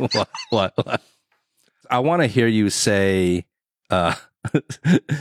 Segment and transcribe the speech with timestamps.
[0.00, 1.02] what, what, what?
[1.88, 3.46] I want to hear you say,
[3.90, 4.14] uh,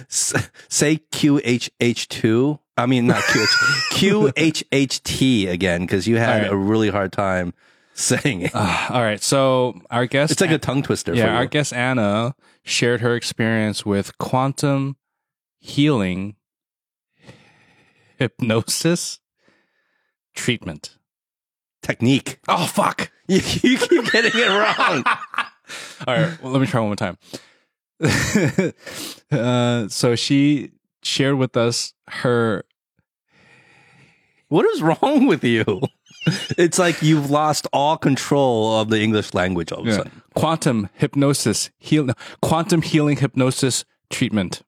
[0.08, 2.60] say QHH2.
[2.78, 3.92] I mean, not QH,
[4.32, 6.52] QHHT again, because you had right.
[6.52, 7.54] a really hard time
[7.94, 8.52] saying it.
[8.54, 9.22] Uh, all right.
[9.22, 13.86] So our guest, It's like a tongue twister yeah, our guest Anna shared her experience
[13.86, 14.96] with quantum
[15.60, 16.36] healing
[18.18, 19.20] hypnosis
[20.36, 20.98] treatment.
[21.82, 22.40] Technique.
[22.48, 23.12] Oh fuck!
[23.30, 25.04] You, you keep getting it wrong.
[26.08, 27.18] All right, well, let me try one more time.
[29.32, 30.72] uh, so she
[31.04, 32.64] shared with us her
[34.48, 35.82] What is wrong with you?
[36.58, 40.22] It's like you've lost all control of the English language all of a yeah, sudden.
[40.36, 42.10] quantum hypnosis heal
[42.42, 44.62] quantum healing hypnosis treatment.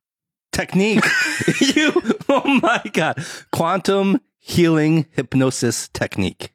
[0.52, 1.04] Technique.
[1.76, 1.94] you,
[2.30, 3.24] oh my God.
[3.52, 6.52] Quantum healing hypnosis technique.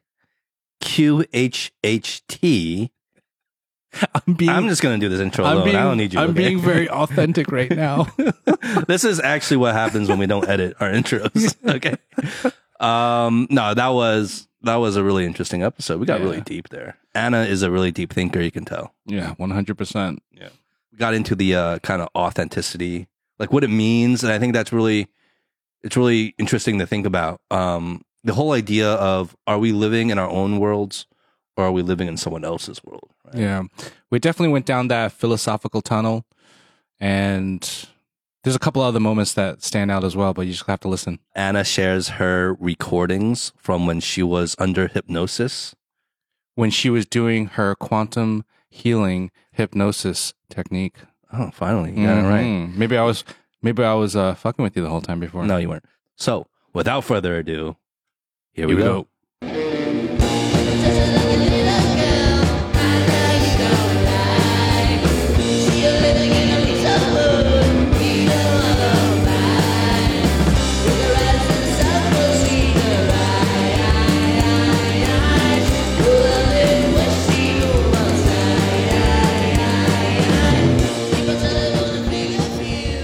[0.81, 2.89] QHHT.
[4.13, 5.65] I'm being I'm just going to do this intro I'm alone.
[5.65, 6.19] being, I don't need you.
[6.19, 6.37] I'm okay?
[6.37, 8.07] being very authentic right now.
[8.87, 11.55] this is actually what happens when we don't edit our intros.
[11.67, 11.95] Okay.
[12.79, 15.99] Um, no, that was, that was a really interesting episode.
[15.99, 16.25] We got Yeah.
[16.27, 16.97] really deep there.
[17.15, 18.39] Anna is a really deep thinker.
[18.41, 18.93] You can tell.
[19.05, 20.17] yeah, 100%.
[20.31, 20.49] Yeah.
[20.91, 23.07] We got into the uh, kind of authenticity,
[23.39, 25.07] like what it means, and I think that's really
[25.83, 27.39] it's really interesting to think about.
[27.49, 31.07] Um, the whole idea of are we living in our own worlds
[31.55, 33.09] or are we living in someone else's world?
[33.25, 33.37] Right?
[33.37, 33.63] Yeah.
[34.11, 36.25] We definitely went down that philosophical tunnel
[36.99, 37.87] and
[38.43, 40.87] there's a couple other moments that stand out as well, but you just have to
[40.87, 41.19] listen.
[41.35, 45.73] Anna shares her recordings from when she was under hypnosis.
[46.55, 50.97] When she was doing her quantum healing hypnosis technique.
[51.31, 52.69] Oh, finally, you got it right.
[52.75, 53.23] Maybe I was
[53.61, 55.45] maybe I was uh, fucking with you the whole time before.
[55.45, 55.85] No, you weren't.
[56.15, 57.75] So, without further ado,
[58.57, 59.07] here, Here we, go.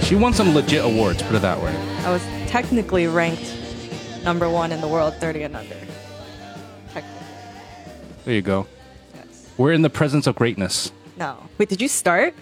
[0.02, 1.74] She won some legit awards, put it that way.
[2.04, 3.63] I was technically ranked
[4.24, 5.74] number one in the world, 30 and under.
[6.92, 7.26] Technically.
[8.24, 8.66] There you go.
[9.14, 9.48] Yes.
[9.58, 10.90] We're in the presence of greatness.
[11.16, 11.36] No.
[11.58, 12.34] Wait, did you start?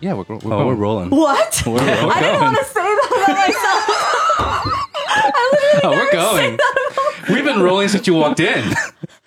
[0.00, 0.66] Yeah, we're, we're Oh, going.
[0.66, 1.10] we're rolling.
[1.10, 1.62] What?
[1.66, 4.82] We're, we're I didn't want to say that about myself.
[5.18, 6.36] I literally Oh, we're going.
[6.36, 8.72] say that about We've been rolling since you walked in.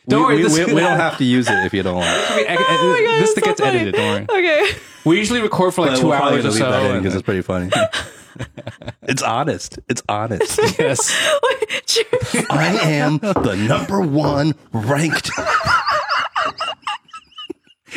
[0.07, 1.95] Don't we, worry, we, this, we, we don't have to use it if you don't
[1.95, 2.07] want.
[2.07, 3.79] I- I- Oh my God, this it's so gets funny.
[3.79, 3.95] edited.
[3.95, 4.39] Don't worry.
[4.45, 4.77] Okay.
[5.05, 6.71] We usually record for like But two we're probably hours or gonna so.
[6.87, 7.69] that in because it's pretty funny.
[9.03, 9.79] It's honest.
[9.89, 10.57] It's honest.
[10.79, 11.39] yes.
[11.43, 12.45] Wait, cheers.
[12.49, 15.29] I am the number one ranked.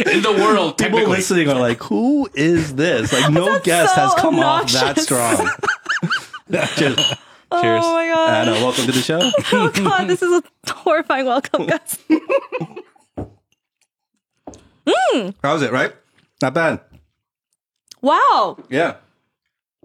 [0.07, 4.01] In the world, People listening are like, "Who is this?" Like, no That's guest so
[4.01, 5.37] has come off that strong.
[6.51, 7.83] Cheers, Cheers.
[7.85, 8.49] Oh my god.
[8.49, 8.53] Anna.
[8.53, 9.21] Welcome to the show.
[9.53, 10.43] Oh god, this is a
[10.73, 11.99] horrifying welcome, guys.
[14.87, 15.35] Mm.
[15.43, 15.71] How's it?
[15.73, 15.93] Right?
[16.41, 16.81] Not bad.
[18.01, 18.59] Wow.
[18.69, 18.97] Yeah.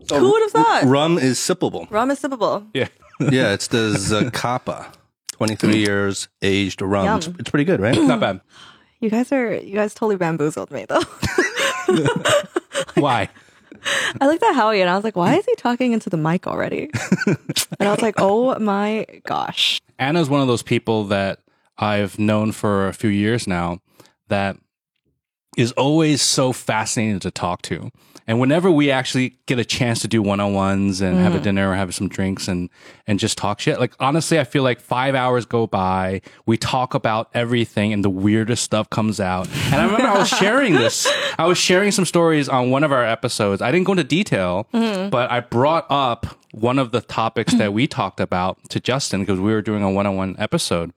[0.06, 0.84] So Who would have thought?
[0.86, 1.90] Rum is sippable.
[1.90, 2.68] Rum is sippable.
[2.74, 2.88] Yeah.
[3.20, 4.94] Yeah, it's the Zacapa,
[5.32, 5.88] twenty-three mm.
[5.88, 7.06] years aged rum.
[7.06, 7.18] Yum.
[7.18, 7.96] It's, it's pretty good, right?
[8.00, 8.42] Not bad.
[9.00, 11.02] You guys are you guys totally bamboozled me though.
[12.96, 13.30] Why?
[14.20, 16.48] I looked at Howie and I was like, why is he talking into the mic
[16.48, 16.90] already?
[17.28, 19.80] and I was like, oh my gosh.
[20.00, 21.40] Anna's one of those people that
[21.78, 23.80] I've known for a few years now
[24.30, 24.58] that
[25.58, 27.92] is always so fascinating to talk to.
[28.28, 31.40] And whenever we actually get a chance to do one on ones and have a
[31.40, 31.44] mm.
[31.44, 32.70] dinner or have some drinks and,
[33.08, 36.22] and just talk shit, like honestly, I feel like five hours go by.
[36.46, 39.48] We talk about everything and the weirdest stuff comes out.
[39.68, 41.08] And I remember I was sharing this.
[41.40, 43.62] I was sharing some stories on one of our episodes.
[43.62, 45.10] I didn't go into detail, mm-hmm.
[45.10, 49.40] but I brought up one of the topics that we talked about to Justin because
[49.40, 50.92] we were doing a one on one episode.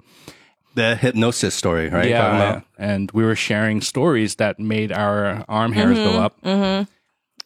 [0.74, 2.10] The hypnosis story, right?
[2.10, 6.18] Talking Yeah, and we were sharing stories that made our arm hairs go mm-hmm.
[6.18, 6.42] up.
[6.42, 6.90] Mm-hmm.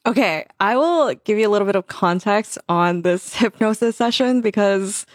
[0.07, 5.07] Okay, I will give you a little bit of context on this hypnosis session because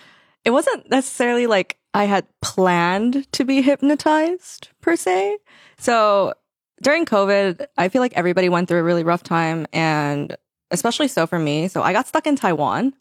[0.45, 5.37] it wasn't necessarily like I had planned to be hypnotized per se.
[5.77, 6.33] So
[6.81, 10.35] during COVID, I feel like everybody went through a really rough time and
[10.71, 11.67] especially so for me.
[11.67, 12.93] So I got stuck in Taiwan.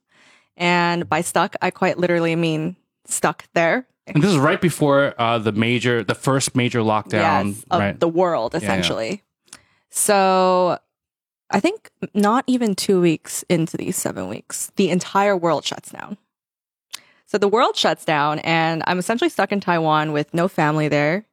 [0.56, 2.76] And by stuck, I quite literally mean
[3.06, 3.87] stuck there.
[4.08, 8.00] And this is right before uh, the major, the first major lockdown, yes, of right?
[8.00, 8.61] the world yeah.
[8.61, 9.23] essentially.
[9.90, 10.79] So
[11.50, 16.18] I think not even two weeks into these seven weeks, the entire world shuts down.
[17.26, 21.26] So the world shuts down, and I'm essentially stuck in Taiwan with no family there,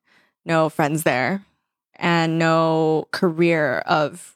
[0.46, 1.44] no friends there.
[1.98, 4.36] and no career of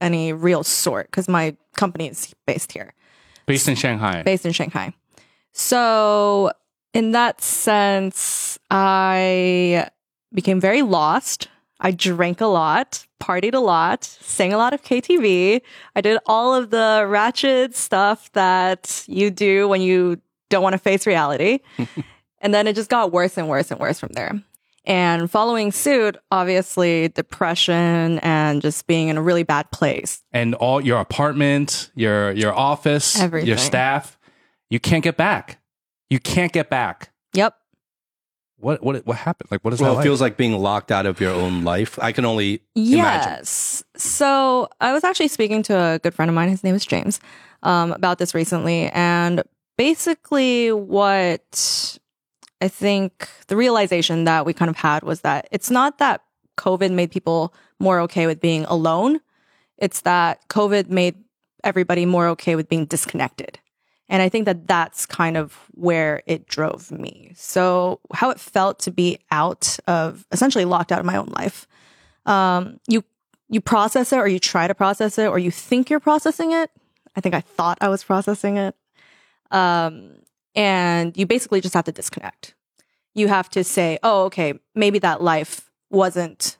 [0.00, 2.94] any real sort because my company is based here,
[3.46, 4.22] Based in Shanghai.
[4.22, 4.94] based in Shanghai.
[5.52, 6.52] So,
[6.94, 9.88] in that sense, I
[10.32, 11.48] became very lost.
[11.80, 15.62] I drank a lot, partied a lot, sang a lot of KTV.
[15.96, 20.78] I did all of the ratchet stuff that you do when you don't want to
[20.78, 21.60] face reality.
[22.40, 24.42] and then it just got worse and worse and worse from there.
[24.86, 30.22] And following suit, obviously, depression and just being in a really bad place.
[30.32, 33.46] and all your apartment, your your office, Everything.
[33.48, 34.18] your staff,
[34.70, 35.60] you can't get back.
[36.08, 37.10] You can't get back.
[37.34, 37.54] Yep.
[38.60, 39.50] What what what happened?
[39.50, 40.04] Like what is Well, that it like?
[40.04, 41.98] feels like being locked out of your own life.
[42.00, 43.32] I can only imagine.
[43.38, 43.82] Yes.
[43.96, 46.48] So I was actually speaking to a good friend of mine.
[46.50, 47.20] His name is James
[47.62, 49.42] um, about this recently, and
[49.78, 51.98] basically, what
[52.60, 56.22] I think the realization that we kind of had was that it's not that
[56.58, 59.20] COVID made people more okay with being alone.
[59.78, 61.14] It's that COVID made
[61.64, 63.58] everybody more okay with being disconnected.
[64.10, 67.32] And I think that that's kind of where it drove me.
[67.36, 71.68] So how it felt to be out of essentially locked out of my own life.
[72.26, 73.04] Um, you
[73.48, 76.70] you process it or you try to process it or you think you're processing it.
[77.16, 78.74] I think I thought I was processing it.
[79.50, 80.16] Um,
[80.54, 82.54] and you basically just have to disconnect.
[83.14, 86.58] You have to say, oh, okay, maybe that life wasn't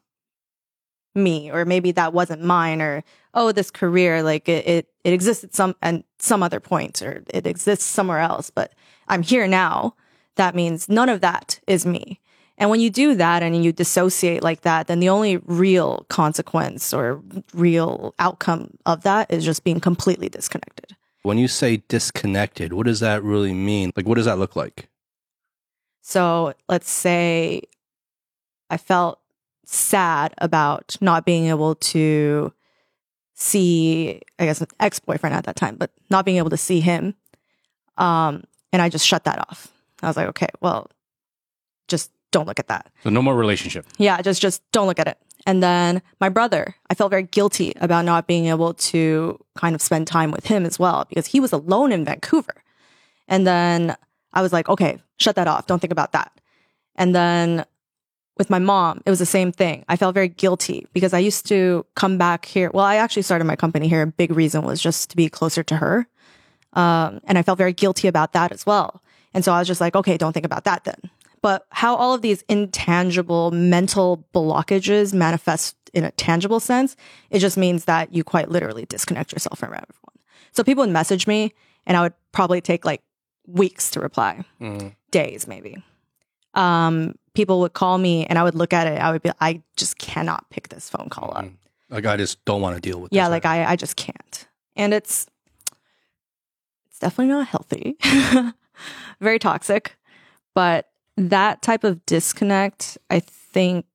[1.14, 3.04] me, or maybe that wasn't mine, or
[3.34, 7.22] oh, this career, like it, it, it exists at some, and some other point, or
[7.32, 8.74] it exists somewhere else, but
[9.08, 9.94] I'm here now.
[10.36, 12.20] That means none of that is me.
[12.56, 16.92] And when you do that and you dissociate like that, then the only real consequence
[16.92, 17.22] or
[17.54, 20.94] real outcome of that is just being completely disconnected.
[21.22, 23.92] When you say disconnected, what does that really mean?
[23.96, 24.88] Like, what does that look like?
[26.02, 27.62] So let's say
[28.68, 29.20] I felt
[29.64, 32.52] sad about not being able to
[33.40, 36.80] see, I guess, an ex boyfriend at that time, but not being able to see
[36.80, 37.14] him.
[37.96, 39.68] Um, and I just shut that off.
[40.02, 40.90] I was like, okay, well,
[41.88, 42.90] just don't look at that.
[43.02, 43.86] so no more relationship.
[43.98, 45.18] Yeah, just just don't look at it.
[45.46, 49.80] And then my brother, I felt very guilty about not being able to kind of
[49.82, 52.62] spend time with him as well because he was alone in Vancouver.
[53.26, 53.96] And then
[54.32, 55.66] I was like, okay, shut that off.
[55.66, 56.30] Don't think about that.
[56.96, 57.64] And then
[58.40, 59.84] with my mom, it was the same thing.
[59.86, 62.70] I felt very guilty because I used to come back here.
[62.72, 64.00] Well, I actually started my company here.
[64.00, 66.06] A big reason was just to be closer to her.
[66.72, 69.02] Um, and I felt very guilty about that as well.
[69.34, 70.98] And so I was just like, okay, don't think about that then.
[71.42, 76.96] But how all of these intangible mental blockages manifest in a tangible sense,
[77.28, 80.16] it just means that you quite literally disconnect yourself from everyone.
[80.52, 81.52] So people would message me
[81.84, 83.02] and I would probably take like
[83.46, 84.44] weeks to reply,
[85.10, 85.84] days maybe.
[86.54, 89.00] Um, people would call me and I would look at it.
[89.00, 91.46] I would be, I just cannot pick this phone call up.
[91.88, 94.48] Like, I just don't want to deal with Yeah, like right I, I just can't.
[94.76, 95.26] And it's
[96.88, 97.96] it's definitely not healthy.
[99.20, 99.96] Very toxic.
[100.54, 103.86] But that type of disconnect, I think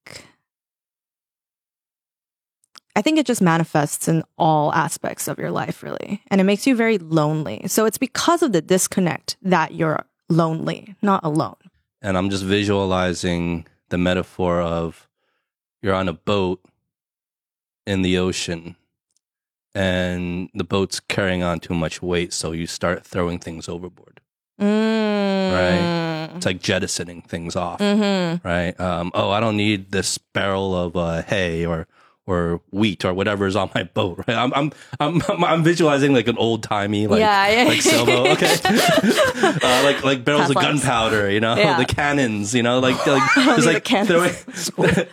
[2.96, 6.22] I think it just manifests in all aspects of your life really.
[6.28, 7.64] And it makes you very lonely.
[7.68, 11.58] So it's because of the disconnect that you're lonely, not alone.
[12.06, 15.10] And I'm just visualizing the metaphor of
[15.82, 16.62] you're on a boat
[17.88, 18.76] in the ocean
[19.74, 24.22] and the boat's carrying on too much weight, so you start throwing things overboard.
[24.62, 26.36] Mm.
[26.38, 28.48] It's like jettisoning things off, Mm-hmm.
[28.48, 28.80] right?
[28.80, 31.88] Um, oh, I don't need this barrel of uh, hay or
[32.28, 34.36] or wheat or whatever is on my boat, right?
[34.36, 37.70] I'm I'm I'm I'm, visualizing like an old timey like Yeah, yeah.
[37.70, 41.78] like sailboat, okay, uh, like like barrels of gunpowder, you know, Yeah.
[41.84, 44.32] the cannons, you know, like like it's like throwing.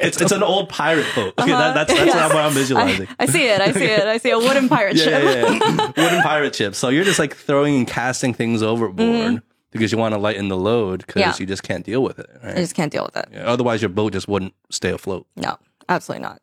[0.00, 1.34] it's it's an old pirate boat.
[1.38, 2.32] Okay, that, that's that's Yes.
[2.32, 3.08] how I'm visualizing.
[3.18, 3.60] I, I see it.
[3.60, 4.06] I see it.
[4.06, 5.08] I see a wooden pirate ship.
[5.22, 5.86] yeah, yeah.
[5.96, 6.74] wooden pirate ship.
[6.74, 10.56] So you're just like throwing and casting things overboard because you want to lighten the
[10.56, 11.20] load because.
[11.20, 11.34] Yeah.
[11.38, 12.30] you just can't deal with it.
[12.42, 12.56] I Right?
[12.56, 13.28] just can't deal with it.
[13.32, 15.26] Yeah, Otherwise, your boat just wouldn't stay afloat.
[15.36, 16.40] No, absolutely not.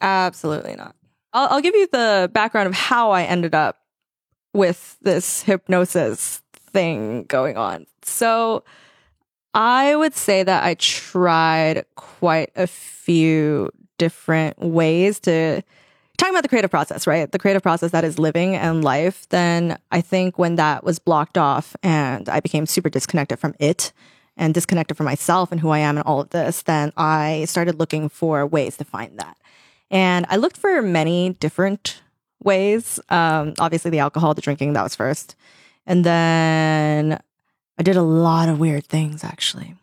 [0.00, 0.94] Absolutely not.
[1.32, 3.78] I'll, I'll give you the background of how I ended up
[4.52, 7.86] with this hypnosis thing going on.
[8.02, 8.64] So
[9.52, 15.62] I would say that I tried quite a few different ways to
[16.16, 17.30] talking about the creative process, right?
[17.30, 19.28] The creative process that is living and life.
[19.28, 23.92] Then I think when that was blocked off and I became super disconnected from it
[24.36, 27.78] and disconnected from myself and who I am and all of this, then I started
[27.78, 29.36] looking for ways to find that.
[29.94, 32.02] And I looked for many different
[32.42, 32.98] ways.
[33.10, 35.36] Um, obviously, the alcohol, the drinking, that was first.
[35.86, 37.22] And then
[37.78, 39.76] I did a lot of weird things, actually.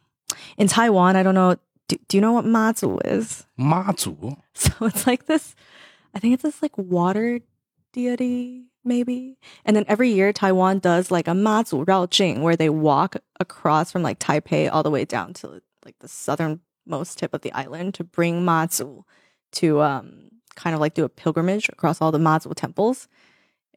[0.58, 1.56] In Taiwan, I don't know,
[1.88, 3.46] do, do you know what mazu is?
[3.58, 4.38] Mazu.
[4.54, 5.56] So it's like this,
[6.14, 7.40] I think it's this like water
[7.94, 9.38] deity, maybe.
[9.64, 13.92] And then every year Taiwan does like a mazu Rao Jing where they walk across
[13.92, 17.94] from like Taipei all the way down to like the southernmost tip of the island
[17.96, 19.04] to bring mazu
[19.54, 23.08] to um kind of like do a pilgrimage across all the mazu temples.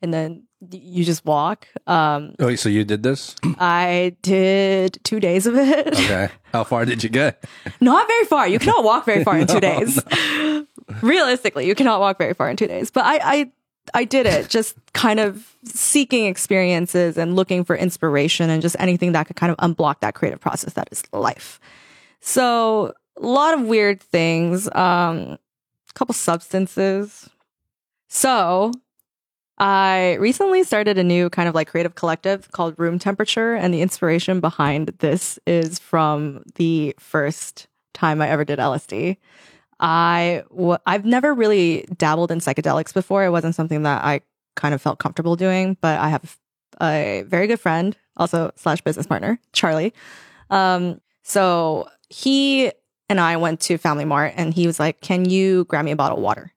[0.02, 1.66] And then you just walk.
[1.86, 3.36] Um Oh, so you did this?
[3.58, 5.88] I did two days of it.
[5.88, 6.28] Okay.
[6.52, 7.44] How far did you get?
[7.80, 8.46] Not very far.
[8.48, 9.98] You cannot walk very far in two days.
[11.02, 12.90] Realistically, you cannot walk very far in two days.
[12.90, 13.52] But I, I,
[13.94, 19.12] I did it just kind of seeking experiences and looking for inspiration and just anything
[19.12, 21.60] that could kind of unblock that creative process that is life.
[22.20, 25.38] So a lot of weird things, um,
[25.94, 27.28] couple substances.
[28.08, 28.72] So
[29.58, 33.82] I recently started a new kind of like creative collective called Room Temperature, and the
[33.82, 39.16] inspiration behind this is from the first time I ever did LSD.
[39.78, 43.24] I w- I've never really dabbled in psychedelics before.
[43.24, 44.22] It wasn't something that I
[44.56, 46.36] kind of felt comfortable doing, but I have
[46.80, 49.92] a very good friend, also slash business partner, Charlie.
[50.50, 52.72] Um, so he
[53.08, 55.96] and I went to Family Mart, and he was like, "Can you grab me a
[55.96, 56.54] bottle of water?"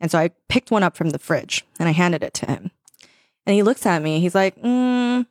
[0.00, 2.70] And so I picked one up from the fridge and I handed it to him.
[3.46, 4.20] And he looks at me.
[4.20, 5.26] He's like, mm,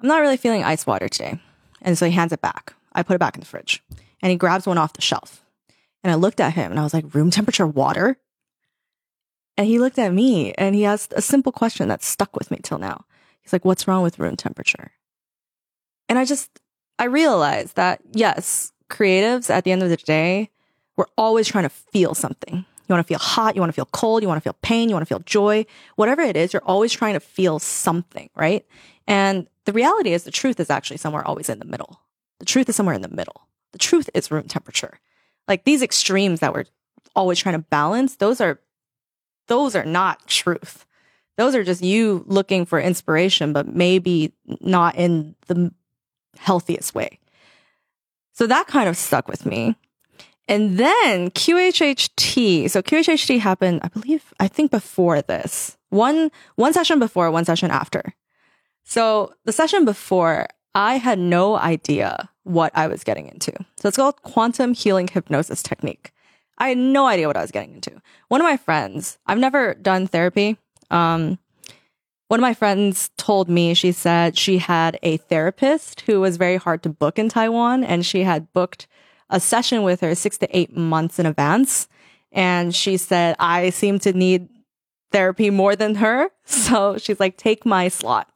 [0.00, 1.40] I'm not really feeling ice water today.
[1.80, 2.74] And so he hands it back.
[2.92, 3.82] I put it back in the fridge
[4.20, 5.44] and he grabs one off the shelf.
[6.04, 8.18] And I looked at him and I was like, room temperature water?
[9.56, 12.58] And he looked at me and he asked a simple question that stuck with me
[12.62, 13.04] till now.
[13.40, 14.92] He's like, what's wrong with room temperature?
[16.08, 16.50] And I just,
[16.98, 20.50] I realized that yes, creatives at the end of the day,
[20.96, 22.56] we're always trying to feel something.
[22.56, 24.88] You want to feel hot, you want to feel cold, you want to feel pain,
[24.88, 25.64] you want to feel joy,
[25.96, 28.66] whatever it is, you're always trying to feel something, right?
[29.06, 32.00] And the reality is the truth is actually somewhere always in the middle.
[32.38, 33.48] The truth is somewhere in the middle.
[33.72, 34.98] The truth is room temperature.
[35.48, 36.64] Like these extremes that we're
[37.16, 38.60] always trying to balance, those are
[39.48, 40.86] those are not truth.
[41.36, 45.72] Those are just you looking for inspiration, but maybe not in the
[46.38, 47.18] healthiest way.
[48.32, 49.76] So that kind of stuck with me.
[50.48, 52.70] And then QHHT.
[52.70, 55.76] So QHHT happened, I believe, I think before this.
[55.90, 58.14] One one session before, one session after.
[58.84, 63.52] So the session before, I had no idea what I was getting into.
[63.76, 66.12] So it's called quantum healing hypnosis technique.
[66.58, 68.00] I had no idea what I was getting into.
[68.28, 70.56] One of my friends, I've never done therapy.
[70.90, 71.38] Um,
[72.32, 76.56] one of my friends told me she said she had a therapist who was very
[76.56, 78.86] hard to book in Taiwan, and she had booked
[79.28, 81.88] a session with her six to eight months in advance.
[82.32, 84.48] And she said, I seem to need
[85.10, 86.30] therapy more than her.
[86.46, 88.30] So she's like, take my slot.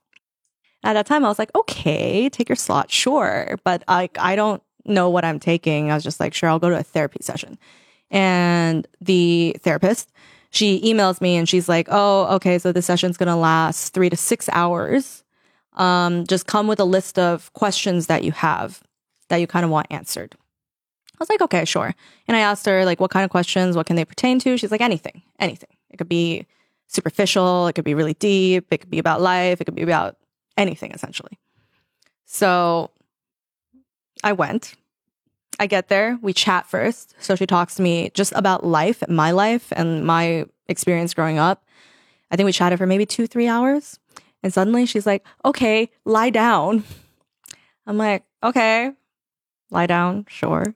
[0.85, 3.57] At that time, I was like, okay, take your slot, sure.
[3.65, 5.91] But I, I don't know what I'm taking.
[5.91, 7.57] I was just like, sure, I'll go to a therapy session.
[8.11, 10.13] And the therapist,
[10.57, 14.11] she emails me and she's like, oh, okay, so the session's going to last three
[14.11, 15.23] to six hours.
[15.75, 18.83] Um, just come with a list of questions that you have
[19.29, 20.35] that you kind of want answered.
[21.13, 21.95] I was like, okay, sure.
[22.29, 23.77] And I asked her, like, what kind of questions?
[23.77, 24.57] What can they pertain to?
[24.57, 25.71] She's like, anything, anything.
[25.91, 26.47] It could be
[26.89, 27.67] superficial.
[27.67, 28.67] It could be really deep.
[28.71, 29.61] It could be about life.
[29.61, 30.17] It could be about
[30.57, 31.39] anything, essentially.
[32.27, 32.91] So
[34.23, 34.75] I went.
[35.59, 36.19] I get there.
[36.23, 37.15] We chat first.
[37.19, 41.65] So she talks to me just about life, my life, and my experience growing up.
[42.31, 43.99] I think we chatted for maybe two, three hours.
[44.43, 46.85] And suddenly she's like, okay, lie down.
[47.87, 48.93] I'm like, okay,
[49.71, 50.75] lie down, sure.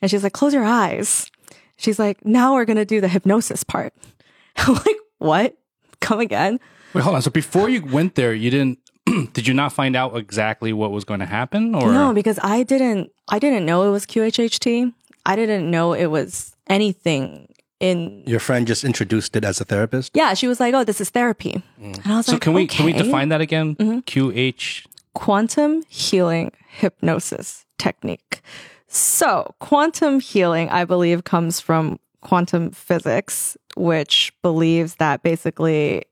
[0.00, 1.30] And she's like, close your eyes.
[1.76, 3.94] She's like, now we're going to do the hypnosis part.
[4.56, 5.56] I'm like, what?
[6.00, 6.58] Come again?
[6.94, 7.22] Wait, hold on.
[7.22, 8.78] So before you went there, you didn't.
[9.32, 12.62] did you not find out exactly what was going to happen, or No, because I
[12.62, 14.92] didn't I didn't know it was QHHT.
[15.24, 17.48] I didn't know it was anything
[17.80, 20.12] in Your friend just introduced it as a therapist.
[20.14, 22.66] Yeah, she was like, "Oh, this is therapy." And I was So like, can we
[22.66, 23.76] can we define that again?
[23.76, 24.86] QH.
[25.14, 28.40] quantum healing hypnosis technique.
[28.88, 36.04] So, quantum healing, I believe, comes from quantum physics, which believes that basically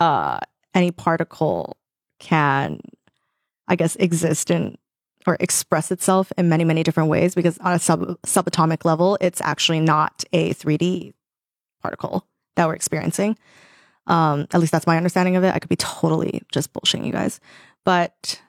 [0.00, 0.38] uh,
[0.74, 1.76] any particle
[2.20, 2.80] can,
[3.66, 4.78] I guess, exist in
[5.26, 9.40] or express itself in many, many different ways because on a sub subatomic level, it's
[9.40, 11.12] actually not a 3D
[11.82, 13.36] particle that we're experiencing.
[14.06, 15.54] Um, at least that's my understanding of it.
[15.54, 17.40] I could be totally just bullshitting you guys.
[17.84, 18.40] But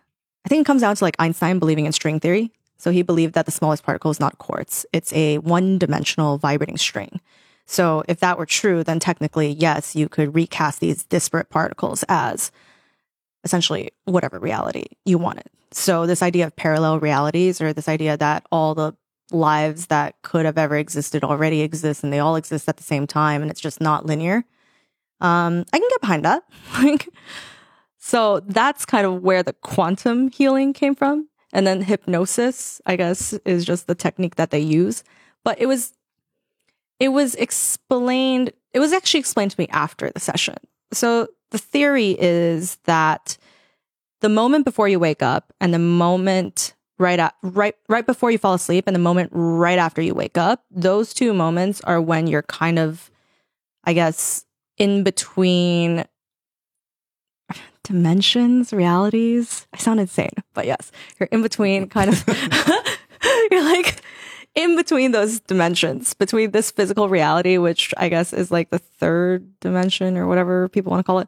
[0.46, 2.52] I think it comes down to like Einstein believing in string theory.
[2.78, 4.86] So he believed that the smallest particle is not quarks.
[4.92, 7.20] It's a one dimensional vibrating string.
[7.68, 12.52] So if that were true, then technically, yes, you could recast these disparate particles as
[13.44, 15.48] essentially whatever reality you wanted.
[15.72, 18.94] So this idea of parallel realities or this idea that all the
[19.32, 23.08] lives that could have ever existed already exist and they all exist at the same
[23.08, 24.44] time and it's just not linear.
[25.22, 26.44] Um, I can get behind that.
[26.84, 27.10] Like,
[28.04, 31.30] so that's kind of where the quantum healing came from.
[31.54, 35.04] And then hypnosis, I guess, is just the technique that they use.
[35.44, 35.94] But it was,
[37.00, 40.56] it was explained, it was actually explained to me after the session.
[40.92, 43.38] So the theory is that
[44.22, 48.38] the moment before you wake up and the moment right at, right right before you
[48.38, 52.28] fall asleep and the moment right after you wake up, those two moments are when
[52.28, 53.12] you're kind of
[53.84, 54.46] I guess
[54.78, 56.06] in between
[57.84, 59.68] dimensions, realities.
[59.74, 62.24] I sound insane, but yes, you're in between kind of
[63.52, 64.02] you're like
[64.56, 69.60] in between those dimensions, between this physical reality, which I guess is like the third
[69.60, 71.28] dimension or whatever people want to call it,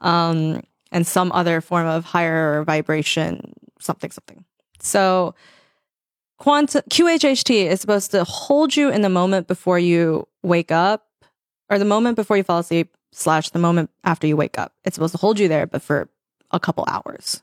[0.00, 4.44] um, and some other form of higher vibration, something, something.
[4.80, 5.34] So,
[6.38, 11.06] quantum QHHT is supposed to hold you in the moment before you wake up,
[11.70, 14.72] or the moment before you fall asleep, slash the moment after you wake up.
[14.84, 16.08] It's supposed to hold you there, but for
[16.50, 17.42] a couple hours.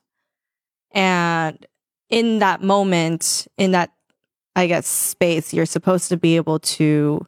[0.92, 1.66] And
[2.10, 3.92] in that moment, in that
[4.56, 7.26] I guess, space, you're supposed to be able to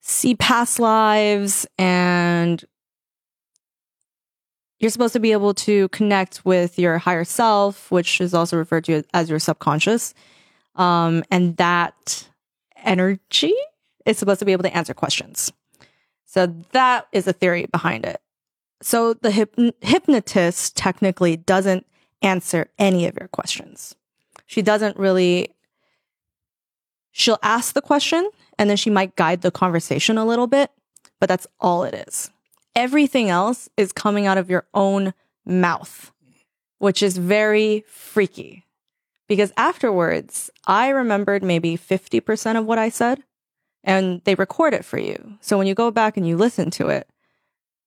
[0.00, 2.62] see past lives and
[4.78, 8.84] you're supposed to be able to connect with your higher self, which is also referred
[8.84, 10.12] to as your subconscious.
[10.74, 12.28] Um, and that
[12.84, 13.54] energy
[14.04, 15.52] is supposed to be able to answer questions.
[16.26, 18.20] So that is the theory behind it.
[18.82, 21.86] So the hyp- hypnotist technically doesn't
[22.20, 23.94] answer any of your questions
[24.46, 25.54] she doesn't really
[27.10, 30.70] she'll ask the question and then she might guide the conversation a little bit,
[31.20, 32.30] but that's all it is.
[32.74, 35.14] Everything else is coming out of your own
[35.46, 36.12] mouth,
[36.78, 38.64] which is very freaky.
[39.28, 43.22] Because afterwards, I remembered maybe 50% of what I said
[43.84, 45.38] and they record it for you.
[45.40, 47.08] So when you go back and you listen to it,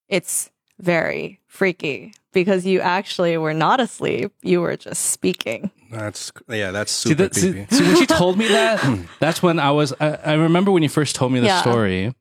[0.08, 4.32] it's very freaky because you actually were not asleep.
[4.42, 5.72] You were just speaking.
[5.92, 7.76] That's yeah, that's See, super that, see, creepy.
[7.76, 9.94] see, when she told me that, that's when I was.
[10.00, 11.62] I, I remember when you first told me the Yeah.
[11.62, 12.14] story,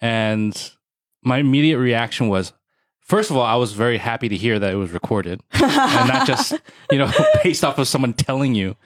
[0.00, 0.70] and
[1.22, 2.52] my immediate reaction was,
[3.00, 6.26] first of all, I was very happy to hear that it was recorded and not
[6.26, 6.54] just
[6.90, 7.10] you know
[7.44, 8.76] based off of someone telling you.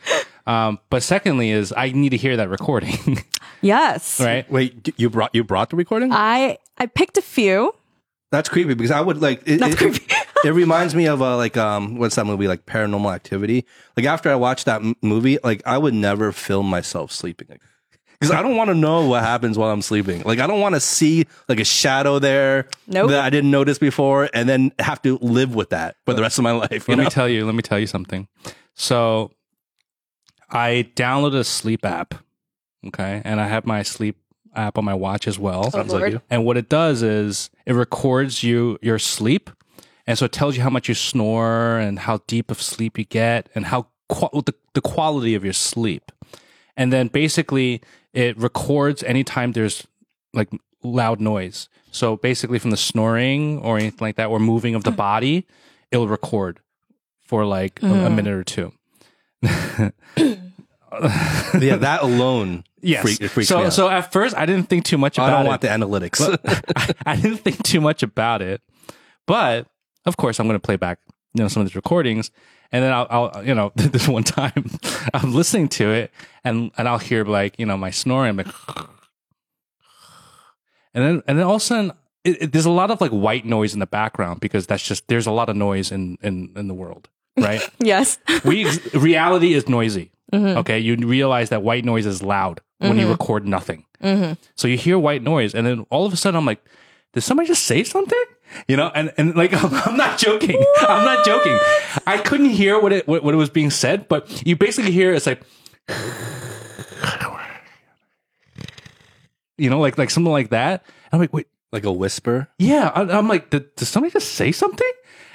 [0.46, 3.22] Um, but secondly, is I need to hear that recording,
[3.62, 4.20] Yes.
[4.20, 4.50] right?
[4.50, 6.12] Wait, you brought you brought the recording?
[6.12, 7.74] I I picked a few.
[8.30, 9.58] That's creepy because I would like it.
[9.58, 10.04] That's it, creepy.
[10.44, 13.64] It reminds me of uh, like um what's that movie like Paranormal Activity.
[13.96, 17.58] Like after I watched that m- movie, like I would never film myself sleeping
[18.20, 20.22] because I don't want to know what happens while I'm sleeping.
[20.22, 23.10] Like I don't want to see like a shadow there Nope.
[23.10, 26.38] that I didn't notice before, and then have to live with that for the rest
[26.38, 26.88] of my life.
[26.88, 27.44] You Let me tell you.
[27.44, 28.28] Let me tell you something.
[28.74, 29.30] So,
[30.50, 32.14] I downloaded a sleep app,
[32.86, 34.16] okay, and I have my sleep
[34.54, 35.70] app on my watch as well.
[35.74, 36.20] Oh, Lord.
[36.30, 39.50] And what it does is it records you your sleep,
[40.06, 43.04] and so it tells you how much you snore and how deep of sleep you
[43.04, 46.12] get and how qua- the the quality of your sleep.
[46.76, 47.80] And then basically
[48.12, 49.86] it records anytime there's
[50.32, 50.50] like
[50.82, 51.68] loud noise.
[51.90, 54.96] So basically from the snoring or anything like that or moving of the mm.
[54.96, 55.46] body,
[55.90, 56.60] it'll record
[57.20, 58.14] for like a, a mm.
[58.14, 58.72] minute or two.
[59.42, 59.92] yeah,
[61.76, 62.64] that alone.
[62.80, 63.02] Yes.
[63.02, 63.72] freak- it freaks so me out.
[63.72, 65.38] so at first I didn't think too much oh, about.
[65.38, 65.80] I about don't it.
[65.80, 66.94] want the analytics.
[67.06, 68.60] I, I didn't think too much about it,
[69.26, 69.66] but
[70.06, 70.98] of course I'm going to play back,
[71.34, 72.30] you know, some of these recordings,
[72.72, 74.70] and then I'll, I'll you know, this one time
[75.14, 76.10] I'm listening to it,
[76.42, 78.48] and and I'll hear like, you know, my snoring, like,
[80.94, 81.92] and then and then all of a sudden,
[82.24, 85.08] it, it, there's a lot of like white noise in the background because that's just
[85.08, 87.68] there's a lot of noise in in in the world, right?
[87.78, 88.18] Yes.
[88.44, 90.10] we reality is noisy.
[90.32, 90.58] Mm-hmm.
[90.58, 93.12] Okay, you realize that white noise is loud when you mm-hmm.
[93.12, 93.84] record nothing.
[94.02, 94.32] Mm-hmm.
[94.56, 96.64] So you hear white noise, and then all of a sudden, I'm like,
[97.12, 98.24] "Did somebody just say something?"
[98.68, 99.52] You know, and and like
[99.86, 100.62] I'm, not joking.
[100.80, 101.58] I'm not joking.
[102.06, 105.12] I couldn't hear what it what, what it was being said, but you basically hear
[105.12, 105.42] it's like.
[109.56, 110.84] You know, like like something like that.
[111.12, 112.48] I'm like, wait, like a whisper.
[112.58, 114.90] yeah, I, I'm like, did, did somebody just say something?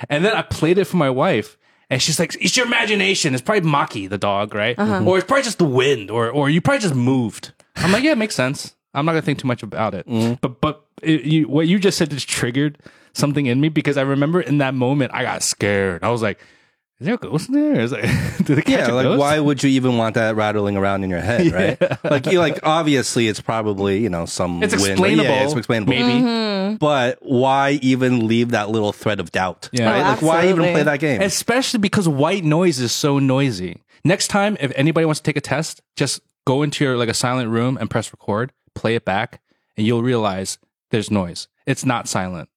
[0.10, 1.58] And then I played it for my wife,
[1.90, 3.34] and she's like, "It's your imagination.
[3.34, 4.78] It's probably Maki, the dog, right?
[4.78, 5.04] Uh-huh.
[5.06, 8.12] Or it's probably just the wind, or or you probably just moved." I'm like, "Yeah,
[8.12, 8.76] it makes sense.
[8.94, 10.40] I'm not gonna think too much about it." Mm.
[10.42, 12.78] But but it, you, what you just said just triggered
[13.14, 16.04] something in me because I remember in that moment I got scared.
[16.04, 16.40] I was like,
[17.00, 17.80] "Is there a ghost in there?
[17.82, 18.04] Is like,
[18.38, 21.04] did they catch Yeah, a like ghost?" why would you even want that rattling around
[21.04, 22.04] in your head, right?
[22.04, 24.88] Like you like obviously it's probably, you know, some It's wind.
[24.92, 25.24] explainable.
[25.30, 25.94] Yeah, it's explainable.
[25.94, 26.24] maybe.
[26.26, 26.76] Mm-hmm.
[26.78, 29.70] But why even leave that little thread of doubt?
[29.72, 29.90] Yeah.
[29.90, 30.02] Right?
[30.02, 31.22] Oh, like why even play that game?
[31.22, 33.82] especially because white noise is so noisy.
[34.06, 37.14] next time if anybody wants to take a test, just go into your like a
[37.14, 39.42] silent room and press record, play it back,
[39.78, 40.58] and you'll realize
[40.92, 41.48] there's noise.
[41.66, 42.50] It's not silent.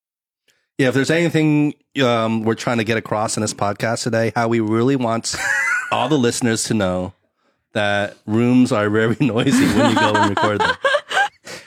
[0.79, 4.49] Yeah, if there's anything um, we're trying to get across in this podcast today, how
[4.49, 5.35] we really want
[5.93, 7.13] all the listeners to know
[7.73, 10.77] that rooms are very noisy when you go and record them.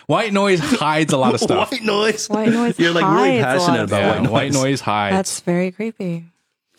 [0.08, 1.72] White noise hides a lot of stuff.
[1.72, 2.28] White noise.
[2.30, 4.32] White noise You're like really hides a passionate about Yeah, white noise.
[4.32, 5.16] white noise hides.
[5.16, 6.26] That's very creepy.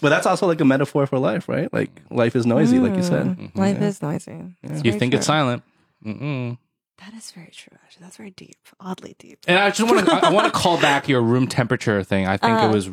[0.01, 1.73] But that's also like a metaphor for life, right?
[1.73, 3.27] Like life is noisy, like you said.
[3.27, 4.45] Mm, Life is noisy.
[4.63, 5.63] It's you very think it's silent.
[6.05, 6.59] Mm-mm.
[6.99, 7.77] That is very true.
[7.97, 9.39] Actually, that's very deep, oddly deep.
[9.49, 12.27] And I just want to I, I want to call back your room temperature thing.
[12.27, 12.69] I think Uh.
[12.69, 12.91] it was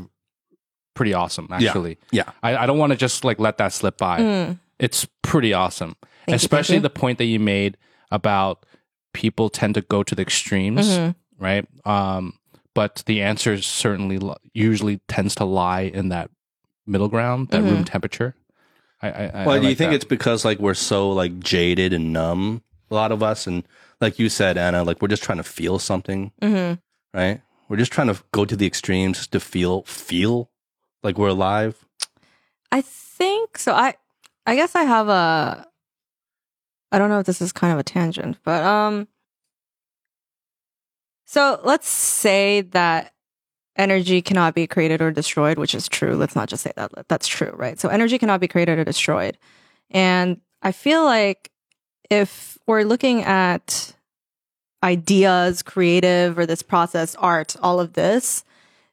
[0.95, 1.97] pretty awesome actually.
[2.11, 2.31] Yeah.
[2.41, 4.19] I, I don't want to just like let that slip by.
[4.19, 4.59] Mm.
[4.79, 5.95] It's pretty awesome.
[6.25, 6.89] Thank Especially thank you.
[6.89, 7.77] the point that you made
[8.11, 8.65] about
[9.13, 11.15] people tend to go to the extremes, Mhm.
[11.39, 11.67] right?
[11.85, 12.33] Um
[12.75, 14.19] but the answer certainly
[14.53, 16.29] usually tends to lie in that
[16.87, 17.69] middle ground, that Mm-hmm.
[17.69, 18.35] room temperature.
[19.01, 19.95] I, I, I Well, I do you think that.
[19.95, 23.63] it's because like we're so like jaded and numb, a lot of us, and
[24.03, 26.79] like you said, Anna, like we're just trying to feel something, Mhm.
[27.13, 27.41] right?
[27.69, 30.51] We're just trying to go to the extremes to feel feel
[31.01, 31.85] like we're alive.
[32.71, 33.73] I think so.
[33.73, 33.95] I
[34.45, 35.65] I guess I have a.
[36.91, 39.07] I don't know if this is kind of a tangent, but um.
[41.25, 43.13] So let's say that
[43.75, 46.15] energy cannot be created or destroyed, which is true.
[46.15, 46.91] Let's not just say that.
[47.07, 47.79] That's true, right?
[47.79, 49.37] So energy cannot be created or destroyed,
[49.89, 51.49] and I feel like
[52.13, 53.93] if we're looking at
[54.83, 58.43] ideas, creative, or this process, art, all of this,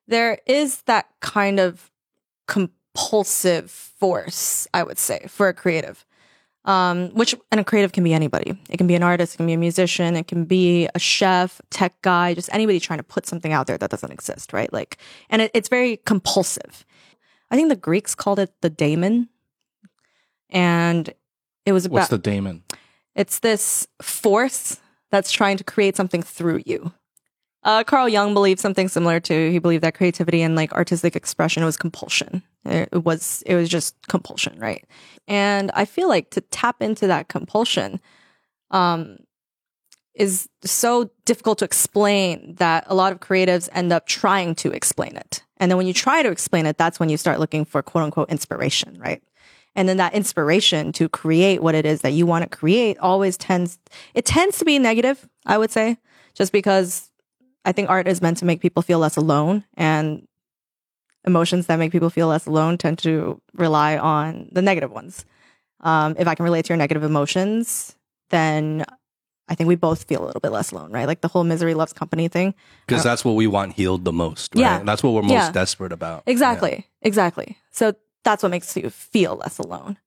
[0.07, 1.91] there is that kind of
[2.47, 6.05] compulsive force, I would say, for a creative.
[6.67, 8.59] Um, which and a creative can be anybody.
[8.69, 11.61] It can be an artist, it can be a musician, it can be a chef,
[11.71, 14.71] tech guy, just anybody trying to put something out there that doesn't exist, right?
[14.71, 14.99] Like,
[15.31, 16.85] and it, it's very compulsive.
[17.51, 19.31] I think the Greeks called it the daemon,
[20.51, 21.13] and
[21.65, 22.63] it was about What's the daemon?
[23.15, 26.93] It's this force that's trying to create something through you.
[27.63, 29.51] Uh, Carl Jung believed something similar to.
[29.51, 32.43] He believed that creativity and like artistic expression was compulsion.
[32.65, 34.85] It was it was just compulsion, right?
[35.29, 38.01] And I feel like to tap into that compulsion,
[38.71, 39.19] um,
[40.15, 45.17] is so difficult to explain that a lot of creatives end up trying to explain
[45.17, 45.43] it.
[45.57, 48.05] And then when you try to explain it, that's when you start looking for quote
[48.05, 49.23] unquote inspiration, right?
[49.77, 53.37] And then that inspiration to create what it is that you want to create always
[53.37, 53.79] tends,
[54.15, 55.97] it tends to be negative, I would say,
[56.35, 57.11] just because
[57.65, 60.27] I think art is meant to make people feel less alone and
[61.27, 65.25] emotions that make people feel less alone tend to rely on the negative ones.
[65.81, 67.95] Um, if I can relate to your negative emotions,
[68.31, 68.85] then
[69.49, 71.07] I think we both feel a little bit less alone, right?
[71.07, 72.55] Like the whole misery loves company thing.
[72.87, 74.55] Because that's what we want healed the most.
[74.55, 74.63] Right?
[74.63, 74.83] Yeah.
[74.85, 75.53] That's what we're most Yeah.
[75.53, 76.23] desperate about.
[76.27, 76.87] Exactly.
[77.03, 77.57] Exactly.
[77.71, 79.99] So that's what makes you feel less alone.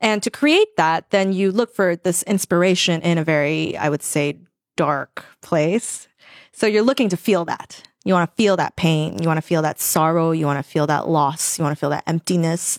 [0.00, 4.02] And to create that, then you look for this inspiration in a very, I would
[4.02, 4.38] say,
[4.76, 6.08] dark place.
[6.52, 7.82] So you're looking to feel that.
[8.04, 9.22] You want to feel that pain.
[9.22, 10.30] You want to feel that sorrow.
[10.32, 11.58] You want to feel that loss.
[11.58, 12.78] You want to feel that emptiness.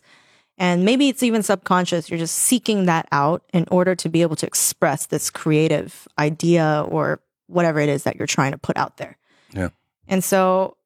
[0.57, 2.09] And maybe it's even subconscious.
[2.09, 6.85] You're just seeking that out in order to be able to express this creative idea
[6.87, 9.17] or whatever it is that you're trying to put out there.
[9.51, 9.69] Yeah.
[10.07, 10.77] And so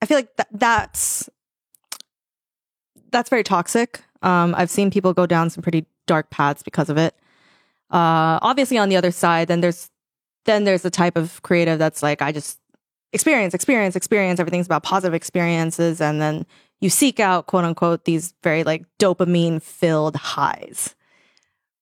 [0.00, 1.28] I feel like that that's
[3.10, 4.00] that's very toxic.
[4.22, 7.14] Um, I've seen people go down some pretty dark paths because of it.
[7.90, 9.90] Uh, obviously, on the other side, then there's
[10.44, 12.58] then there's the type of creative that's like I just
[13.12, 14.40] experience, experience, experience.
[14.40, 16.46] Everything's about positive experiences, and then
[16.80, 20.94] you seek out quote unquote these very like dopamine filled highs.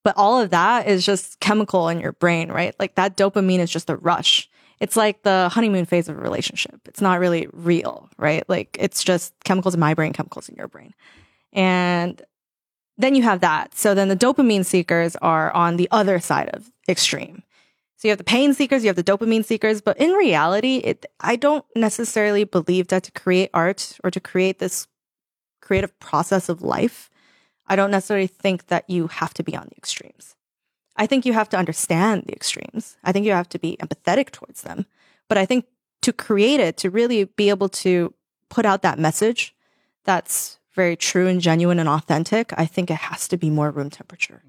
[0.03, 2.75] But all of that is just chemical in your brain, right?
[2.79, 4.51] Like that dopamine is just a rush.
[4.81, 6.81] It's like the honeymoon phase of a relationship.
[6.87, 8.49] It's not really real, right?
[8.49, 10.95] Like it's just chemicals in my brain, chemicals in your brain.
[11.53, 12.21] And
[12.99, 13.75] then you have that.
[13.75, 17.43] So then the dopamine seekers are on the other side of extreme.
[17.97, 21.07] So you have the pain seekers, you have the dopamine seekers, but in reality, it
[21.21, 24.87] I don't necessarily believe that to create art or to create this
[25.63, 27.09] creative process of life,
[27.67, 30.37] I don't necessarily think that you have to be on the extremes.
[30.97, 32.97] I think you have to understand the extremes.
[33.05, 34.87] I think you have to be empathetic towards them.
[35.29, 35.65] But I think
[36.03, 38.15] to create it, to really be able to
[38.49, 39.55] put out that message
[40.05, 43.91] that's very true and genuine and authentic, I think it has to be more room
[43.91, 44.43] temperature.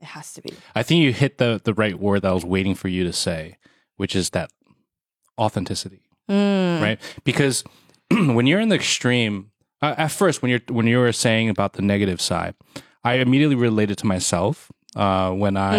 [0.00, 0.50] It has to be.
[0.76, 3.12] I think you hit the the right word that I was waiting for you to
[3.12, 3.56] say,
[3.96, 4.50] which is that
[5.38, 6.80] authenticity, Mm.
[6.82, 7.00] right?
[7.24, 7.64] Because
[8.10, 9.50] when you're in the extreme,
[9.82, 12.54] uh, at first when you're when you were saying about the negative side,
[13.02, 15.74] I immediately related to myself uh, when I.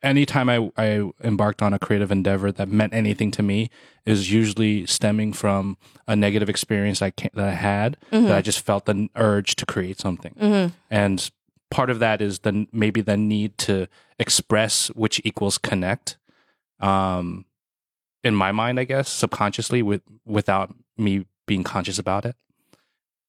[0.00, 3.68] Anytime I, I embarked on a creative endeavor that meant anything to me
[4.06, 8.60] is usually stemming from a negative experience I can that I had that I just
[8.60, 10.34] felt the urge to create something.
[10.40, 10.72] Mhm.
[10.88, 11.30] And
[11.72, 13.88] part of that is the maybe the need to
[14.20, 16.16] express which equals connect
[16.80, 17.44] um
[18.24, 22.34] in my mind i guess subconsciously with without me being conscious about it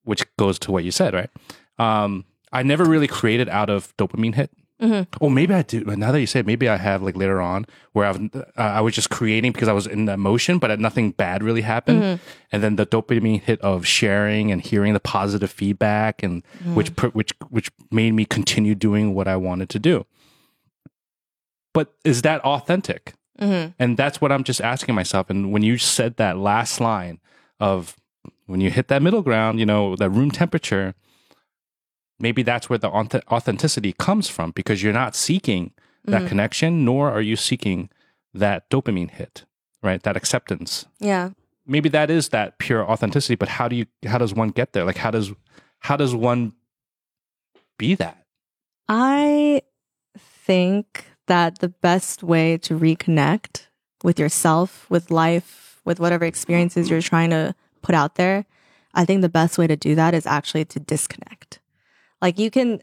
[0.04, 1.30] which goes to what you said right
[1.78, 5.06] um i never really created out of dopamine hit Mhm.
[5.20, 5.84] Oh, maybe I do.
[5.84, 8.20] But now that you say, it, maybe I have like later on where I was,
[8.34, 11.60] uh, I was just creating because I was in the emotion, but nothing bad really
[11.60, 12.02] happened.
[12.02, 12.20] Mhm.
[12.52, 16.42] And then the dopamine hit of sharing and hearing the positive feedback, and
[16.74, 20.06] which pr- which which made me continue doing what I wanted to do.
[21.72, 23.14] But is that authentic?
[23.40, 23.74] Mhm.
[23.78, 25.30] And that's what I'm just asking myself.
[25.30, 27.20] And when you said that last line
[27.58, 27.96] of
[28.46, 30.94] when you hit that middle ground, you know, that room temperature,
[32.20, 35.72] maybe that's where the authenticity comes from because you're not seeking
[36.04, 36.28] that Mhm.
[36.28, 37.88] connection, nor are you seeking
[38.34, 39.44] that dopamine hit,
[39.82, 40.02] right?
[40.02, 40.86] That acceptance.
[40.98, 41.30] Yeah.
[41.66, 44.84] Maybe that is that pure authenticity, but how do you, how does one get there?
[44.84, 45.32] Like, how does,
[45.80, 46.52] how does one
[47.78, 48.24] be that?
[48.88, 49.62] I
[50.18, 53.66] think that the best way to reconnect
[54.02, 58.46] with yourself, with life, with whatever experiences you're trying to put out there,
[58.94, 61.60] I think the best way to do that is actually to disconnect.
[62.20, 62.82] Like you can,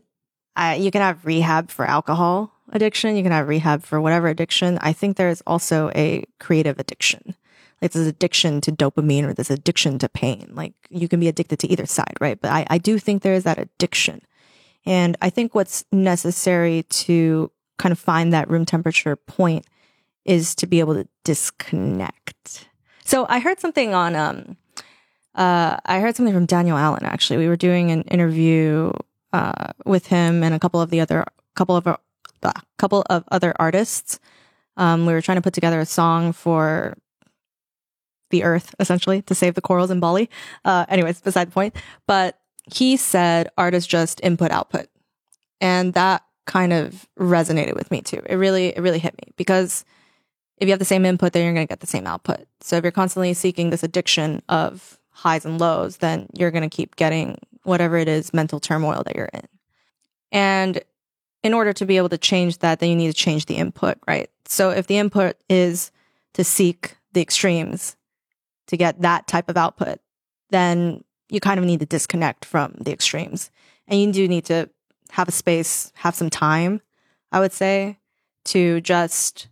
[0.55, 3.15] uh, you can have rehab for alcohol addiction.
[3.15, 4.77] You can have rehab for whatever addiction.
[4.81, 7.35] I think there is also a creative addiction.
[7.81, 10.51] Like this addiction to dopamine or this addiction to pain.
[10.53, 12.39] Like you can be addicted to either side, right?
[12.41, 14.21] But I, I do think there is that addiction.
[14.85, 19.65] And I think what's necessary to kind of find that room temperature point
[20.25, 22.67] is to be able to disconnect.
[23.03, 24.57] So I heard something on, um,
[25.35, 27.37] uh, I heard something from Daniel Allen, actually.
[27.37, 28.91] We were doing an interview,
[29.37, 31.23] uh, with him and a couple of the other,
[31.55, 31.97] couple of, a
[32.79, 34.19] couple of other artists.
[34.77, 36.97] Um, we were trying to put together a song for
[38.31, 40.27] the earth, essentially, to save the corals in Bali.
[40.65, 41.75] Uh, anyways, beside the point.
[42.07, 42.39] But
[42.73, 44.87] he said art is just input output.
[45.61, 48.21] And that kind of resonated with me too.
[48.25, 49.85] It really, it really hit me because
[50.57, 52.47] if you have the same input, then you're going to get the same output.
[52.61, 56.75] So if you're constantly seeking this addiction of highs and lows, then you're going to
[56.75, 59.47] keep getting whatever it is mental turmoil that you're in.
[60.31, 60.81] And
[61.43, 63.97] in order to be able to change that, then you need to change the input,
[64.07, 64.29] right?
[64.45, 65.91] So if the input is
[66.33, 67.97] to seek the extremes
[68.67, 69.99] to get that type of output,
[70.49, 73.51] then you kind of need to disconnect from the extremes.
[73.87, 74.69] And you do need to
[75.11, 76.81] have a space, have some time,
[77.31, 77.99] I would say,
[78.45, 79.49] to just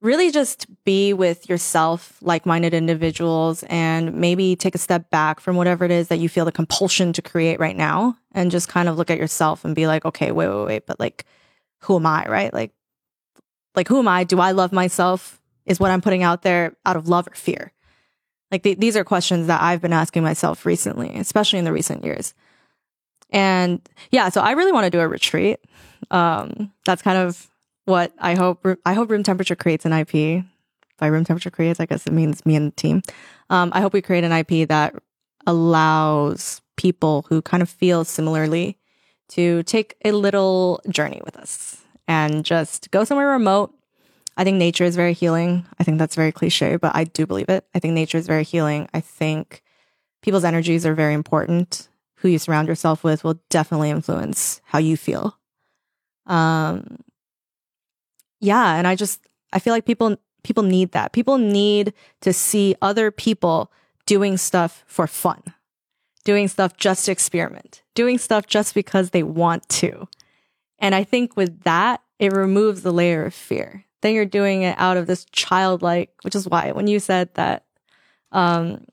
[0.00, 5.56] really just be with yourself, like minded individuals, and maybe take a step back from
[5.56, 8.88] whatever it is that you feel the compulsion to create right now and just kind
[8.88, 11.24] of look at yourself and be like, okay, wait, wait, wait, but like,
[11.80, 12.52] who am I, right?
[12.52, 12.72] Like,
[13.74, 14.24] like, who am I?
[14.24, 15.40] Do I love myself?
[15.66, 17.72] Is what I'm putting out there out of love or fear?
[18.50, 22.04] Like, th- these are questions that I've been asking myself recently, especially in the recent
[22.04, 22.34] years.
[23.30, 25.60] And yeah, so I really want to do a retreat.
[26.10, 27.46] Um, that's kind of
[27.88, 28.66] what I hope.
[28.84, 30.44] I hope room temperature creates an IP.
[30.98, 33.02] By room temperature creates, I guess it means me and the team.
[33.50, 34.94] Um, I hope we create an IP that
[35.46, 38.78] allows people who kind of feel similarly
[39.30, 43.72] to take a little journey with us and just go somewhere remote.
[44.36, 45.66] I think nature is very healing.
[45.78, 47.64] I think that's very cliche, but I do believe it.
[47.74, 48.88] I think nature is very healing.
[48.94, 49.62] I think
[50.22, 51.88] people's energies are very important.
[52.16, 55.38] Who you surround yourself with will definitely influence how you feel.
[56.26, 56.98] Um,
[58.40, 59.20] yeah, and I just
[59.52, 61.12] I feel like people people need that.
[61.12, 63.72] People need to see other people
[64.06, 65.42] doing stuff for fun,
[66.24, 70.08] doing stuff just to experiment, doing stuff just because they want to.
[70.78, 73.84] And I think with that, it removes the layer of fear.
[74.00, 77.64] Then you're doing it out of this childlike, which is why when you said that
[78.30, 78.84] um,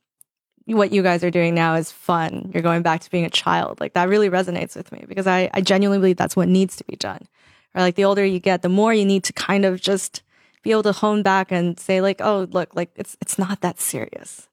[0.65, 3.79] what you guys are doing now is fun, you're going back to being a child.
[3.79, 6.83] Like that really resonates with me because I, I genuinely believe that's what needs to
[6.85, 7.27] be done.
[7.75, 10.23] Or like the older you get, the more you need to kind of just
[10.63, 13.79] be able to hone back and say like, oh, look, like it's it's not that
[13.79, 14.47] serious.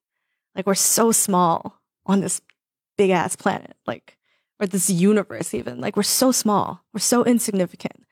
[0.55, 2.41] Like we're so small on this
[2.99, 4.19] big ass planet, like
[4.61, 5.81] or this universe even.
[5.81, 6.83] Like we're so small.
[6.93, 8.05] We're so insignificant.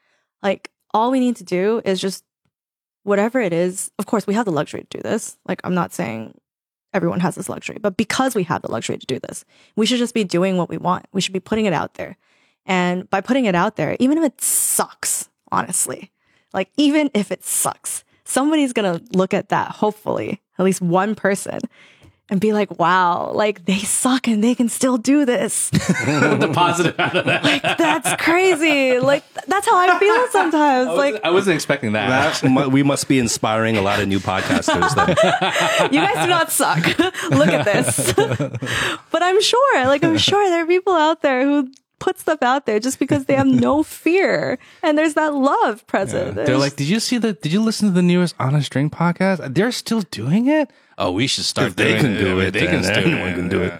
[0.43, 2.25] Like all we need to do is just
[3.03, 3.91] whatever it is.
[3.99, 5.37] Of course, we have the luxury to do this.
[5.47, 6.39] Like I'm not saying
[6.93, 9.45] everyone has this luxury, but because we have the luxury to do this,
[9.77, 11.07] we should just be doing what we want.
[11.13, 12.17] We should be putting it out there.
[12.67, 16.11] And by putting it out there, even if it sucks, honestly,
[16.53, 21.15] like even if it sucks, somebody's going to look at that, hopefully, at least one
[21.15, 21.59] person,
[22.29, 25.71] and be like, wow, like they suck and they can still do this.
[25.71, 27.43] the positive out of that.
[27.43, 29.01] Like that's crazy.
[29.01, 30.91] Like that's how I feel sometimes.
[30.91, 32.41] I, Like I wasn't expecting that.
[32.41, 34.95] That mu- we must be inspiring a lot of new podcasters.
[34.95, 35.09] Then.
[35.93, 36.87] you guys do not suck.
[37.31, 38.13] Look at this.
[38.15, 42.67] but I'm sure, like I'm sure there are people out there who put stuff out
[42.67, 46.35] there just because they have no fear and there's that love present.
[46.35, 47.35] They're It's- like, did you see the?
[47.35, 49.55] Did you listen to the newest On a String podcast?
[49.55, 50.71] They're still doing it.
[50.99, 51.69] Oh, we should start.
[51.69, 53.35] If they doing can do it, They can then do anyone it.
[53.35, 53.73] can do it.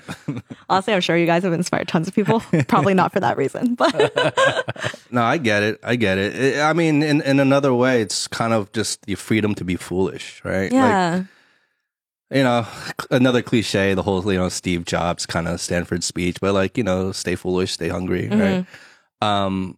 [0.71, 2.41] honestly, I'm sure you guys have inspired tons of people.
[2.69, 3.93] Probably not for that reason, but
[5.11, 5.81] No, I get it.
[5.83, 6.35] I get it.
[6.35, 9.77] It- I mean, in, in another way, it's kind of just the freedom to be
[9.77, 10.73] foolish, right?
[10.73, 11.25] Like, yeah.
[12.31, 12.67] You know,
[13.11, 16.85] another cliche, the whole, you know, Steve Jobs kind of Stanford speech, but like, you
[16.85, 18.67] know, stay foolish, stay hungry, right?
[19.21, 19.77] Um,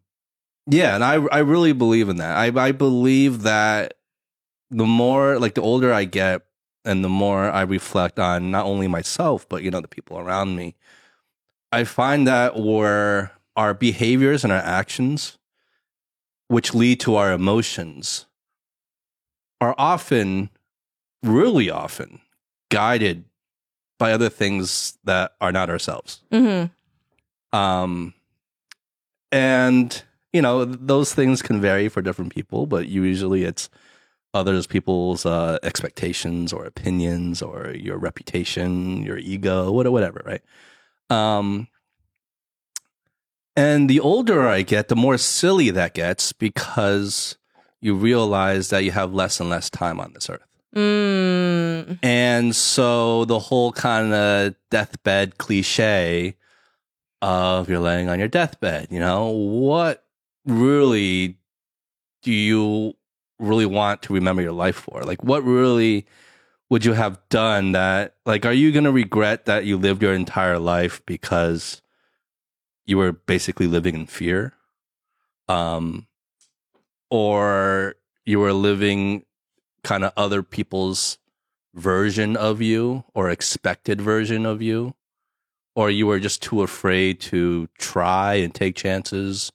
[0.66, 2.36] yeah, and I, I really believe in that.
[2.36, 3.94] I, I believe that
[4.70, 6.42] the more, like, the older I get
[6.84, 10.54] and the more I reflect on not only myself, but, you know, the people around
[10.54, 10.74] me,
[11.72, 15.38] I find that where our behaviors and our actions,
[16.48, 18.26] which lead to our emotions,
[19.60, 20.50] are often,
[21.22, 22.20] really often,
[22.72, 23.24] guided
[23.98, 26.22] by other things that are not ourselves.
[26.30, 26.64] hmm
[27.52, 28.14] Um,
[29.30, 33.68] and you know those things can vary for different people, but usually it's
[34.34, 40.42] others people's uh, expectations or opinions or your reputation, your ego, whatever, right?
[41.10, 41.68] Um,
[43.54, 47.36] and the older I get, the more silly that gets because
[47.80, 50.46] you realize that you have less and less time on this earth.
[50.74, 51.98] Mm.
[52.02, 56.36] And so the whole kind of deathbed cliche
[57.20, 60.04] of you're laying on your deathbed, you know, what
[60.44, 61.38] really
[62.22, 62.94] do you
[63.38, 65.02] really want to remember your life for?
[65.02, 66.06] Like, what really
[66.70, 70.14] would you have done that, like, are you going to regret that you lived your
[70.14, 71.82] entire life because
[72.86, 74.54] you were basically living in fear?
[75.48, 76.06] Um,
[77.10, 79.24] or you were living
[79.84, 81.18] kind of other people's
[81.74, 84.94] version of you or expected version of you?
[85.74, 89.50] Or you were just too afraid to try and take chances?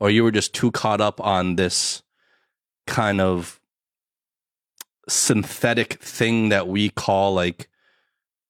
[0.00, 2.02] Or you were just too caught up on this
[2.86, 3.60] kind of
[5.08, 7.68] synthetic thing that we call like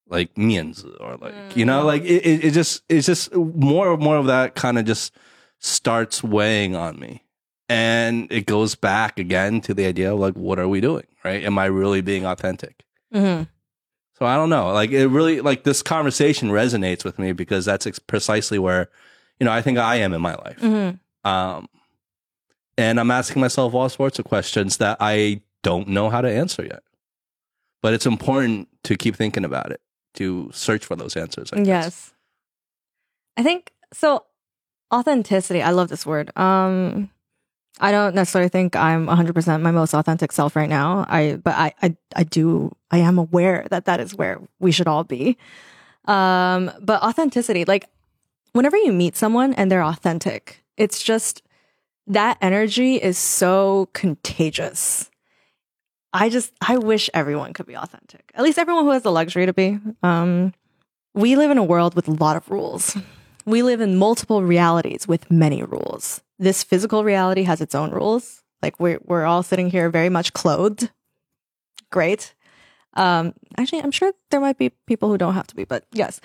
[0.08, 1.86] like mianzi or like you know Mm.
[1.86, 5.14] like it, it, it just it's just more more of that kind of just
[5.58, 7.22] starts weighing on me
[7.70, 11.42] and it goes back again to the idea of like what are we doing right?
[11.44, 12.84] Am i really being authentic?
[13.12, 13.44] Hmm
[14.20, 14.70] so i don't know.
[14.72, 18.90] Like it really like this conversation resonates with me because that's ex- precisely where
[19.38, 20.58] you know i think i am in my life.
[20.58, 20.90] Hmm
[21.24, 21.68] um
[22.78, 26.62] and i'm asking myself all sorts of questions that i don't know how to answer
[26.64, 26.82] yet.
[27.82, 29.80] But it's important to keep thinking about it
[30.14, 31.66] to search for those answers I guess.
[31.66, 32.12] Yes.
[33.36, 34.24] I think so
[34.92, 36.30] authenticity, I love this word.
[36.36, 37.10] Um
[37.80, 41.06] I don't necessarily think I'm 100% my most authentic self right now.
[41.08, 44.86] I but I I I do I am aware that that is where we should
[44.86, 45.38] all be.
[46.04, 47.86] Um but authenticity, like
[48.52, 51.42] whenever you meet someone and they're authentic, it's just
[52.06, 55.10] that energy is so contagious.
[56.12, 58.30] I just I wish everyone could be authentic.
[58.34, 59.78] At least everyone who has the luxury to be.
[60.02, 60.52] Um
[61.14, 62.96] we live in a world with a lot of rules.
[63.46, 66.20] We live in multiple realities with many rules.
[66.40, 68.42] This physical reality has its own rules.
[68.62, 70.90] Like we're we're all sitting here very much clothed.
[71.90, 72.34] Great.
[72.94, 76.18] Um actually I'm sure there might be people who don't have to be, but yes.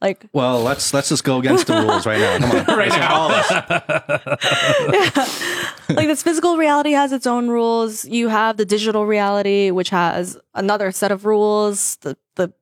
[0.00, 3.14] Like well let's let's just go against the rules right now come on right now.
[3.14, 3.50] all of
[5.90, 8.06] like this physical reality has its own rules.
[8.06, 11.96] You have the digital reality, which has another set of rules.
[11.96, 12.54] The the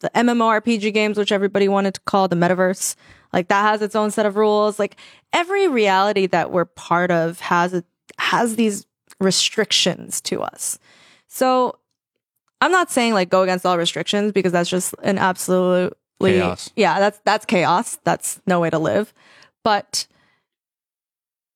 [0.00, 2.96] the MMORPG games, which everybody wanted to call the metaverse,
[3.32, 4.78] like that has its own set of rules.
[4.78, 4.96] Like
[5.32, 7.84] every reality that we're part of has a,
[8.18, 8.86] has these
[9.20, 10.78] restrictions to us.
[11.28, 11.78] So
[12.60, 16.70] I'm not saying like go against all restrictions because that's just an absolutely Chaos.
[16.76, 17.98] Yeah, that's that's chaos.
[18.04, 19.14] That's no way to live.
[19.64, 20.06] But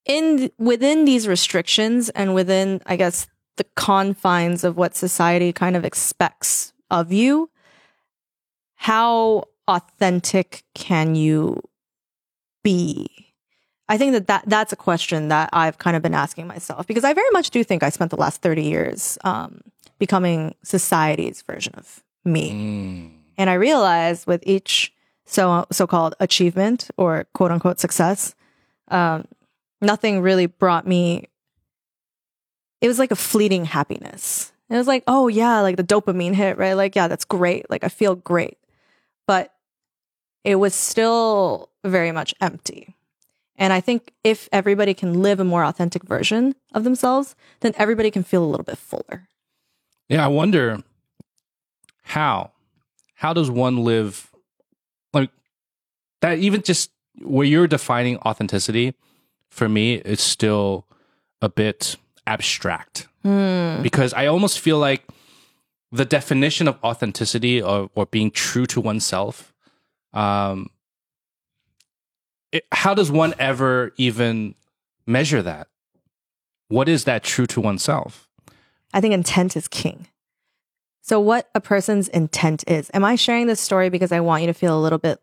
[0.05, 3.27] in within these restrictions and within I guess
[3.57, 7.49] the confines of what society kind of expects of you,
[8.75, 11.61] how authentic can you
[12.63, 13.07] be?
[13.87, 17.03] I think that, that that's a question that I've kind of been asking myself because
[17.03, 19.61] I very much do think I spent the last 30 years um,
[19.99, 22.51] becoming society's version of me.
[22.51, 23.11] Mm.
[23.37, 24.91] And I realized with each
[25.25, 28.35] so so called achievement or quote unquote success,
[28.89, 29.25] um,
[29.81, 31.29] nothing really brought me.
[32.81, 34.51] It was like a fleeting happiness.
[34.69, 36.73] It was like, oh yeah, like the dopamine hit, right?
[36.73, 37.69] Like, yeah, that's great.
[37.69, 38.57] Like I feel great,
[39.27, 39.53] but
[40.43, 42.95] it was still very much empty.
[43.57, 48.11] And I think if everybody can live a more authentic version of themselves, then everybody
[48.11, 49.27] can feel a little bit fuller.
[50.09, 50.83] Yeah, I wonder
[52.03, 52.51] how
[53.15, 54.29] how does one live
[55.13, 55.31] like
[56.21, 58.93] that even just where you're defining authenticity,
[59.49, 60.85] for me, it's still
[61.41, 61.95] a bit
[62.27, 63.81] abstract hmm.
[63.81, 65.03] because I almost feel like
[65.95, 69.53] the definition of authenticity or, or being true to oneself.
[70.13, 70.69] Um,
[72.51, 74.55] it, how does one ever even
[75.05, 75.67] measure that?
[76.67, 78.27] What is that true to oneself?
[78.93, 80.07] I think intent is king.
[81.01, 82.89] So, what a person's intent is.
[82.93, 85.19] Am I sharing this story because I want you to feel a little bit,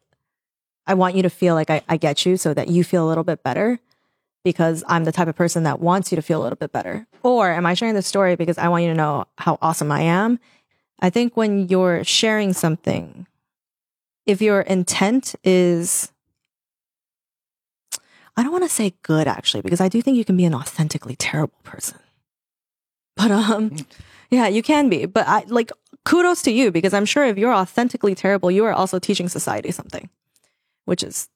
[0.86, 3.08] I want you to feel like I, I get you so that you feel a
[3.08, 3.80] little bit better
[4.44, 7.06] because I'm the type of person that wants you to feel a little bit better?
[7.22, 10.02] Or am I sharing this story because I want you to know how awesome I
[10.02, 10.38] am?
[11.02, 13.26] I think when you're sharing something,
[14.24, 16.12] if your intent is,
[18.36, 20.54] I don't want to say good actually, because I do think you can be an
[20.54, 21.98] authentically terrible person.
[23.16, 23.76] But um,
[24.30, 25.06] yeah, you can be.
[25.06, 25.72] But I like
[26.04, 29.72] kudos to you because I'm sure if you're authentically terrible, you are also teaching society
[29.72, 30.08] something,
[30.84, 31.28] which is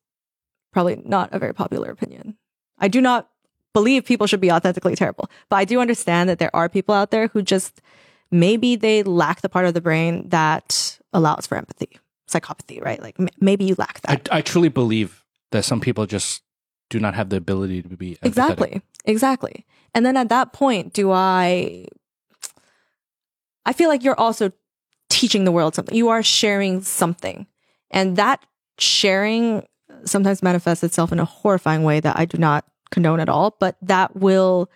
[0.72, 2.36] probably not a very popular opinion.
[2.78, 3.28] I do not
[3.74, 7.10] believe people should be authentically terrible, but I do understand that there are people out
[7.10, 7.80] there who just
[8.30, 11.98] maybe they lack the part of the brain that allows for empathy,
[12.28, 13.00] psychopathy, right?
[13.00, 14.28] Like m- maybe you lack that.
[14.30, 16.42] I, I truly believe that some people just
[16.90, 18.26] do not have the ability to be empathetic.
[18.26, 18.82] Exactly.
[19.04, 19.66] Exactly.
[19.94, 21.86] And then at that point, do I
[23.64, 24.52] I feel like you're also
[25.08, 25.94] teaching the world something.
[25.94, 27.46] You are sharing something.
[27.90, 28.44] And that
[28.78, 29.66] sharing
[30.04, 33.76] sometimes manifests itself in a horrifying way that I do not condone at all, but
[33.82, 34.70] that will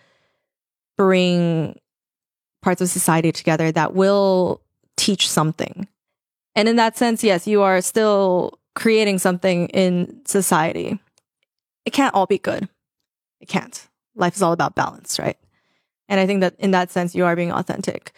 [0.97, 1.79] bring
[2.61, 4.61] parts of society together that will
[4.97, 5.87] teach something.
[6.55, 10.99] And in that sense, yes, you are still creating something in society.
[11.85, 12.69] It can't all be good.
[13.39, 13.87] It can't.
[14.15, 15.37] Life is all about balance, right?
[16.09, 18.11] And I think that in that sense, you are being authentic.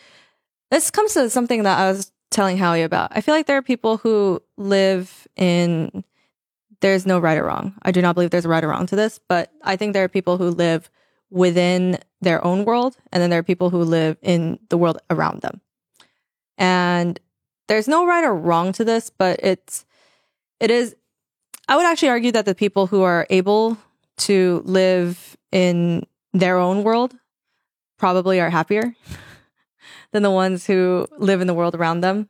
[0.71, 3.11] This comes to something that I was telling Howie about.
[3.15, 6.03] I feel like there are people who live in,
[6.81, 7.75] there's no right or wrong.
[7.83, 10.03] I do not believe there's a right or wrong to this, but I think there
[10.03, 10.89] are people who live
[11.33, 15.41] within their own world, and then there are people who live in the world around
[15.41, 15.59] them.
[16.59, 17.19] And
[17.67, 19.83] there's no right or wrong to this, but it's,
[20.59, 20.95] it is,
[21.67, 23.77] I would actually argue that the people who are able
[24.17, 27.15] to live in their own world
[27.97, 28.95] probably are happier
[30.11, 32.29] than the ones who live in the world around them.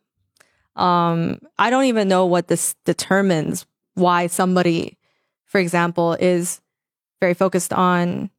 [0.77, 4.97] Um, I don't even know what this determines why somebody,
[5.45, 6.61] for example, is
[7.19, 8.29] very focused on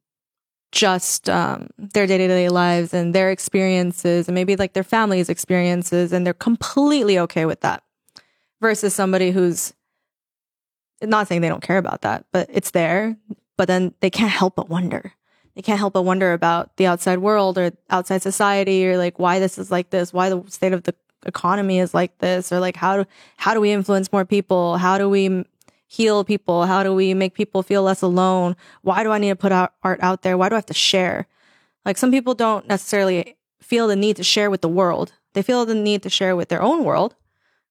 [0.71, 5.29] just um, their day to day lives and their experiences and maybe like their family's
[5.29, 7.83] experiences, and they're completely okay with that
[8.61, 9.73] versus somebody who's
[11.01, 13.17] not saying they don't care about that, but it's there,
[13.57, 15.13] but then they can't help but wonder.
[15.55, 19.39] They can't help but wonder about the outside world or outside society or like why
[19.39, 20.93] this is like this, why the state of the
[21.25, 23.05] economy is like this, or like how do,
[23.37, 24.77] how do we influence more people?
[24.77, 25.45] How do we
[25.87, 26.65] heal people?
[26.65, 28.55] How do we make people feel less alone?
[28.81, 30.37] Why do I need to put out art out there?
[30.37, 31.27] Why do I have to share?
[31.85, 35.13] Like some people don't necessarily feel the need to share with the world.
[35.33, 37.15] They feel the need to share with their own world,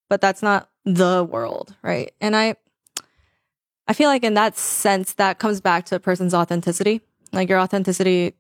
[0.09, 2.13] but that's not the world, right?
[2.21, 2.57] And I
[3.87, 7.01] I feel like in that sense that comes back to a person's authenticity.
[7.33, 8.35] Like your authenticity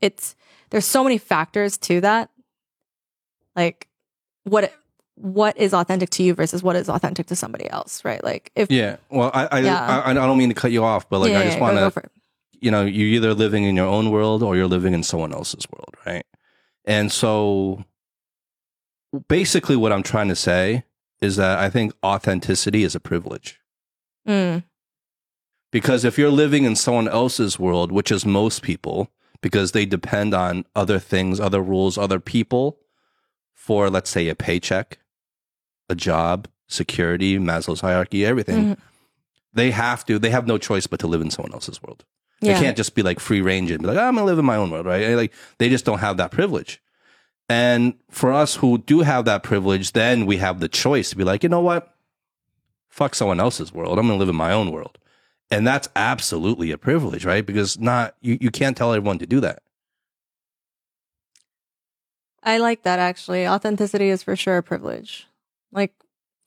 [0.00, 0.34] it's
[0.70, 2.30] there's so many factors to that.
[3.54, 3.88] Like
[4.44, 4.72] what
[5.14, 8.22] what is authentic to you versus what is authentic to somebody else, right?
[8.24, 8.96] Like if Yeah.
[9.10, 10.02] Well, I I, Yeah.
[10.04, 11.94] I I don't mean to cut you off, but like yeah, I just yeah, want
[11.94, 12.02] to
[12.60, 15.66] you know, you're either living in your own world or you're living in someone else's
[15.72, 16.24] world, right?
[16.84, 17.84] And so
[19.28, 20.84] basically what I'm trying to say
[21.20, 23.60] is that I think authenticity is a privilege.
[24.26, 24.62] Mm,
[25.72, 29.10] Because if you're living in someone else's world, which is most people,
[29.40, 32.78] because they depend on other things, other rules, other people
[33.66, 34.98] for, let's say, a paycheck,
[35.88, 38.78] a job, security, Maslow's hierarchy, everything, Mhm.
[39.52, 42.04] they have to, they have no choice but to live in someone else's world.
[42.40, 42.54] yeah.
[42.54, 44.44] They can't just be like free range and be like, "Oh, I'm gonna live in
[44.44, 45.04] my own world, right?
[45.04, 46.82] And, Like they just don't have that privilege.
[47.48, 51.22] And for us who do have that privilege, then we have the choice to be
[51.22, 51.94] like, you know what?
[52.88, 53.96] Fuck someone else's world.
[53.96, 54.98] I'm gonna live in my own world.
[55.52, 57.46] And that's absolutely a privilege, right?
[57.46, 59.62] Because not you, you can't tell everyone to do that.
[62.42, 63.46] I like that actually.
[63.46, 65.26] Authenticity is for sure a privilege.
[65.70, 65.94] Like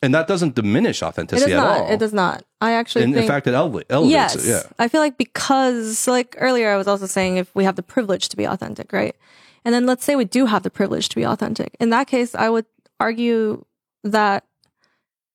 [0.01, 1.81] And that doesn't diminish it does authenticity at not.
[1.81, 1.91] all.
[1.91, 2.43] It does not.
[2.61, 4.35] I actually in, think in fact, it eleva- elevates yes.
[4.35, 4.49] it.
[4.49, 4.63] Yeah.
[4.77, 8.29] I feel like because like earlier I was also saying if we have the privilege
[8.29, 9.15] to be authentic, right?
[9.63, 11.75] And then let's say we do have the privilege to be authentic.
[11.79, 12.65] In that case, I would
[12.99, 13.65] argue
[14.03, 14.45] that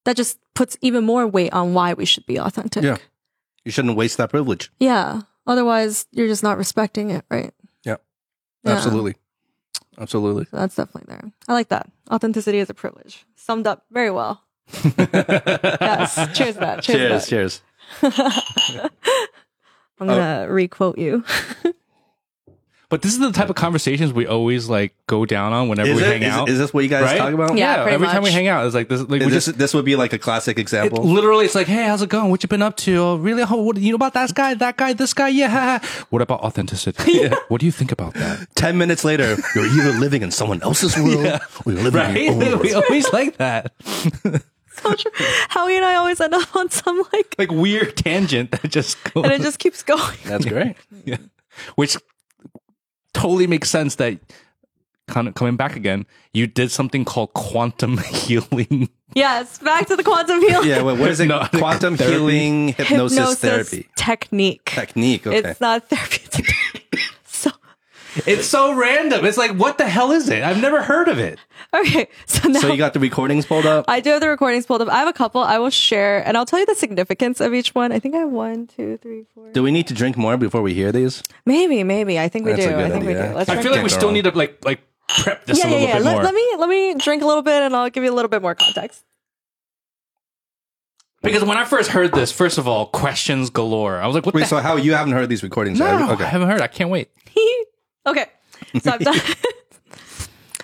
[0.05, 2.83] that just puts even more weight on why we should be authentic.
[2.83, 2.99] Yeah.
[3.65, 4.71] You shouldn't waste that privilege.
[4.79, 5.23] Yeah.
[5.47, 7.53] Otherwise, you're just not respecting it, right?
[7.85, 7.97] Yeah.
[8.65, 8.73] Yeah.
[8.73, 9.17] Absolutely.
[10.01, 10.47] Absolutely.
[10.47, 11.31] So that's definitely there.
[11.47, 11.91] I like that.
[12.11, 13.25] Authenticity is a privilege.
[13.37, 14.43] Summed up very well.
[14.97, 16.15] Yes.
[16.37, 16.83] Cheers to that.
[16.83, 17.27] Cheers.
[17.27, 17.29] to that.
[17.29, 17.63] Cheers.
[20.01, 21.25] I'm gonna requote you.
[22.91, 25.97] But this is the type of conversations we always like go down on whenever Is,
[25.97, 26.49] we it, hang is, out.
[26.49, 27.19] is this what you guys Right?
[27.19, 27.57] talk about?
[27.57, 27.83] Yeah.
[27.85, 29.01] pretty every time we hang out, it's like this.
[29.03, 31.05] Like we this, just this would be like a classic it, example.
[31.05, 32.31] literally, it's like, hey, how's it going?
[32.31, 32.97] What you been up to?
[32.97, 33.45] Oh, really?
[33.49, 35.29] Oh, what, you know about that guy, that guy, this guy?
[35.29, 35.79] Yeah.
[36.11, 37.29] what about authenticity?
[37.49, 38.47] What do you think about that?
[38.57, 42.33] Ten minutes later, you're either living in someone else's world or you're living in your
[42.35, 42.59] own Right?
[42.61, 42.85] we world.
[42.89, 43.73] always like that.
[44.83, 45.11] So true.
[45.49, 49.25] Howie and I always end up on some like, Like weird tangent that just goes.
[49.25, 50.17] and it just keeps going.
[50.25, 50.75] That's great.
[51.05, 51.19] yeah.
[51.75, 51.97] Which
[53.15, 54.19] totally makes sense that
[55.09, 58.89] kind of coming back again, you did something called quantum healing.
[59.15, 60.69] Yes, back to the quantum healing.
[60.69, 61.27] Yeah, wait, what is it?
[61.27, 62.15] No, Quantum therapy.
[62.15, 64.65] healing hypnosis, therapy technique.
[64.67, 65.27] technique.
[65.27, 65.51] Okay.
[65.51, 66.21] It's not therapy.
[66.25, 67.01] It's a technique.
[67.27, 67.51] so
[68.27, 69.25] It's so random.
[69.25, 70.43] It's like, what the hell is it?
[70.43, 71.39] I've never heard of it.
[71.75, 72.09] okay.
[72.27, 73.85] So now so you got the recordings pulled up.
[73.89, 74.89] I do have the recordings pulled up.
[74.89, 75.43] I have a couple.
[75.43, 77.93] I will share, and I'll tell you the significance of each one.
[77.93, 79.51] I think I have one, two, three, four.
[79.53, 81.23] Do we need to drink more before we hear these?
[81.47, 82.19] Maybe, maybe.
[82.19, 82.75] I think we That's a do.
[82.75, 83.21] good I think we do.
[83.35, 85.75] Let's I feel like we still need to like like prep this yeah, a yeah,
[85.75, 85.95] little yeah.
[85.99, 86.23] bit Let, more.
[86.25, 88.43] let me let me drink a little bit, and I'll give you a little bit
[88.43, 89.05] more context.
[91.23, 93.99] because when I first heard this, first of all, questions galore.
[93.99, 95.79] I was like, what Wait, the so how you haven't heard these recordings?
[95.79, 96.21] No, yet?
[96.21, 96.61] I haven't heard.
[96.61, 97.11] I can't wait.
[98.07, 98.27] okay,
[98.81, 99.19] so I've done.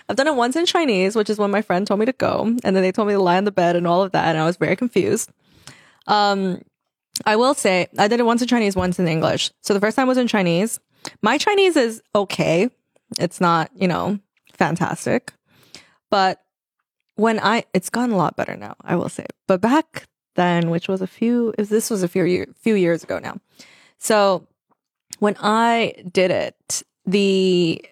[0.09, 2.43] I've done it once in Chinese, which is when my friend told me to go,
[2.63, 4.39] and then they told me to lie on the bed and all of that, and
[4.39, 5.31] I was very confused.
[6.07, 6.63] Um,
[7.25, 9.51] I will say I did it once in Chinese, once in English.
[9.63, 10.79] So the first time was in Chinese.
[11.23, 12.71] My Chinese is okay.
[13.19, 14.19] It's not, you know,
[14.53, 15.33] fantastic,
[16.11, 16.41] but
[17.17, 18.77] when I, it's gotten a lot better now.
[18.83, 22.25] I will say, but back then, which was a few, if this was a few
[22.25, 23.39] year, few years ago now.
[23.99, 24.47] So
[25.19, 27.85] when I did it, the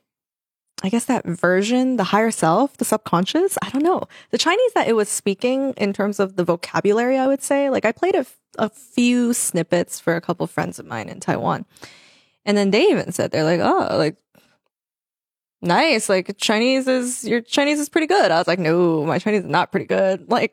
[0.83, 4.03] I guess that version, the higher self, the subconscious, I don't know.
[4.33, 7.87] The Chinese that it was speaking in terms of the vocabulary, I would say, like
[7.87, 11.65] I played a, f- a few snippets for a couple friends of mine in Taiwan.
[12.45, 14.17] And then they even said, they're like, oh, like,
[15.63, 16.09] nice.
[16.11, 18.31] Like Chinese is, your Chinese is pretty good.
[18.31, 20.29] I was like, no, my Chinese is not pretty good.
[20.31, 20.53] Like,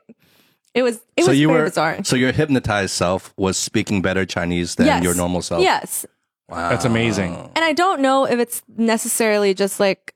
[0.74, 2.04] it was, it so was you very were bizarre.
[2.06, 5.04] so your hypnotized self was speaking better Chinese than Yes.
[5.04, 5.62] your normal self.
[5.62, 6.06] Yes.
[6.52, 6.70] Wow.
[6.70, 7.36] That's amazing.
[7.56, 10.14] And I don't know if it's necessarily just like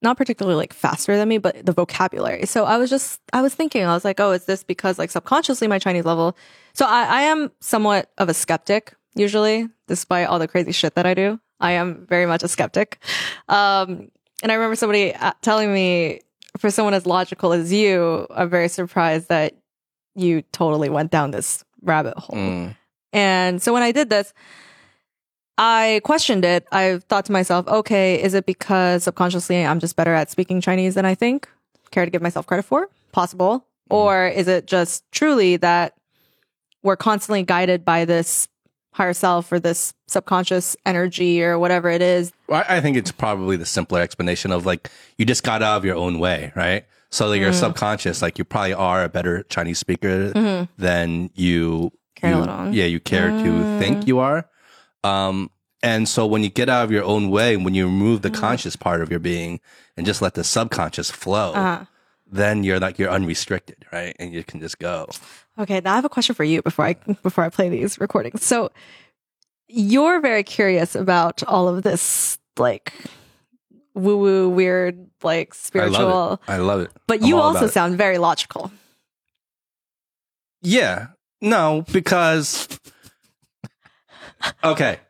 [0.00, 2.46] not particularly like faster than me, but the vocabulary.
[2.46, 5.10] So I was just I was thinking, I was like, oh, is this because like
[5.10, 6.36] subconsciously my Chinese level?
[6.74, 11.06] So I, I am somewhat of a skeptic usually, despite all the crazy shit that
[11.06, 11.40] I do.
[11.60, 13.02] I am very much a skeptic.
[13.48, 14.10] Um,
[14.42, 16.20] and I remember somebody uh, telling me,
[16.56, 19.54] for someone as logical as you, I'm very surprised that
[20.14, 22.38] you totally went down this rabbit hole.
[22.38, 22.76] Mm.
[23.12, 24.32] And so when I did this,
[25.58, 26.66] I questioned it.
[26.70, 30.94] I thought to myself, okay, is it because subconsciously I'm just better at speaking Chinese
[30.94, 31.48] than I think?
[31.90, 32.88] Care to give myself credit for?
[33.10, 33.66] Possible.
[33.90, 33.96] Mm.
[33.96, 35.94] Or is it just truly that
[36.82, 38.46] we're constantly guided by this
[38.92, 42.32] higher self or this subconscious energy or whatever it is?
[42.46, 45.84] Well, I think it's probably the simpler explanation of like you just got out of
[45.84, 46.86] your own way, right?
[47.10, 47.60] So like your Mm.
[47.60, 50.70] subconscious, like you probably are a better Chinese speaker mm-hmm.
[50.80, 51.90] than you,
[52.22, 54.06] you yeah, you care to think mm.
[54.06, 54.48] you are.
[55.04, 55.50] Um,
[55.82, 58.74] and so when you get out of your own way, when you remove the conscious
[58.76, 59.60] part of your being
[59.96, 61.84] and just let the subconscious flow, Uh-huh.
[62.26, 64.14] then you're like you're unrestricted, right?
[64.18, 65.06] And you can just go.
[65.58, 68.44] Okay, now I have a question for you before I before I play these recordings.
[68.44, 68.70] So
[69.68, 72.92] you're very curious about all of this like
[73.94, 76.52] woo woo weird like I spiritual love it.
[76.52, 76.90] I love it.
[77.06, 77.72] but I'm you also it.
[77.72, 78.70] sound very logical.
[80.62, 81.08] Yeah.
[81.40, 82.66] No, because
[84.64, 85.00] okay.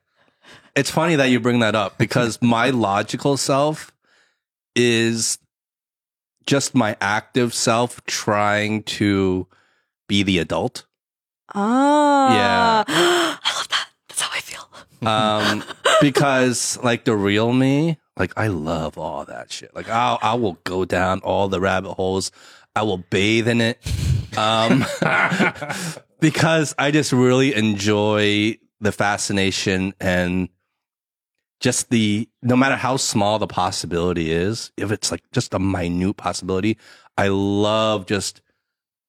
[0.74, 3.92] It's funny that you bring that up because my logical self
[4.76, 5.38] is
[6.46, 9.46] just my active self trying to
[10.08, 10.86] be the adult.
[11.54, 12.84] Ah.
[12.88, 13.88] I love that.
[14.08, 15.06] That's how I feel.
[15.06, 15.64] Um
[16.00, 19.74] because like the real me, like I love all that shit.
[19.74, 22.30] Like I I will go down all the rabbit holes.
[22.76, 23.80] I will bathe in it.
[24.36, 24.84] Um
[26.20, 30.48] because I just really enjoy the fascination and
[31.60, 36.16] just the no matter how small the possibility is, if it's like just a minute
[36.16, 36.78] possibility,
[37.16, 38.40] I love just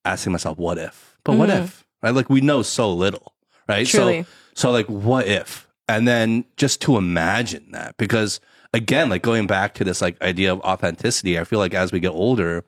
[0.05, 1.17] asking myself, what if?
[1.23, 1.63] But what Mhm.
[1.63, 1.85] if?
[2.01, 2.13] Right?
[2.13, 3.33] Like we know so little,
[3.67, 3.85] right?
[3.85, 4.23] Truly.
[4.23, 5.67] So so like what if?
[5.87, 8.39] And then just to imagine that because
[8.73, 11.99] again, like going back to this like idea of authenticity, I feel like as we
[11.99, 12.63] get older,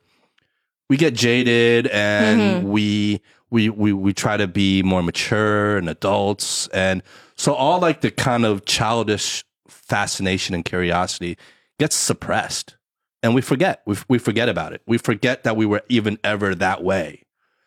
[0.88, 3.20] we get jaded and we
[3.52, 7.02] we we we try to be more mature and adults and
[7.36, 11.36] so all like the kind of childish fascination and curiosity
[11.78, 12.76] gets suppressed
[13.22, 16.54] and we forget we, we forget about it we forget that we were even ever
[16.54, 17.22] that way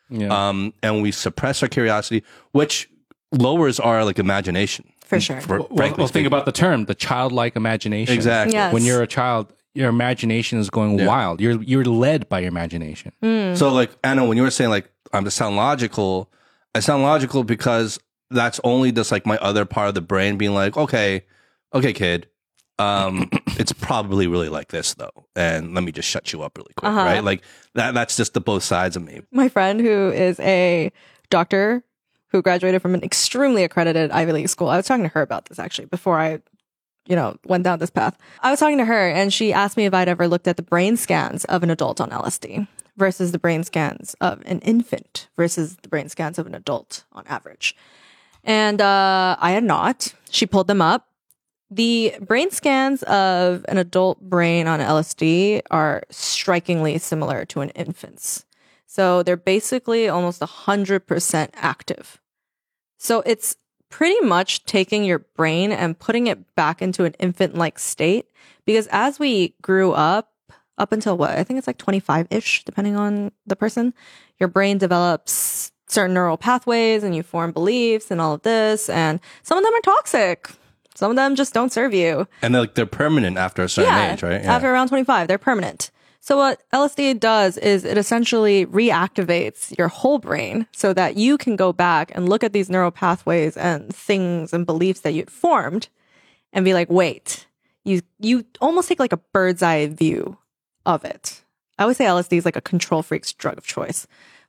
[0.10, 0.30] Yeah.
[0.50, 2.90] um and we suppress our curiosity which
[3.32, 5.42] lowers our like imagination For sure.
[5.42, 6.26] For, Well, frankly well, think speaking.
[6.28, 8.14] about the term, the childlike imagination.
[8.16, 8.54] exactly.
[8.56, 8.74] Yes.
[8.74, 11.06] When you're a child, your imagination is going Yeah.
[11.14, 11.36] wild.
[11.42, 13.12] You're you're led by your imagination.
[13.56, 16.30] So like Anna, when you were saying like I'm to sound logical,
[16.74, 18.00] I sound logical because
[18.30, 21.24] that's only just like my other part of the brain being like, okay,
[21.74, 22.28] okay, kid,
[22.80, 26.74] um, it's probably really like this though, and let me just shut you up really
[26.76, 27.02] quick, Uh-huh.
[27.04, 27.24] right?
[27.24, 27.44] Like
[27.76, 27.94] that.
[27.94, 29.22] That's just the both sides of me.
[29.32, 30.92] My friend who is a
[31.30, 31.84] doctor
[32.30, 34.68] who graduated from an extremely accredited Ivy League school.
[34.70, 36.40] I was talking to her about this actually before I,
[37.08, 38.18] you know, went down this path.
[38.42, 40.64] I was talking to her and she asked me if I'd ever looked at the
[40.64, 42.68] brain scans of an adult on LSD
[42.98, 47.26] versus the brain scans of an infant versus the brain scans of an adult on
[47.28, 47.76] average.
[48.44, 50.14] And uh, I had not.
[50.30, 51.08] She pulled them up.
[51.72, 58.46] The brain scans of an adult brain on LSD are strikingly similar to an infant's.
[58.86, 62.22] So they're basically almost 100% active.
[62.98, 63.58] So it's
[63.90, 68.28] pretty much taking your brain and putting it back into an infant like state.
[68.66, 70.32] Because as we grew up,
[70.78, 71.32] up until what?
[71.32, 73.94] I think it's like 25 ish, depending on the person,
[74.40, 78.90] your brain develops certain neural pathways and you form beliefs and all of this.
[78.90, 80.50] And some of them are toxic.
[80.96, 82.28] Some of them just don't serve you.
[82.42, 84.42] And they're, like they're permanent after a certain age, right?
[84.42, 84.56] Yeah.
[84.56, 85.92] After around 25, they're permanent.
[86.22, 91.56] So what LSD does is it essentially reactivates your whole brain so that you can
[91.56, 95.88] go back and look at these neural pathways and things and beliefs that you'd formed
[96.52, 97.46] and be like, wait,
[97.84, 100.40] you, you almost take like a bird's eye view
[100.86, 101.42] of it.
[101.78, 104.08] I would say LSD is like a control freak's drug of choice,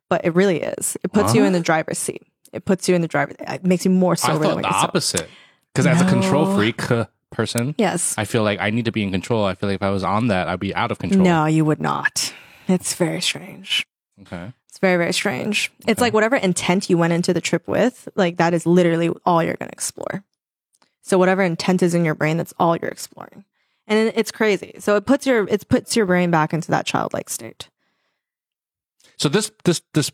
[0.09, 0.97] but it really is.
[1.03, 2.23] It puts you in the driver's seat.
[2.53, 3.33] It puts you in the driver.
[3.41, 5.29] It makes you more I sober than thought what the you're opposite.
[5.75, 6.57] Because as a control No.
[6.57, 8.15] freak uh, person, Yes.
[8.17, 9.45] I feel like I need to be in control.
[9.45, 11.23] I feel like if I was on that, I'd be out of control.
[11.23, 12.33] No, you would not.
[12.69, 13.87] It's very strange.
[14.23, 14.53] Okay.
[14.69, 15.71] It's very, very strange.
[15.87, 19.43] It's like whatever intent you went into the trip with, like that is literally all
[19.43, 20.23] you're going to explore.
[21.03, 23.45] So whatever intent is in your brain, that's all you're exploring.
[23.89, 24.75] And it's crazy.
[24.79, 27.69] So it puts your, it puts your brain back into that childlike state.
[29.17, 30.11] So this this this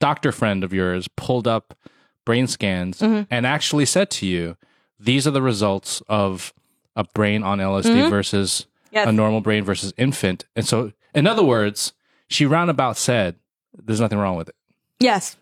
[0.00, 1.78] doctor friend of yours pulled up
[2.24, 3.26] brain scans Mhm.
[3.30, 4.56] and actually said to you,
[4.98, 6.52] "These are the results of
[6.96, 8.10] a brain on LSD Mhm.
[8.10, 9.06] versus Yes.
[9.08, 11.92] a normal brain versus infant." And so, in other words,
[12.28, 13.36] she roundabout said,
[13.76, 14.56] "There's nothing wrong with it."
[14.98, 15.36] Yes.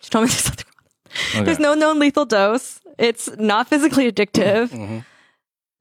[0.00, 1.14] She told me there's nothing wrong.
[1.34, 1.44] Okay.
[1.44, 2.80] There's no known lethal dose.
[2.98, 4.68] It's not physically addictive.
[4.68, 5.04] Mhm.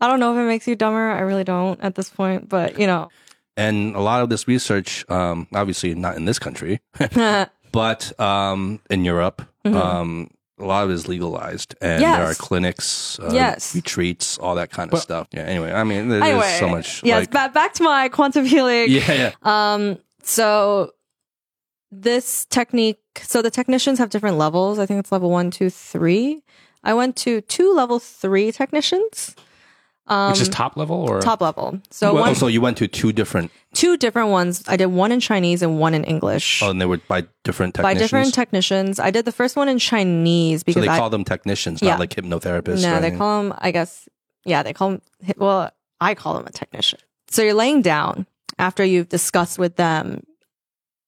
[0.01, 1.09] I don't know if it makes you dumber.
[1.11, 3.09] I really don't at this point, but you know.
[3.57, 6.81] And a lot of this research, um, obviously not in this country,
[7.71, 10.29] but um, in Europe, um,
[10.59, 12.43] a lot of it is legalized, and there are Mm-hmm.
[12.43, 13.73] Clinics, uh, Yes.
[13.73, 15.27] retreats, all that kind of But- stuff.
[15.31, 15.41] Yeah.
[15.43, 17.01] Anyway, I mean, there's anyway, so much.
[17.03, 18.87] Yes, like, ba- back to my quantum healing.
[18.89, 19.31] yeah, yeah.
[19.43, 20.91] Um, so
[21.91, 24.79] this technique, so the technicians have different levels.
[24.79, 26.43] I think it's level one, two, three.
[26.83, 29.35] I went to two level three technicians.
[30.07, 31.79] Um, Which is top level or top level.
[31.89, 34.63] So Well, one, so you went to two different, two different ones.
[34.67, 36.61] I did one in Chinese and one in English.
[36.61, 37.99] oh, and they were by different by technicians.
[38.01, 38.99] different technicians.
[38.99, 41.91] I did the first one in Chinese so because they I, call them technicians, Yeah.
[41.91, 42.83] not like hypnotherapists.
[42.83, 44.07] No, they call them, I guess,
[44.45, 45.01] yeah, they call them,
[45.37, 46.99] well, I call them a technician.
[47.31, 48.27] So you're laying down
[48.59, 50.21] after you've discussed with them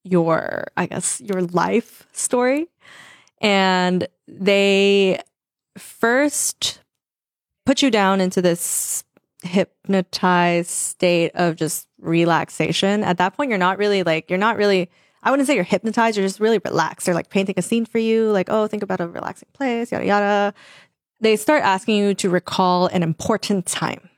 [0.03, 2.67] your, I guess, your life story.
[3.41, 5.19] And they
[5.77, 6.81] first
[7.67, 9.03] put you down into this
[9.43, 13.03] hypnotized state of just relaxation.
[13.03, 14.89] At that point, you're not really like, you're not really,
[15.21, 16.17] I wouldn't say you're hypnotized.
[16.17, 17.05] You're just really relaxed.
[17.05, 20.05] They're like painting a scene for you, like, oh, think about a relaxing place, yada,
[20.05, 20.53] yada.
[21.19, 24.09] They start asking you to recall an important time,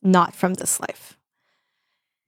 [0.00, 1.18] not from this life,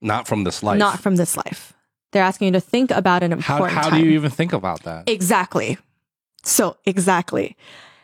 [0.01, 0.77] not from this life.
[0.77, 1.73] not from this life.
[2.11, 4.01] They're asking you to think about an how important how time.
[4.01, 5.07] do you even think about that?
[5.07, 5.77] Exactly.
[6.43, 7.55] So exactly.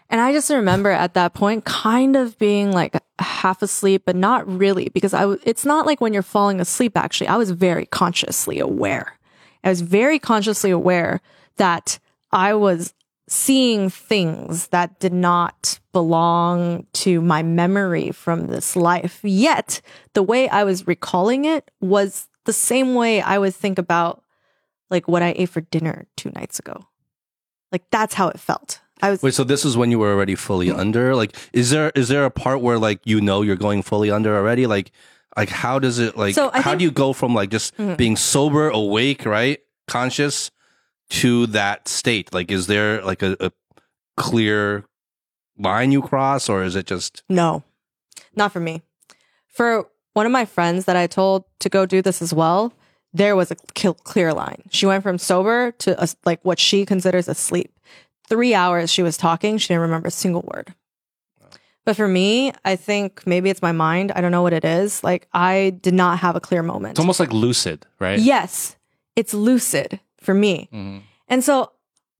[0.09, 4.47] And I just remember at that point kind of being like half asleep, but not
[4.47, 7.27] really because I, w- it's not like when you're falling asleep, actually.
[7.27, 9.19] I was very consciously aware.
[9.63, 11.21] I was very consciously aware
[11.57, 11.99] that
[12.31, 12.93] I was
[13.27, 19.19] seeing things that did not belong to my memory from this life.
[19.23, 19.81] Yet
[20.13, 24.23] the way I was recalling it was the same way I would think about
[24.89, 26.87] like what I ate for dinner two nights ago.
[27.71, 28.81] Like that's how it felt.
[29.01, 31.15] I was Wait, so this is when you were already fully under?
[31.15, 34.35] Like, is there is there a part where like you know you're going fully under
[34.35, 34.67] already?
[34.67, 34.91] Like,
[35.37, 36.35] like how does it like?
[36.35, 37.97] So how think- do you go from like just Mhm.
[37.97, 40.51] being sober, awake, right, conscious,
[41.11, 42.33] to that state?
[42.33, 43.51] Like, is there like a, a
[44.17, 44.83] clear
[45.57, 47.63] line you cross, or is it just no,
[48.35, 48.81] not for me.
[49.47, 52.73] For one of my friends that I told to go do this as well,
[53.13, 53.55] there was a
[54.03, 54.63] clear line.
[54.71, 57.71] She went from sober to a, like what she considers asleep
[58.29, 59.57] three hours she was talking.
[59.57, 60.73] She didn't remember a single word.
[61.85, 64.11] But for me, I think maybe it's my mind.
[64.15, 65.03] I don't know what it is.
[65.03, 66.91] Like I did not have a clear moment.
[66.91, 68.19] It's almost like lucid, right?
[68.19, 68.77] Yes,
[69.15, 70.69] it's lucid for me.
[70.71, 71.01] Mhm.
[71.27, 71.71] And so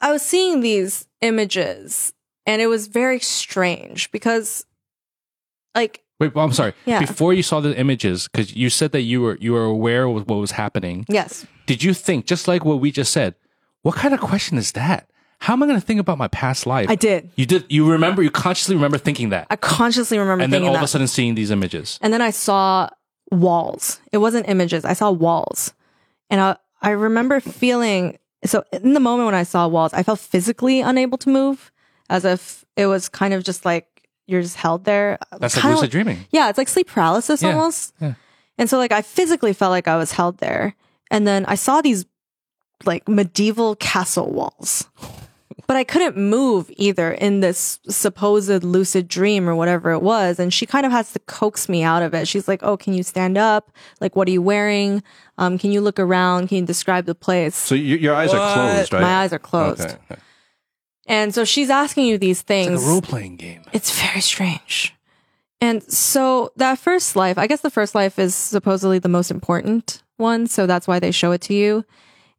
[0.01, 2.13] I was seeing these images
[2.45, 4.65] and it was very strange because
[5.75, 6.73] like Wait, well, I'm sorry.
[6.85, 6.99] Yeah.
[6.99, 10.27] Before you saw the images, because you said that you were you were aware of
[10.27, 11.05] what was happening.
[11.07, 13.35] yes, Did you think just like what we just said?
[13.83, 15.08] What kind of question is that?
[15.39, 16.89] How am I going to think about my past life?
[16.89, 17.31] I did.
[17.35, 17.65] You did.
[17.69, 18.21] You remember?
[18.21, 20.79] You consciously remember thinking that, I consciously remember and then all that.
[20.79, 21.97] of a sudden seeing these images.
[22.01, 22.89] and then I saw
[23.31, 23.99] walls.
[24.11, 24.83] It wasn't images.
[24.85, 25.73] I saw walls.
[26.29, 30.19] And I I remember feeling so in the moment when I saw walls, I felt
[30.19, 31.71] physically unable to move
[32.09, 33.85] as if it was kind of just like
[34.27, 35.17] you're just held there.
[35.39, 36.25] That's like Kinda lucid dreaming.
[36.31, 37.93] Yeah, it's like sleep paralysis Yeah, almost.
[37.99, 38.13] yeah.
[38.57, 40.75] And so like I physically felt like I was held there.
[41.11, 42.05] And then I saw these
[42.85, 44.87] like medieval castle walls.
[45.67, 50.39] But I couldn't move either in this supposed lucid dream or whatever it was.
[50.39, 52.27] And she kind of has to coax me out of it.
[52.27, 53.71] She's like, Oh, can you stand up?
[54.01, 55.03] Like, what are you wearing?
[55.37, 56.47] Um, can you look around?
[56.49, 57.55] Can you describe the place?
[57.55, 59.01] So your, your eyes are closed, right?
[59.01, 59.81] My eyes are closed.
[59.81, 59.97] Okay.
[60.11, 60.21] okay.
[61.07, 62.81] And so she's asking you these It's things.
[62.81, 63.63] like a role playing game.
[63.73, 64.95] It's very strange.
[65.61, 70.03] And so that first life, I guess the first life is supposedly the most important
[70.17, 70.47] one.
[70.47, 71.83] So that's why they show it to you.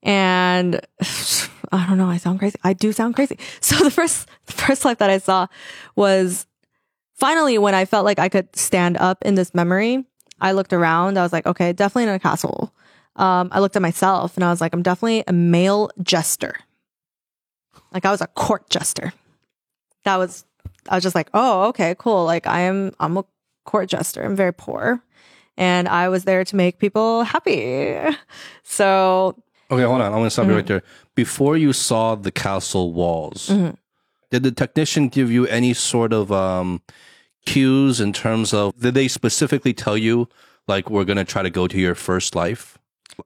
[0.03, 0.81] And
[1.73, 2.57] I don't know, I sound crazy.
[2.65, 3.39] I do sound crazy.
[3.61, 5.47] So the first, the first life that I saw
[5.97, 6.47] was
[7.15, 10.05] finally when I felt like I could stand up in this memory.
[10.41, 11.19] I looked around.
[11.19, 12.73] I was like, okay, definitely in a castle.
[13.17, 16.55] Um, I looked at myself and I was like, I'm definitely a male jester.
[17.93, 19.13] Like I was a court jester.
[20.05, 20.45] That was
[20.89, 22.25] I was just like, oh, okay, cool.
[22.25, 23.25] Like I am, I'm a
[23.65, 24.23] court jester.
[24.23, 25.03] I'm very poor,
[25.57, 27.97] and I was there to make people happy.
[28.63, 29.37] So
[29.71, 30.13] Okay, hold on.
[30.13, 30.51] I want to stop Mm-hmm.
[30.51, 30.83] you right there.
[31.15, 33.77] Before you saw the castle walls, Mhm.
[34.31, 36.83] did the technician give you any sort of um,
[37.47, 38.79] cues in terms of?
[38.81, 40.29] Did they specifically tell you
[40.67, 42.79] like we're gonna try to go to your first life?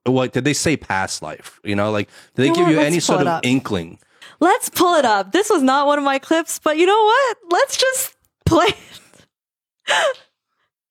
[0.04, 1.60] What did they say past life?
[1.64, 2.70] You know, like did they You know give what?
[2.72, 3.46] you Let's any pull sort it of up.
[3.46, 3.98] inkling?
[4.40, 5.32] let's pull it up.
[5.32, 7.36] This was not one of my clips, but you know what?
[7.50, 8.14] Let's just
[8.46, 8.68] play.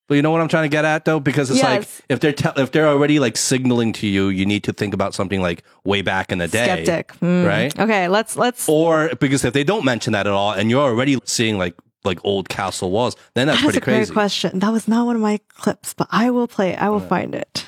[0.06, 2.32] But you know what I'm trying to get at though, because it's like if they're
[2.32, 5.64] te- if they're already like signaling to you, you need to think about something like
[5.84, 7.44] way back in the day, Skeptic, Hmm.
[7.44, 7.78] right?
[7.78, 8.68] Okay, let's let's.
[8.68, 11.74] Or because if they don't mention that at all, and you're already seeing like
[12.04, 14.12] like old castle walls, then that's That is pretty a great crazy.
[14.12, 14.58] question.
[14.58, 16.72] That was not one of my clips, but I will play.
[16.72, 16.78] it.
[16.82, 17.64] I will find it.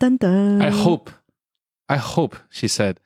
[0.00, 0.62] Dun dun.
[0.62, 1.10] I hope,
[1.88, 2.98] I hope she said,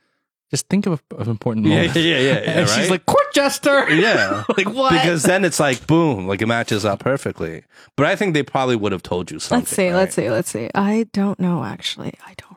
[0.56, 3.90] just think of an important Yeah, yeah, yeah, yeah, and she's like court jester.
[3.92, 4.44] Yeah.
[4.56, 4.92] like what?
[4.92, 7.64] Because then it's like boom, like it matches up perfectly.
[7.94, 9.60] But I think they probably would have told you something.
[9.60, 9.88] Let's see.
[9.88, 9.94] right?
[9.96, 10.30] Let's see.
[10.30, 10.70] Let's see.
[10.74, 11.62] I don't know.
[11.62, 12.56] Actually, I don't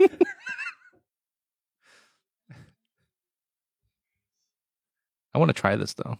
[0.00, 0.24] remember.
[5.34, 6.16] I want to try this though.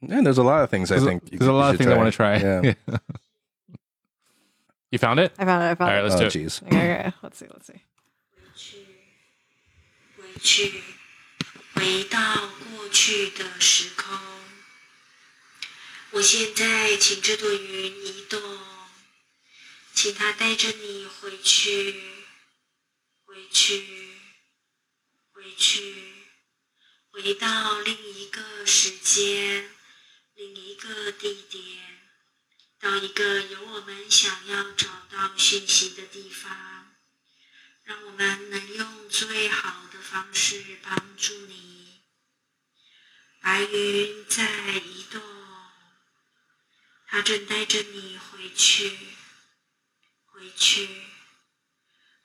[0.00, 1.32] Yeah, there's a lot of things I There's, a- think.
[1.32, 2.36] you there's a lot of should things I want to try.
[2.36, 2.74] Yeah.
[4.90, 5.32] you found it?
[5.38, 5.66] I found it.
[5.66, 6.02] I found right, it.
[6.02, 6.32] let's oh, do it.
[6.32, 6.62] jeez.
[6.64, 7.12] Okay, okay.
[7.22, 7.46] Let's see.
[7.48, 7.82] Let's see.
[10.38, 10.82] 去，
[11.74, 14.18] 回到过去的时空。
[16.10, 18.40] 我现在请这朵云移动，
[19.92, 22.00] 请它带着你回去，
[23.24, 24.18] 回去，
[25.32, 25.94] 回去，
[27.10, 29.70] 回到另一个时间，
[30.34, 31.62] 另一个地点，
[32.80, 36.86] 到一个有我们想要找到讯息的地方。
[37.84, 42.00] 让我们能用最好方式帮助你。
[43.42, 44.44] 白云在
[44.76, 45.20] 移动，
[47.06, 48.90] 它正带着你回去，
[50.26, 50.88] 回去，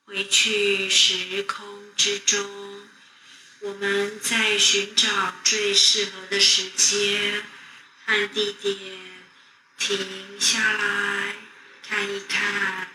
[0.06, 2.90] 回去时空之中。
[3.62, 7.44] 我们在寻找最适合的时间
[8.06, 9.00] 和地点，
[9.78, 11.36] 停下来
[11.82, 12.90] 看一看，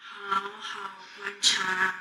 [0.00, 1.99] 好好观察。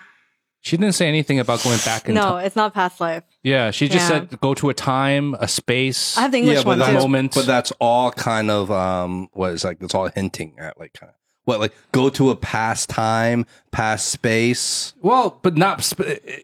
[0.61, 2.45] She didn't say anything about going back in No, time.
[2.45, 3.23] it's not past life.
[3.43, 4.19] Yeah, she just Yeah.
[4.27, 6.17] said go to a time, a space.
[6.17, 6.99] I have the English yeah, but one that's, too.
[6.99, 7.33] moment.
[7.33, 11.09] but that's all kind of um what is like that's all hinting at like kind
[11.11, 14.93] of what like go to a past time, past space.
[15.01, 15.81] Well, but not.
[15.81, 16.43] Sp-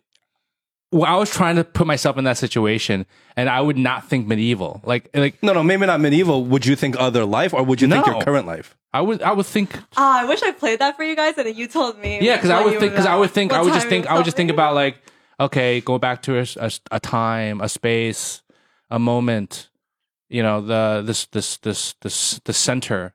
[0.95, 4.27] well, I was trying to put myself in that situation, and I would not think
[4.27, 4.79] medieval.
[4.85, 6.45] Like, like No, no, maybe not medieval.
[6.45, 8.77] Would you think other life, or would you think your current life?
[8.93, 9.77] I would, I would think.
[9.97, 12.21] Ah, I wish I played that for you guys and then you told me.
[12.21, 12.93] Yeah, because I would think.
[12.93, 13.51] Because I would think.
[13.51, 14.07] I would just think.
[14.07, 14.97] I would just think about like,
[15.37, 18.41] okay, go back to a, a, a time, a space,
[18.89, 19.69] a moment.
[20.29, 23.13] You know, the this this this this the center.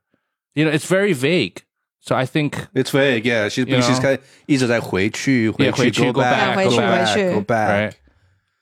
[0.54, 1.64] You know, it's very vague.
[2.01, 3.25] So I think It's vague.
[3.25, 4.01] Yeah, she's You she's know?
[4.09, 7.33] kind of 一直在回去, Yeah, 回去, 回去 go go back, back, go go back, back.
[7.33, 7.69] go back.
[7.69, 7.93] right.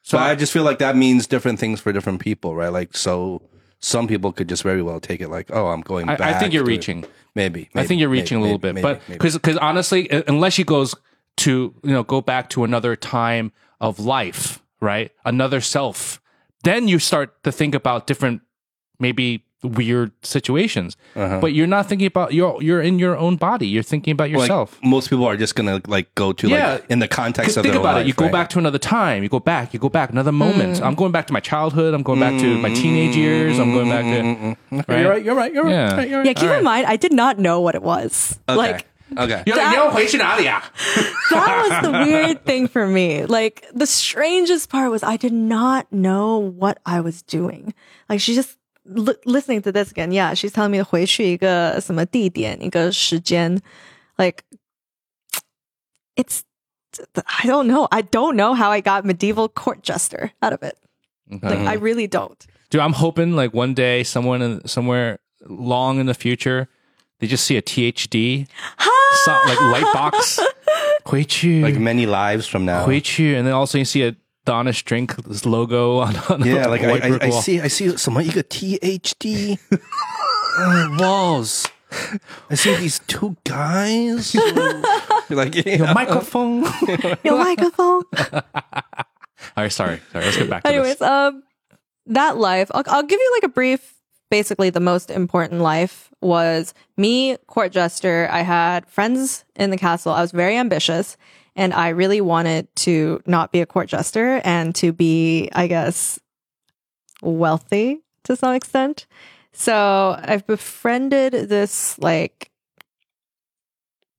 [0.03, 2.71] So but I I, just feel like that means different things for different people, right?
[2.71, 3.41] Like, so
[3.79, 6.35] some people could just very well take it like, oh, I'm going I, back.
[6.35, 7.05] I think you're to- reaching.
[7.35, 9.17] Maybe, I think you're maybe, reaching maybe, a little bit, maybe, but maybe.
[9.17, 10.93] because because honestly, uh, unless she goes
[11.37, 16.21] to you know go back to another time of life, right, another self,
[16.63, 18.41] then you start to think about different
[18.99, 20.96] maybe weird situations.
[21.16, 21.40] Uh-huh.
[21.40, 23.66] But you're not thinking about you're you're in your own body.
[23.66, 24.74] You're thinking about yourself.
[24.74, 26.72] Like, most people are just gonna like go to yeah.
[26.74, 28.08] like in the context of think about life, it.
[28.08, 28.28] You right?
[28.28, 29.22] go back to another time.
[29.22, 29.74] You go back.
[29.74, 30.78] You go back another moment.
[30.78, 30.86] Mm.
[30.86, 31.94] I'm going back to my childhood.
[31.94, 33.58] I'm going back to my teenage years.
[33.58, 34.22] I'm going back to.
[34.22, 35.00] Mm, mm, mm, right?
[35.00, 35.24] You're right.
[35.24, 35.52] You're right.
[35.52, 35.72] You're right.
[35.72, 36.02] Yeah.
[36.02, 36.26] You're right.
[36.26, 38.38] yeah keep All in mind, I did not know what it was.
[38.48, 38.56] Okay.
[38.56, 38.86] Like.
[39.16, 39.42] Okay.
[39.46, 39.72] You're that,
[41.30, 43.24] that was the weird thing for me.
[43.24, 47.72] Like the strangest part was I did not know what I was doing.
[48.10, 48.57] Like she just
[49.24, 53.60] listening to this again, yeah, she's telling me 回去一个什么地点，一个时间
[54.16, 54.42] ，like
[56.16, 56.40] it's
[57.14, 60.76] I don't know, I don't know how I got medieval court jester out of it.
[61.30, 62.38] Like I really don't.
[62.70, 66.68] Dude, I'm hoping like one day someone in, somewhere long in the future
[67.20, 68.46] they just see a THD,
[69.24, 70.38] so, like lightbox,
[71.04, 74.14] 回去, like many lives from now, and then also you see a
[74.48, 77.60] Honest Drink this logo on, on Yeah, the like white I, brick I, I see,
[77.60, 79.58] I see some like a THD
[80.58, 81.66] uh, walls.
[82.50, 84.34] I see these two guys.
[85.30, 85.92] like, yeah.
[85.94, 86.64] microphone.
[87.24, 88.02] Your microphone.
[88.32, 88.42] All
[89.56, 90.24] right, sorry, sorry.
[90.24, 91.02] Let's get back to Anyways, this.
[91.02, 91.42] um,
[92.06, 93.94] that life, I'll, I'll give you like a brief,
[94.30, 98.28] basically the most important life was me, court jester.
[98.30, 100.12] I had friends in the castle.
[100.12, 101.16] I was very ambitious
[101.58, 106.20] and I really wanted to not be a court jester and to be, I guess,
[107.20, 109.06] wealthy to some extent.
[109.52, 112.52] So I've befriended this like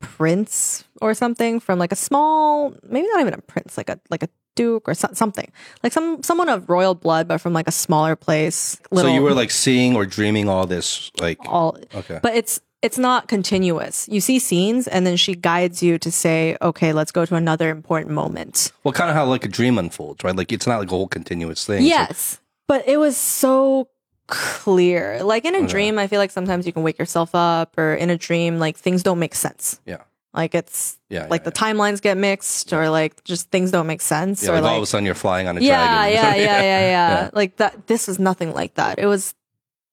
[0.02, 4.22] prince or something from like a small, maybe not even a prince, like a like
[4.22, 5.50] a duke or so- something,
[5.82, 8.82] like some someone of royal blood, but from like a smaller place.
[8.94, 12.20] So you were like seeing or dreaming all this, like, all, okay.
[12.22, 14.08] but it's it's not continuous.
[14.10, 17.70] You see scenes, and then she guides you to say, okay, let's go to another
[17.70, 18.72] important moment.
[18.84, 20.36] well, kind of how like a dream unfolds, right?
[20.36, 21.80] Like it's not like a whole continuous thing.
[21.82, 23.90] So- Yes, but it was so
[24.28, 25.24] clear.
[25.24, 28.10] Like in a dream, I feel like sometimes you can wake yourself up, or in
[28.10, 29.80] a dream, like things don't make sense.
[29.86, 30.04] yeah.
[30.32, 34.00] Like it's Yeah, like yeah, the timelines get mixed, or like just things don't make
[34.00, 36.14] sense, Yeah, or like, like all of a sudden you're flying on a yeah, dragon.
[36.14, 36.90] yeah, yeah, yeah, yeah,
[37.24, 37.30] Yeah.
[37.34, 37.88] Like that.
[37.88, 39.00] This was nothing like that.
[39.00, 39.34] It was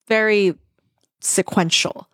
[0.09, 0.55] very
[1.21, 2.07] sequential.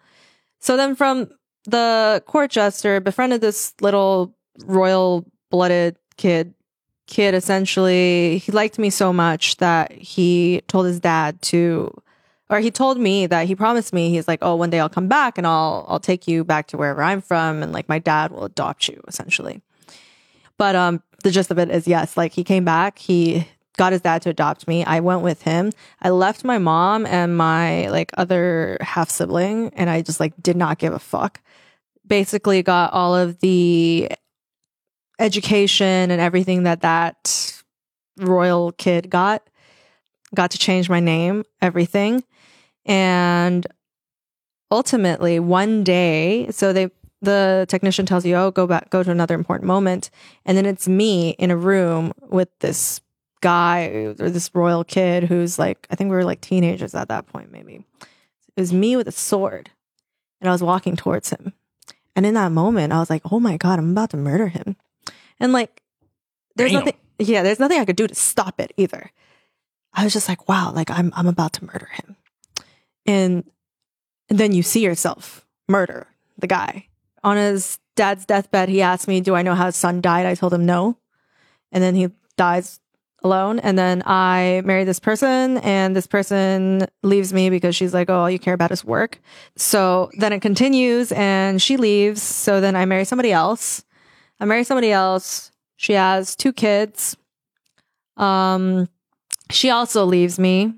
[0.63, 1.29] So then, from
[1.65, 4.35] the court jester, befriended this little
[4.65, 6.55] royal blooded kid.
[7.09, 11.93] Kid essentially, he liked me so much that he told his dad to,
[12.49, 14.11] or he told me that he promised me.
[14.11, 16.77] He's like, "Oh, one day I'll come back and I'll I'll take you back to
[16.77, 19.61] wherever I'm from, and like my dad will adopt you, essentially."
[20.59, 24.03] But um, the gist of it is yes, like he came back, he got his
[24.03, 24.85] dad to adopt me.
[24.85, 25.73] I went with him.
[26.01, 30.57] I left my mom and my like other half sibling, and I just like did
[30.57, 31.41] not give a fuck.
[32.07, 34.11] Basically, got all of the
[35.19, 37.63] education and everything that that
[38.19, 39.49] royal kid got.
[40.35, 42.25] Got to change my name, everything,
[42.87, 43.67] and
[44.71, 49.35] ultimately one day, so they the technician tells you, "Oh, go back, go to another
[49.35, 50.11] important moment,"
[50.45, 53.02] and then it's me in a room with this
[53.43, 57.27] guy or this royal kid who's like, I think we were like teenagers at that
[57.27, 57.85] point, maybe.
[58.57, 59.71] It was me with a sword,
[60.41, 61.53] and I was walking towards him,
[62.17, 64.77] and in that moment, I was like, "Oh my god, I'm about to murder him,"
[65.41, 65.83] and like,
[66.57, 66.81] there's Damn.
[66.81, 66.95] nothing.
[67.19, 69.11] Yeah, there's nothing I could do to stop it either.
[69.95, 72.17] I was just like, "Wow, like I'm I'm about to murder him,"
[73.07, 73.45] and
[74.29, 76.89] and then you see yourself murder the guy
[77.25, 80.27] on his dad's deathbed, he asked me, Do I know how his son died?
[80.27, 80.99] I told him no.
[81.71, 82.81] And then he dies
[83.25, 83.59] alone.
[83.59, 88.21] And then I marry this person, and this person leaves me because she's like, Oh,
[88.21, 89.21] all you care about is work.
[89.57, 92.23] So then it continues, and she leaves.
[92.23, 93.85] So then I marry somebody else.
[94.41, 95.51] I marry somebody else.
[95.77, 97.17] She has two kids.
[98.17, 98.89] Um,
[99.51, 100.75] she also leaves me.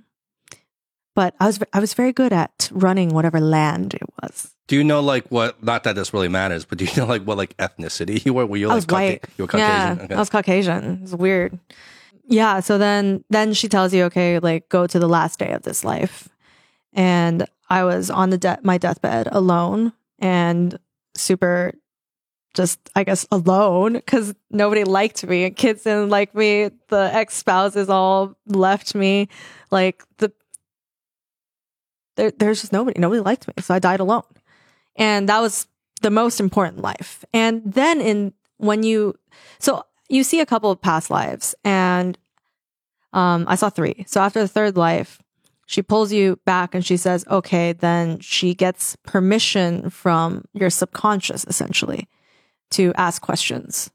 [1.15, 4.53] But I was I was very good at running whatever land it was.
[4.67, 5.63] Do you know like what?
[5.63, 8.47] Not that this really matters, but do you know like what like ethnicity you were?
[8.47, 9.25] Were you I like was white.
[9.39, 9.99] You were Caucasian.
[9.99, 10.15] Yeah, okay.
[10.15, 11.01] I was Caucasian.
[11.03, 11.59] It's weird.
[12.27, 12.61] Yeah.
[12.61, 15.85] So then, then she tells you, okay, like go to the last day of this
[15.85, 16.29] life,
[16.93, 20.79] and I was on the de- my deathbed alone and
[21.15, 21.73] super,
[22.55, 25.51] just I guess alone because nobody liked me.
[25.51, 26.71] Kids didn't like me.
[26.89, 29.29] The ex spouses all left me.
[29.71, 30.33] Like the
[32.17, 32.99] there, there's just nobody.
[33.01, 34.23] Nobody liked me, so I died alone,
[34.97, 35.67] and that was
[36.01, 37.25] the most important life.
[37.33, 39.15] And then in when you
[39.59, 42.19] so you see a couple of past lives and
[43.15, 44.05] Um, I saw three.
[44.09, 45.23] So after the third life,
[45.67, 51.45] she pulls you back and she says, okay, then she gets permission from your subconscious
[51.47, 52.09] essentially
[52.71, 53.93] to ask questions.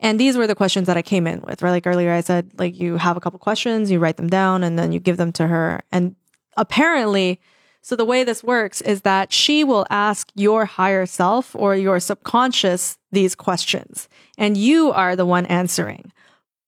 [0.00, 1.72] And these were the questions that I came in with, right?
[1.76, 4.78] Like earlier, I said, like, you have a couple questions, you write them down, and
[4.78, 5.82] then you give them to her.
[5.92, 6.16] And
[6.56, 7.38] apparently,
[7.81, 11.99] so the way this works is that she will ask your higher self or your
[11.99, 16.11] subconscious these questions, and you are the one answering.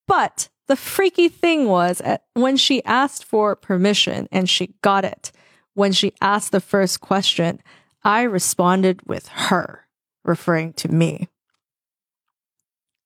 [0.06, 5.32] But the freaky thing was uh, when she asked for permission and she got it,
[5.74, 7.60] when she asked the first question,
[8.04, 9.86] I responded with her,
[10.24, 11.28] referring to me.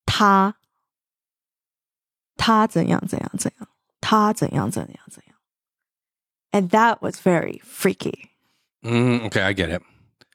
[0.07, 0.55] 他
[2.37, 3.69] 他怎样怎样怎样，
[4.01, 5.26] 他怎样怎样怎样。
[5.27, 5.27] 样。
[6.58, 8.32] And that was very freaky.
[8.84, 9.84] Mm, okay, I get it.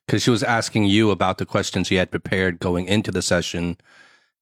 [0.07, 3.77] Because she was asking you about the questions you had prepared going into the session,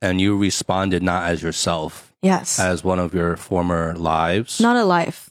[0.02, 2.58] and you responded not as yourself, Yes.
[2.60, 4.60] as one of your former lives.
[4.60, 5.30] Not a life.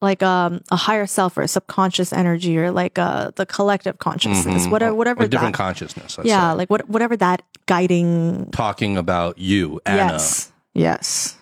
[0.00, 4.66] Like um, a higher self or a subconscious energy or like uh, the collective consciousness,
[4.66, 4.70] Mhm.
[4.70, 6.16] whatever, whatever a different that, consciousness.
[6.16, 6.56] let's yeah, say.
[6.58, 8.50] like what, whatever that guiding.
[8.52, 10.12] talking about you, Anna.
[10.12, 11.34] Yes, yes.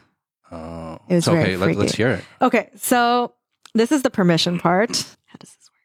[0.50, 1.56] Oh, It was okay.
[1.58, 2.24] Let, let's hear it.
[2.40, 3.32] Okay, so
[3.76, 5.04] this is the permission part.
[5.26, 5.76] How does this work?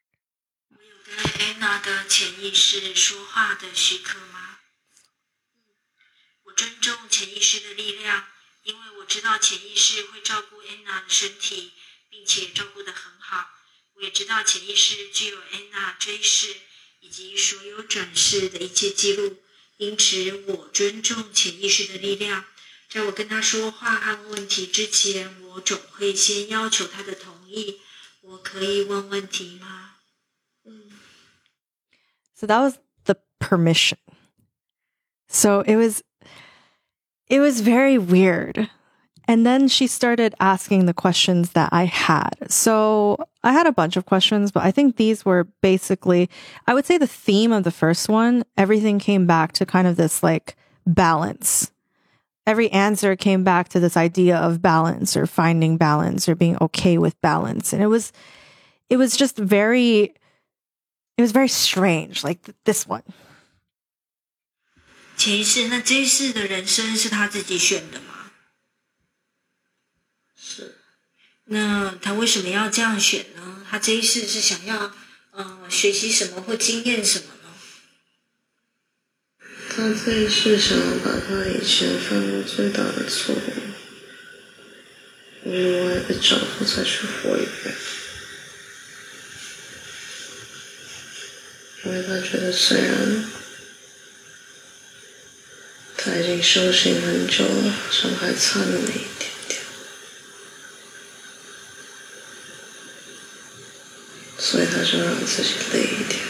[0.70, 4.58] 我有跟安娜的潜意识说话的许可吗？
[6.44, 8.24] 我尊重潜意识的力量，
[8.62, 11.72] 因为我知道潜意识会照顾安娜的身体，
[12.10, 13.50] 并且照顾得很好。
[13.94, 16.56] 我也知道潜意识具有安娜追视
[17.00, 19.42] 以及所有转世的一切记录，
[19.76, 22.44] 因此我尊重潜意识的力量。
[22.88, 27.77] 在我跟他说话和问问题之前，我总会先要求他的同 意。
[28.21, 29.95] 我可以问问题吗？
[32.35, 33.97] So that was the permission.
[35.29, 36.03] So it was
[37.29, 38.69] it was very weird.
[39.29, 42.49] And then she started asking the questions that I had.
[42.49, 46.29] So I had a bunch of questions, but I think these were basically
[46.65, 49.95] I would say the theme of the first one, everything came back to kind of
[49.97, 50.55] this like
[50.85, 51.71] balance.
[52.45, 56.97] Every answer came back to this idea of balance or finding balance or being okay
[56.97, 57.73] with balance.
[57.73, 58.13] And it was
[58.89, 60.13] it was just very
[61.17, 63.03] it was very strange, like th- this one.
[65.17, 68.31] 潜意识，那这一世的人生是他自己选的吗？
[70.35, 70.77] 是。
[71.45, 73.65] 那他为什么要这样选呢？
[73.69, 74.91] 他这一世是想要
[75.31, 77.40] 呃学习什么或经验什么呢？
[79.74, 83.38] 他这一世想要把他以前犯过最大的错误，
[85.44, 87.74] 用另外一个角度再去活一遍，
[91.84, 93.24] 因为他觉得虽然
[95.96, 99.58] 他已经修行很久了，好像还差那么一点点，
[104.36, 106.20] 所以他就让自己累一点。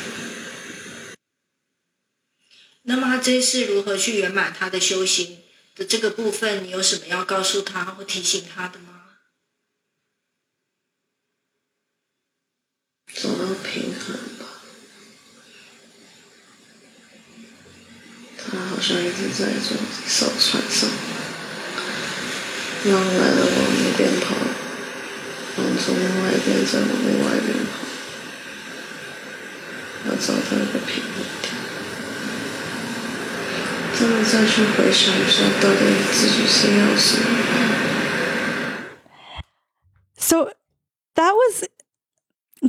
[2.85, 5.39] 那么他这一世如何去圆满他的修行
[5.77, 8.89] 的这个部分，你有什么要告诉他或提醒他的吗？
[13.15, 14.47] 找到平衡吧。
[18.39, 19.77] 他好像一直在这
[20.09, 20.91] 艘船上，
[22.85, 24.35] 浪来了往那边跑，
[25.57, 27.73] 浪从另外一边再往另外一边跑，
[30.09, 31.23] 要找到一个平衡
[34.02, 34.02] 点。
[34.02, 35.80] 真的再去回想一下，到底
[36.12, 37.26] 自己是要什么？
[40.20, 40.52] So
[41.16, 41.64] that was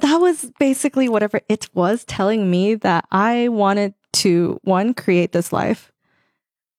[0.01, 5.53] that was basically whatever it was telling me that I wanted to one create this
[5.53, 5.91] life.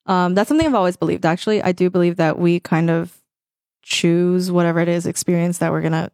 [0.06, 1.26] Um, that's something I've always believed.
[1.26, 3.22] Actually, I do believe that we kind of
[3.84, 6.12] choose whatever it is experience that we're gonna,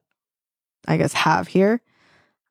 [0.88, 1.82] I guess, have here.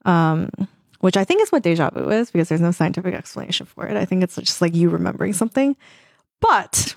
[0.05, 0.51] Um,
[1.00, 3.98] which I think is what deja vu is because there's no scientific explanation for it.
[3.98, 5.76] I think it's just like you remembering something.
[6.42, 6.96] But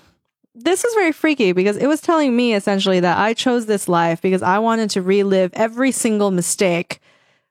[0.55, 4.21] this is very freaky because it was telling me essentially that I chose this life
[4.21, 6.99] because I wanted to relive every single mistake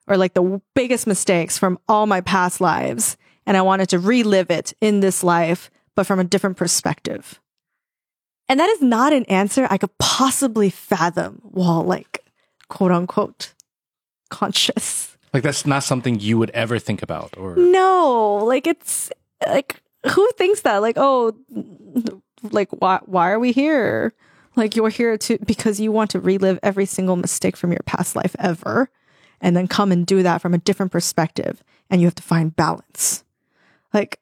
[0.07, 3.17] or like the biggest mistakes from all my past lives.
[3.47, 7.41] And I wanted to relive it in this life, but from a different perspective.
[8.49, 12.25] And that is not an answer I could possibly fathom while like
[12.69, 13.55] quote unquote
[14.31, 15.12] conscious.
[15.33, 19.11] Like that's not something you would ever think about or No, like it's
[19.47, 20.79] like who thinks that?
[20.79, 21.35] Like, oh,
[22.51, 24.13] like why why are we here?
[24.57, 28.15] Like you're here to because you want to relive every single mistake from your past
[28.15, 28.91] life ever
[29.41, 32.55] and then come and do that from a different perspective and you have to find
[32.55, 33.25] balance.
[33.95, 34.21] Like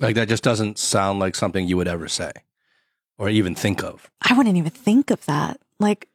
[0.00, 2.32] Like that just doesn't sound like something you would ever say
[3.18, 4.10] or even think of.
[4.20, 5.60] I wouldn't even think of that.
[5.78, 6.08] Like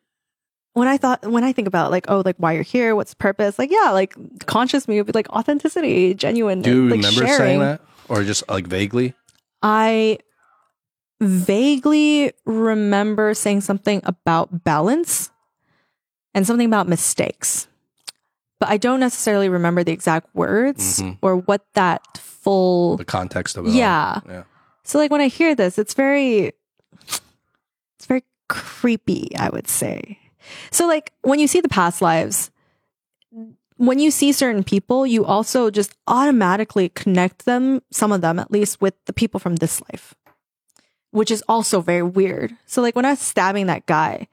[0.74, 3.17] when I thought when I think about like oh like why you're here, what's the
[3.17, 3.57] purpose?
[3.59, 4.15] Like yeah, like
[4.45, 6.61] conscious me would be like authenticity, genuine.
[6.61, 7.38] Do you like, remember sharing.
[7.38, 9.13] saying that, or just like vaguely?
[9.61, 10.20] I
[11.22, 15.32] vaguely remember saying something about balance
[16.34, 17.67] and something about mistakes.
[18.59, 21.17] But I don't necessarily remember the exact words Mhm.
[21.22, 23.72] or what that full The context of it.
[23.72, 24.20] Yeah.
[24.28, 24.43] Yeah.
[24.84, 26.51] So like when I hear this, it's very
[27.01, 30.18] it's very creepy, I would say.
[30.71, 32.51] So like when you see the past lives,
[33.77, 38.51] when you see certain people, you also just automatically connect them, some of them at
[38.51, 40.13] least, with the people from this life.
[41.11, 42.55] Which is also very weird.
[42.65, 44.27] So like when I was stabbing that guy,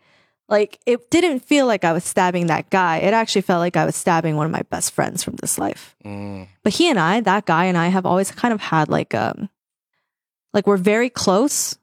[0.48, 2.98] like it didn't feel like I was stabbing that guy.
[2.98, 5.96] It actually felt like I was stabbing one of my best friends from this life.
[6.04, 6.48] Mm.
[6.62, 9.48] But he and I, that guy and I have always kind of had like um
[10.52, 11.78] like we're very close,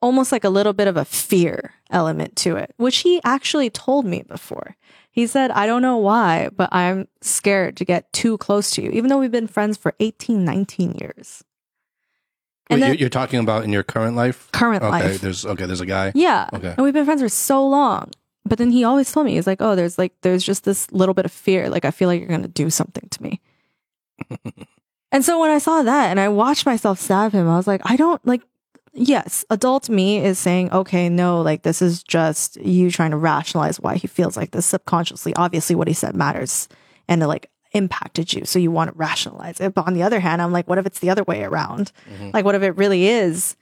[0.00, 4.06] almost like a little bit of a fear element to it, which he actually told
[4.06, 4.76] me before.
[5.10, 8.90] He said, I don't know why, but I'm scared to get too close to you,
[8.90, 11.42] even though we've been friends for 18, 19 years.
[12.70, 14.48] Wait, And then- you're, you're talking about in your current life?
[14.52, 15.20] Current Okay, life.
[15.20, 16.12] there's okay, there's a guy.
[16.14, 16.48] Yeah.
[16.52, 16.74] Okay.
[16.76, 18.10] And we've been friends for so long.
[18.44, 21.14] But then he always told me, he's like, oh, there's like, there's just this little
[21.14, 21.68] bit of fear.
[21.68, 23.40] Like, I feel like you're going to do something to me.
[25.12, 27.82] and so when I saw that and I watched myself stab him, I was like,
[27.84, 28.42] I don't like,
[28.92, 33.80] yes, adult me is saying, okay, no, like, this is just you trying to rationalize
[33.80, 35.34] why he feels like this subconsciously.
[35.36, 36.68] Obviously, what he said matters
[37.08, 38.44] and it like impacted you.
[38.44, 39.74] So you want to rationalize it.
[39.74, 41.92] But on the other hand, I'm like, what if it's the other way around?
[42.18, 42.32] Mhm.
[42.34, 43.56] Like, what if it really is?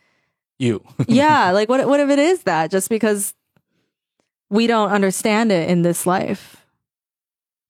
[0.59, 0.83] You.
[1.07, 3.35] yeah, like what what if it is that just because
[4.49, 6.64] we don't understand it in this life?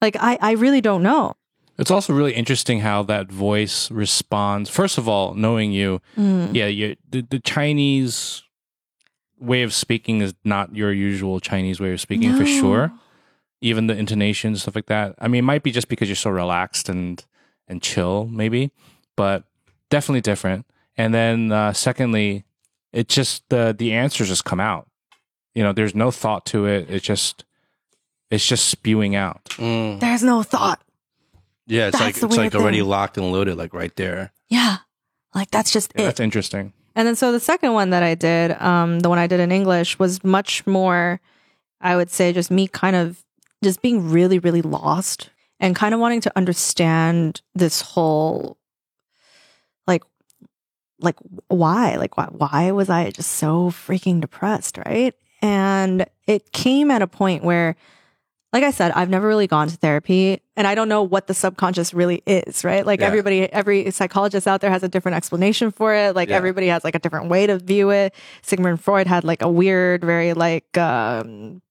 [0.01, 1.35] Like I I really don't know.
[1.77, 4.69] It's also really interesting how that voice responds.
[4.69, 6.53] First of all, knowing you, Mm.
[6.55, 8.43] yeah, you, the, the Chinese
[9.39, 12.91] way of speaking is not your usual Chinese way of speaking for sure.
[13.61, 15.15] Even the intonation stuff like that.
[15.19, 17.23] I mean, it might be just because you're so relaxed and
[17.67, 18.71] and chill, maybe,
[19.15, 19.43] but
[19.89, 20.65] definitely different.
[20.95, 22.45] And then uh, secondly,
[22.93, 24.87] it just the the answers just come out.
[25.53, 26.87] You know, there's no thought to it.
[26.89, 27.45] It's just
[28.31, 29.43] it's just spewing out.
[29.57, 29.99] Mm.
[29.99, 30.81] There's no thought.
[31.67, 32.87] Yeah, it's That's like it's like weird already thing.
[32.89, 34.31] locked and loaded, like right there.
[34.47, 34.77] Yeah.
[35.35, 36.05] Like that's just Yeah, it.
[36.05, 36.73] that's interesting.
[36.95, 39.51] And then so the second one that I did, um, the one I did in
[39.51, 41.19] English was much more,
[41.81, 43.23] I would say, just me kind of
[43.63, 48.57] just being really, really lost and kind of wanting to understand this whole
[49.85, 50.03] like
[50.99, 51.15] like
[51.49, 51.97] why?
[51.97, 55.13] Like why why was I just so freaking depressed, right?
[55.41, 57.75] And it came at a point where
[58.53, 61.33] like I said, I've never really gone to therapy and I don't know what the
[61.33, 62.85] subconscious really is, right?
[62.85, 63.07] Like Yeah.
[63.07, 66.15] everybody, every psychologist out there has a different explanation for it.
[66.15, 66.37] Like Yeah.
[66.37, 68.13] everybody has like a different way to view it.
[68.41, 71.61] Sigmund Freud had like a weird, very like, um,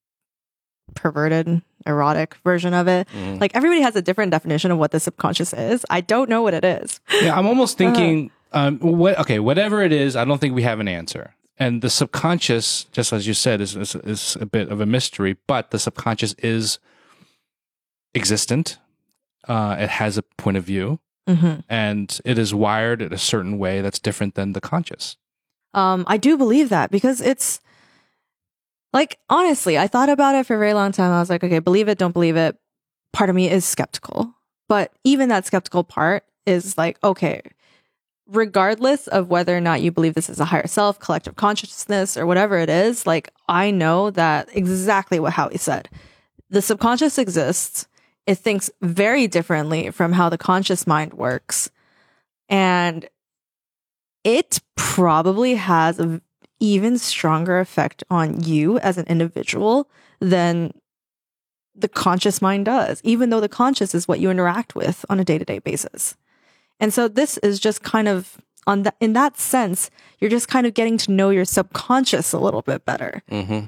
[0.94, 3.06] perverted, erotic version of it.
[3.14, 3.40] Mhm.
[3.40, 5.84] Like everybody has a different definition of what the subconscious is.
[5.90, 7.00] I don't know what it is.
[7.22, 9.18] Yeah, I'm almost thinking, um, what?
[9.20, 11.34] Okay, whatever it is, I don't think we have an answer.
[11.58, 15.36] And the subconscious, just as you said, is, is is a bit of a mystery.
[15.46, 16.78] But the subconscious is
[18.14, 18.78] existent.
[19.48, 23.58] Uh, it has a point of view, hmm and it is wired in a certain
[23.58, 25.16] way that's different than the conscious.
[25.72, 27.60] Um, I do believe that because it's
[28.92, 31.12] like honestly, I thought about it for a very long time.
[31.12, 32.56] I was like, okay, believe it, don't believe it.
[33.12, 34.34] Part of me is skeptical,
[34.68, 37.42] but even that skeptical part is like, okay,
[38.28, 42.26] regardless of whether or not you believe this is a higher self, collective consciousness, or
[42.26, 45.88] whatever it is, like I know that exactly what Howie said.
[46.50, 47.86] The subconscious exists.
[48.26, 51.70] It thinks very differently from how the conscious mind works.
[52.48, 53.08] And
[54.24, 56.22] it probably has an
[56.58, 59.88] even stronger effect on you as an individual
[60.20, 60.72] than
[61.74, 65.24] the conscious mind does, even though the conscious is what you interact with on a
[65.24, 66.16] day to day basis.
[66.80, 68.36] And so this is just kind of
[68.66, 72.38] on that, in that sense, you're just kind of getting to know your subconscious a
[72.38, 73.22] little bit better.
[73.30, 73.66] Mm-hmm.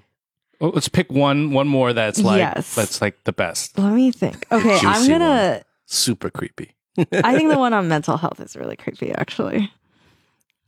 [0.60, 2.74] Well, let's pick one one more that's like Yes.
[2.74, 3.78] that's like the best.
[3.78, 4.44] Let me think.
[4.50, 6.74] Okay, I'm gonna, Super creepy.
[7.12, 9.70] I think the one on mental health is really creepy, actually.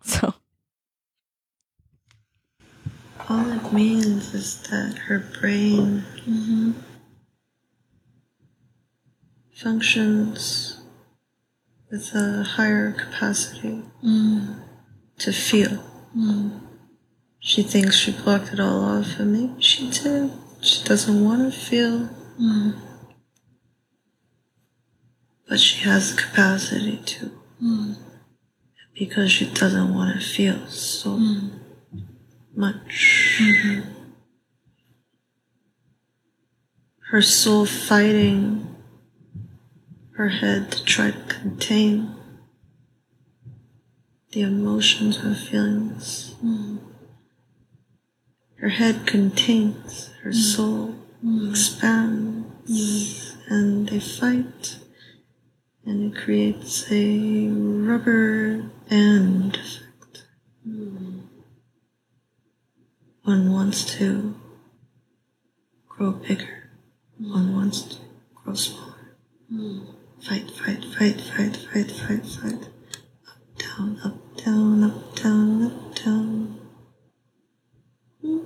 [0.04, 0.32] So,
[3.28, 6.04] All it means is that her brain
[9.52, 10.79] functions
[11.90, 14.62] with a higher capacity mm.
[15.18, 15.82] to feel.
[16.16, 16.60] Mm.
[17.40, 20.30] She thinks she blocked it all off, and maybe she did.
[20.60, 22.08] She doesn't want to feel.
[22.40, 22.74] Mm.
[25.48, 27.30] But she has the capacity to.
[28.94, 31.18] Because she doesn't want to feel so
[32.54, 33.38] much.
[33.40, 33.90] Mm-hmm.
[37.10, 38.69] her soul fighting
[40.20, 42.14] her head to try to contain
[44.32, 46.34] the emotions her feelings.
[48.56, 50.94] Her head contains, her soul
[51.48, 54.76] expands, and they fight,
[55.86, 60.24] and it creates a rubber band effect.
[63.22, 64.34] One wants to
[65.88, 66.68] grow bigger,
[67.18, 67.96] one wants to
[68.34, 69.96] grow smaller.
[70.22, 72.68] Fight, fight, fight, fight, fight, fight, fight.
[73.26, 76.60] Up, down, up, down, up, down, up, down.
[78.20, 78.38] Hmm.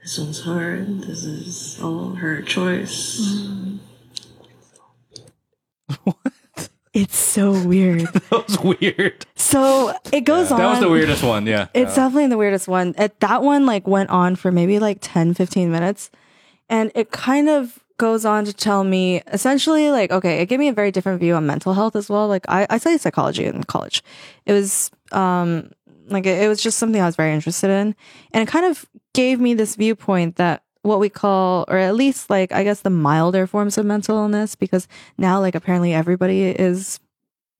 [0.00, 1.02] This one's hard.
[1.02, 3.48] This is all her choice.
[6.04, 6.16] What?
[6.92, 8.00] It's so weird.
[8.12, 9.24] that was weird.
[9.36, 10.58] so it goes on.
[10.58, 11.46] That was the weirdest one.
[11.46, 11.68] Yeah.
[11.72, 12.94] It's definitely the weirdest one.
[12.98, 16.10] It, that one like went on for maybe like 10, 15 minutes.
[16.68, 20.68] And it kind of goes on to tell me essentially like, okay, it gave me
[20.68, 22.28] a very different view on mental health as well.
[22.28, 24.02] Like I, I studied psychology in college.
[24.46, 25.70] It was, um,
[26.06, 27.94] like it, it was just something I was very interested in.
[28.32, 32.30] And it kind of gave me this viewpoint that what we call, or at least
[32.30, 34.88] like, I guess the milder forms of mental illness, because
[35.18, 37.00] now like apparently everybody is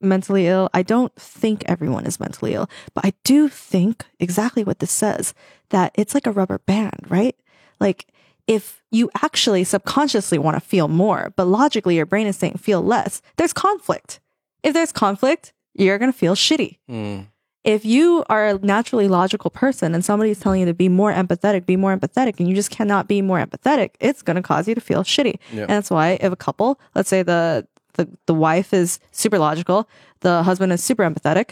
[0.00, 0.70] mentally ill.
[0.72, 5.34] I don't think everyone is mentally ill, but I do think exactly what this says
[5.70, 7.34] that it's like a rubber band, right?
[7.80, 8.06] Like
[8.48, 12.82] if you actually subconsciously want to feel more, but logically your brain is saying feel
[12.82, 14.18] less, there's conflict.
[14.62, 16.78] If there's conflict, you're going to feel shitty.
[16.90, 17.26] Mm.
[17.64, 21.66] If you are a naturally logical person and somebody's telling you to be more empathetic,
[21.66, 24.74] be more empathetic, and you just cannot be more empathetic, it's going to cause you
[24.74, 25.38] to feel shitty.
[25.52, 25.62] Yeah.
[25.62, 29.86] And that's why if a couple, let's say the, the, the wife is super logical,
[30.20, 31.50] the husband is super empathetic,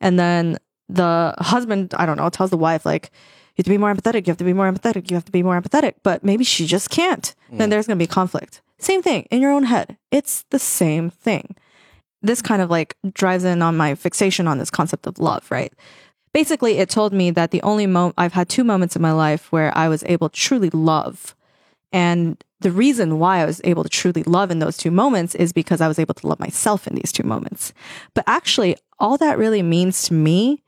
[0.00, 0.58] and then
[0.88, 3.12] the husband, I don't know, tells the wife, like,
[3.58, 5.42] have to be more empathetic, you have to be more empathetic, you have to be
[5.42, 7.34] more empathetic, but maybe she just can't.
[7.50, 7.70] Then mm.
[7.70, 8.62] there's going to be conflict.
[8.78, 9.96] Same thing in your own head.
[10.10, 11.56] It's the same thing.
[12.20, 15.72] This kind of like drives in on my fixation on this concept of love, right?
[16.32, 19.52] Basically, it told me that the only moment I've had two moments in my life
[19.52, 21.36] where I was able to truly love.
[21.92, 25.52] And the reason why I was able to truly love in those two moments is
[25.52, 27.72] because I was able to love myself in these two moments.
[28.14, 30.64] But actually, all that really means to me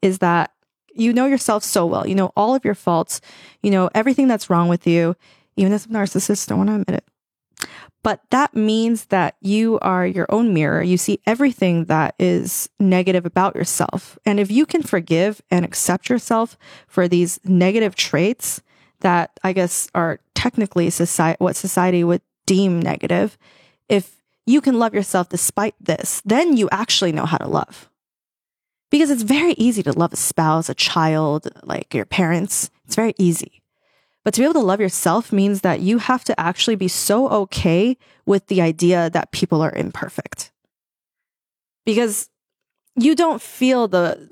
[0.00, 0.52] is that
[0.94, 2.06] you know yourself so well.
[2.06, 3.20] You know all of your faults.
[3.62, 5.16] You know everything that's wrong with you.
[5.56, 7.68] Even as a narcissist, don't want to admit it.
[8.02, 10.82] But that means that you are your own mirror.
[10.82, 14.18] You see everything that is negative about yourself.
[14.26, 16.58] And if you can forgive and accept yourself
[16.88, 18.60] for these negative traits
[19.00, 23.38] that I guess are technically society, what society would deem negative,
[23.88, 24.16] if
[24.46, 27.88] you can love yourself despite this, then you actually know how to love.
[28.92, 32.70] Because it's very easy to love a spouse, a child, like your parents.
[32.84, 33.62] It's very easy.
[34.22, 37.26] But to be able to love yourself means that you have to actually be so
[37.30, 37.96] okay
[38.26, 40.52] with the idea that people are imperfect.
[41.86, 42.28] Because
[42.94, 44.28] you don't feel the,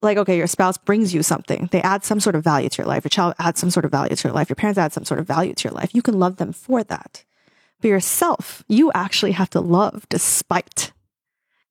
[0.00, 1.68] like, okay, your spouse brings you something.
[1.70, 3.04] They add some sort of value to your life.
[3.04, 4.48] Your child adds some sort of value to your life.
[4.48, 5.94] Your parents add some sort of value to your life.
[5.94, 7.22] You can love them for that.
[7.82, 10.90] But yourself, you actually have to love despite.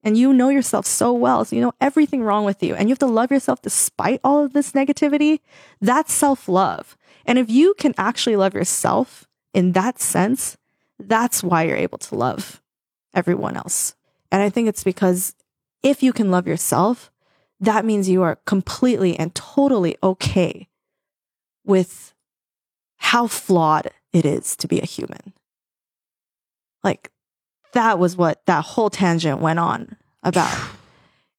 [0.04, 1.46] And you know yourself so well.
[1.46, 2.76] So you know everything wrong with you.
[2.76, 5.40] And you have to love yourself despite all of this negativity.
[5.80, 6.98] That's self love.
[7.26, 10.58] And if you can actually love yourself in that sense,
[11.00, 12.62] that's why you're able to love
[13.14, 13.96] everyone else.
[14.32, 15.36] And I think it's because
[15.84, 17.12] if you can love yourself,
[17.60, 20.68] that means you are completely and totally okay
[21.64, 22.14] with
[22.98, 25.34] how flawed it is to be a human.
[26.84, 27.12] Like
[27.74, 30.58] that was what that whole tangent went on about.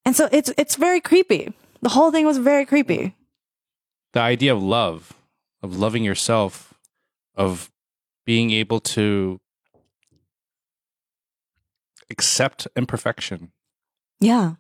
[0.05, 1.53] And so it's it's very creepy.
[1.83, 3.15] The whole thing was very creepy.
[4.13, 5.13] The idea of love,
[5.63, 6.75] of loving yourself,
[7.35, 7.71] of
[8.25, 9.41] being able to
[12.11, 13.53] accept imperfection.
[14.21, 14.55] Yeah.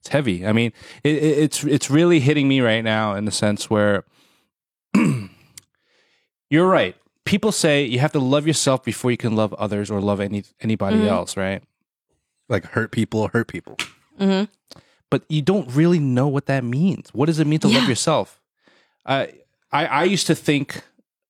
[0.00, 0.46] It's heavy.
[0.46, 4.04] I mean, it, it, it's it's really hitting me right now in the sense where
[6.50, 6.96] you're right.
[7.26, 10.44] People say you have to love yourself before you can love others or love any
[10.60, 11.08] anybody Mhm.
[11.08, 11.62] else, right?
[12.48, 13.76] Like hurt people, hurt people.
[14.18, 14.44] hmm
[15.10, 17.10] but you don't really know what that means.
[17.12, 18.40] What does it mean to love yourself?
[19.04, 19.34] I
[19.70, 20.82] I I used to think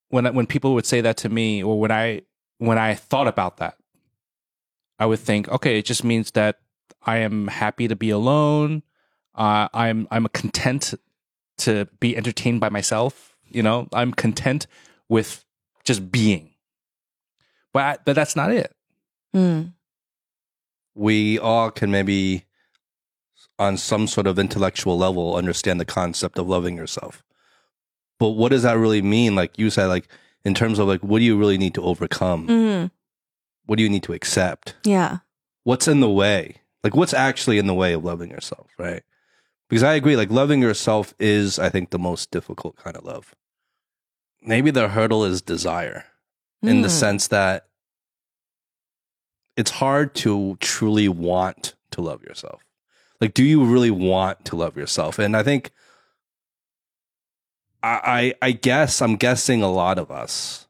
[0.09, 2.23] when when people would say that to me, or when I
[2.59, 3.77] when I thought about that,
[4.98, 6.59] I would think, okay, it just means that
[7.05, 8.82] I am happy to be alone.
[9.35, 10.94] Uh, I'm I'm content
[11.59, 13.36] to be entertained by myself.
[13.44, 14.66] You know, I'm content
[15.09, 15.44] with
[15.86, 16.50] just being.
[17.72, 18.74] But I, but that's not it.
[19.34, 19.72] Mm.
[20.94, 22.44] We all can maybe,
[23.58, 27.22] on some sort of intellectual level, understand the concept of loving yourself.
[28.18, 29.34] but what does that really mean?
[29.34, 30.08] Like you said, like
[30.44, 32.48] in terms of like what do you really need to overcome?
[32.48, 32.90] Mhm.
[33.66, 34.74] What do you need to accept?
[34.84, 35.18] Yeah.
[35.64, 36.56] What's in the way?
[36.82, 39.02] Like what's actually in the way of loving yourself, right?
[39.68, 43.34] Because I agree, like loving yourself is, I think, the most difficult kind of love.
[44.47, 46.05] Maybe the hurdle is desire
[46.62, 46.98] in the Mm.
[47.01, 47.66] sense that
[49.56, 52.62] it's hard to truly want to love yourself.
[53.20, 55.18] Like, do you really want to love yourself?
[55.18, 55.70] And I think,
[57.82, 60.66] I, I, I guess, I'm guessing a lot of us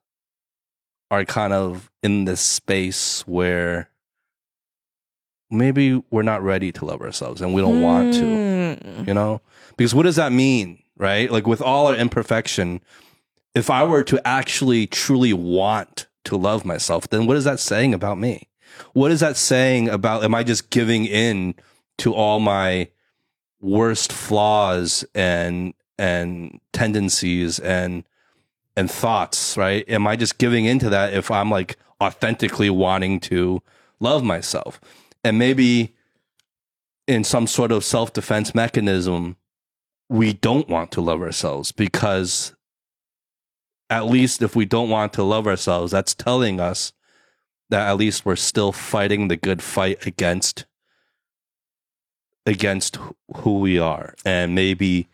[1.10, 3.90] are kind of in this space where
[5.50, 9.06] maybe we're not ready to love ourselves and we don't want to Mm.
[9.06, 9.40] you know
[9.76, 12.80] because what does that mean right like with all our imperfection
[13.56, 17.94] if i were to actually truly want to love myself then what is that saying
[17.94, 18.48] about me?
[18.92, 21.54] What is that saying about am i just giving in
[21.98, 22.88] to all my
[23.60, 28.04] worst flaws and and tendencies and
[28.76, 29.88] and thoughts right?
[29.88, 33.62] Am i just giving into that if i'm like authentically wanting to
[34.00, 34.80] love myself?
[35.24, 35.94] And maybe
[37.06, 39.36] in some sort of self defense mechanism,
[40.08, 42.55] we don't want to love ourselves because
[43.90, 46.92] at least if we don't want to love ourselves, that's telling us
[47.70, 50.66] that at least we're still fighting the good fight against
[52.48, 52.96] against
[53.38, 55.08] who we are and maybe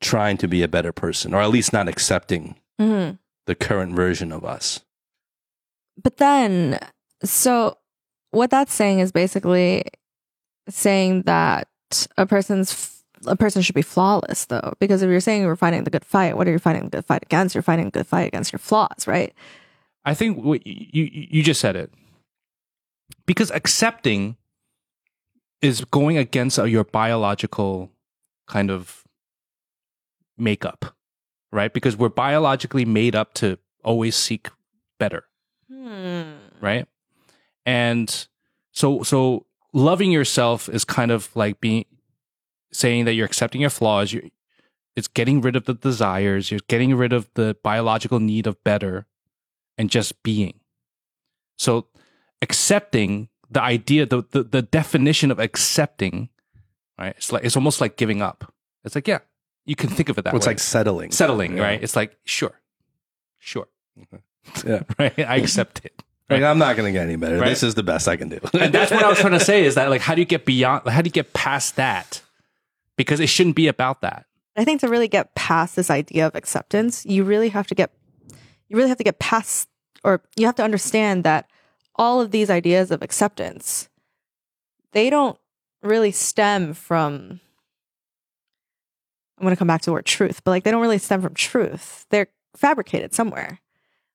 [0.00, 3.18] trying to be a better person or at least not accepting Mhm.
[3.46, 4.80] the current version of us.
[6.00, 6.78] But then,
[7.24, 7.78] so
[8.30, 9.84] what that's saying is basically
[10.68, 11.66] saying that
[12.16, 12.72] a person's
[13.26, 16.36] a person should be flawless, though, because if you're saying you're fighting the good fight,
[16.36, 17.54] what are you fighting the good fight against?
[17.54, 19.32] You're fighting the good fight against your flaws, right?
[20.04, 21.92] I think what you you you just said it
[23.26, 24.36] because accepting
[25.60, 27.90] is going against uh, your biological
[28.48, 29.04] kind of
[30.36, 30.96] makeup,
[31.52, 31.72] right?
[31.72, 34.48] Because we're biologically made up to always seek
[34.98, 35.24] better,
[35.70, 36.32] Hmm.
[36.60, 36.88] right?
[37.64, 38.26] And
[38.72, 41.84] so so loving yourself is kind of like being
[42.72, 44.12] saying that you're accepting your flaws.
[44.12, 44.24] You're,
[44.96, 46.50] it's getting rid of the desires.
[46.50, 49.06] You're getting rid of the biological need of better,
[49.78, 50.60] and just being.
[51.58, 51.86] So
[52.40, 56.28] accepting the idea, the the, the definition of accepting,
[56.98, 57.14] right?
[57.16, 58.52] It's like it's almost like giving up.
[58.84, 59.18] It's like yeah,
[59.64, 60.38] you can think of it that It's way.
[60.38, 61.10] It's like settling.
[61.12, 61.62] settling, Yeah.
[61.62, 61.82] right?
[61.82, 62.60] It's like sure,
[63.38, 63.68] sure,
[64.66, 64.82] Yeah.
[64.98, 65.18] right?
[65.18, 65.92] I accept it.
[66.30, 67.36] Like, I'm not going to get any better.
[67.38, 67.48] Right.
[67.50, 68.38] This is the best I can do.
[68.58, 70.46] and that's what I was trying to say is that like how do you get
[70.46, 72.22] beyond how do you get past that?
[72.96, 74.26] Because it shouldn't be about that.
[74.56, 77.90] I think to really get past this idea of acceptance, you really have to get
[78.68, 79.68] you really have to get past
[80.04, 81.50] or you have to understand that
[81.96, 83.88] all of these ideas of acceptance
[84.92, 85.38] they don't
[85.82, 87.40] really stem from
[89.38, 91.20] I'm going to come back to the word truth, but like they don't really stem
[91.20, 92.06] from truth.
[92.10, 93.60] They're fabricated somewhere.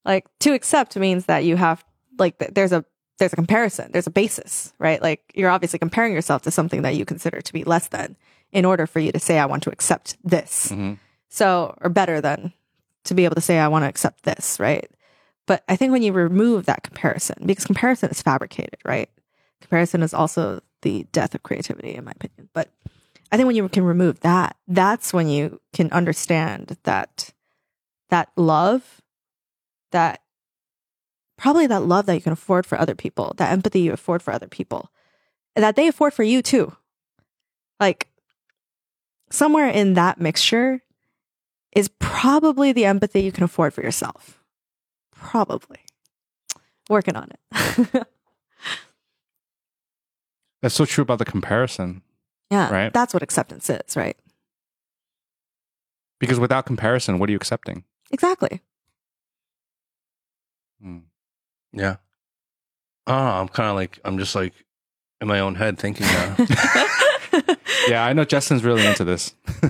[0.05, 1.83] Like to accept means that you have
[2.17, 2.85] like there's a
[3.19, 5.01] there's a comparison, there's a basis, right?
[5.01, 8.15] Like you're obviously comparing yourself to something that you consider to be less than
[8.51, 10.69] in order for you to say I want to accept this.
[10.71, 10.99] Mhm.
[11.29, 12.53] So, or better than
[13.05, 14.89] to be able to say I want to accept this, right?
[15.45, 19.09] But I think when you remove that comparison, because comparison is fabricated, right?
[19.61, 22.49] Comparison is also the death of creativity, in my opinion.
[22.53, 22.69] But
[23.31, 27.33] I think when you can remove that, that's when you can understand that
[28.09, 29.01] that love,
[29.91, 30.21] that
[31.37, 34.33] probably that love that you can afford for other people, that empathy you afford for
[34.33, 34.89] other people,
[35.55, 36.75] that they afford for you too.
[37.79, 38.07] Like
[39.29, 40.81] somewhere in that mixture
[41.75, 44.43] is probably the empathy you can afford for yourself.
[45.11, 45.79] Probably.
[46.89, 48.07] Working on it.
[50.61, 52.01] That's so true about the comparison.
[52.49, 52.71] yeah.
[52.71, 52.93] Right.
[52.93, 54.17] That's what acceptance is, right?
[56.19, 57.83] Because without comparison, what are you accepting?
[58.11, 58.61] Exactly.
[60.81, 60.99] Hmm.
[61.73, 61.97] yeah.
[63.05, 64.53] Oh, I'm kind of like, I'm just like
[65.21, 66.35] in my own head thinking now.
[67.89, 69.33] Yeah, I know Justin's really into this.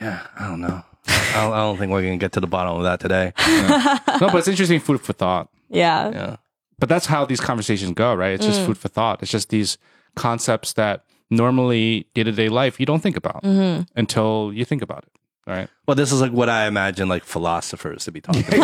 [0.00, 0.82] yeah, I don't know.
[1.06, 3.32] I don't, I don't think we're going to get to the bottom of that today.
[4.20, 5.48] no, but it's interesting food for thought.
[5.68, 6.10] yeah.
[6.10, 6.36] Yeah.
[6.78, 8.32] But that's how these conversations go, right?
[8.32, 8.66] It's just Mm.
[8.66, 9.20] food for thought.
[9.22, 9.76] It's just these
[10.16, 14.80] concepts that normally day to day life you don't think about hmm until you think
[14.82, 15.12] about it,
[15.50, 15.68] right?
[15.86, 18.54] Well, this is like what I imagine like philosophers to be talking about.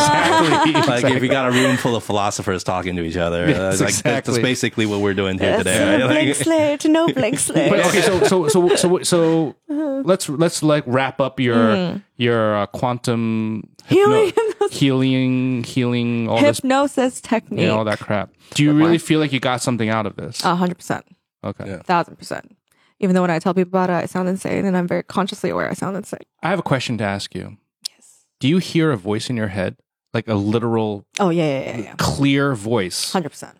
[0.68, 0.72] Exactly.
[0.72, 3.62] like if you got a room full of philosophers talking to each other, Yes, uh,
[3.62, 4.34] like, that's- exactly.
[4.34, 5.96] that's basically what we're doing here Yes, today.
[5.98, 6.06] Right?
[6.06, 7.70] blank Like, slate, no blank slate.
[7.70, 9.56] But okay, so so so so so
[10.04, 12.02] let's let's like wrap up your Mm.
[12.16, 17.60] your uh, quantum Healing- hypno- healing healing all this Hypnosis technique.
[17.62, 18.30] you know, all that crap.
[18.54, 20.44] Do you really feel like you got something out of this?
[20.44, 21.04] A hundred percent.
[21.44, 21.64] okay.
[21.66, 21.82] Yeah.
[21.82, 22.55] Thousand percent.
[23.00, 25.50] Even though when I tell people about it, I sound insane, and I'm very consciously
[25.50, 26.20] aware I sound insane.
[26.42, 27.58] I have a question to ask you.
[27.90, 28.24] Yes.
[28.40, 29.76] Do you hear a voice in your head,
[30.14, 31.94] like a literal, Oh yeah, yeah, yeah, yeah.
[31.98, 33.12] clear voice?
[33.12, 33.58] Hundred percent.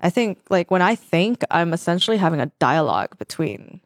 [0.00, 3.80] I think like when I think, I'm essentially having a dialogue between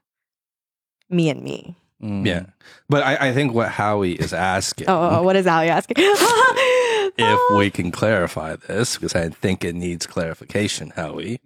[1.11, 1.75] me and me.
[2.03, 2.27] Mm.
[2.27, 2.47] Yeah.
[2.89, 5.97] But I, I think what Howie is asking, Oh, oh, oh, what is Howie asking?
[7.19, 11.41] if we can clarify this, because I think it needs clarification, Howie,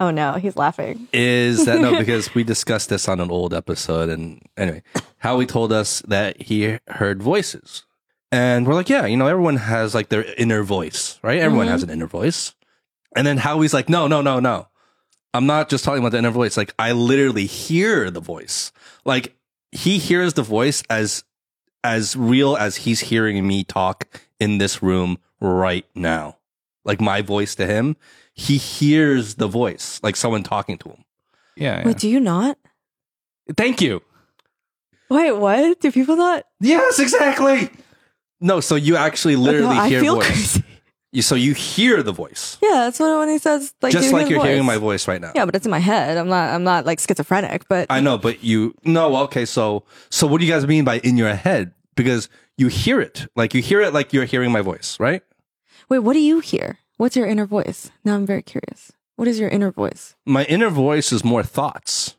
[0.00, 1.08] oh no, he's laughing.
[1.12, 4.08] is that no, because we discussed this on an old episode.
[4.08, 4.82] And anyway,
[5.18, 7.84] Howie told us that he heard voices.
[8.32, 11.38] And we're like, yeah, you know, everyone has like their inner voice, right?
[11.38, 11.90] Everyone has mm-hmm.
[11.90, 12.54] an inner voice.
[13.14, 14.68] And then Howie's like, no, no, no, no.
[15.32, 16.56] I'm not just talking about the inner voice.
[16.56, 18.72] Like, I literally hear the voice.
[19.04, 19.36] Like,
[19.72, 21.24] he hears the voice as
[21.82, 26.38] as real as he's hearing me talk in this room right now.
[26.84, 27.96] Like my voice to him,
[28.34, 31.04] he hears the voice, like someone talking to him.
[31.56, 31.78] Yeah.
[31.78, 31.86] yeah.
[31.86, 32.58] Wait, do you not?
[33.56, 34.02] Thank you.
[35.10, 35.80] Wait, what?
[35.80, 36.44] Do people not?
[36.60, 37.70] Yes, exactly.
[38.40, 40.26] No, so you actually literally No, I hear feel voice.
[40.26, 40.64] crazy.
[41.12, 44.12] You, so you hear the voice, Yeah, that's what when he says like just you
[44.12, 45.30] like you're the hearing my voice right now.
[45.32, 46.16] Yeah, but it's in my head.
[46.16, 46.52] I'm not.
[46.52, 47.68] I'm not like schizophrenic.
[47.68, 49.16] But I know, but you no.
[49.24, 51.72] Okay, so so what do you guys mean by in your head?
[51.94, 52.28] Because
[52.58, 55.22] you hear it, like you hear it, like you're hearing my voice, right?
[55.88, 56.78] wait, what do you hear?
[56.96, 57.90] What's your inner voice?
[58.04, 58.92] Now I'm very curious.
[59.16, 60.16] What is your inner voice?
[60.26, 62.16] My inner voice is more thoughts.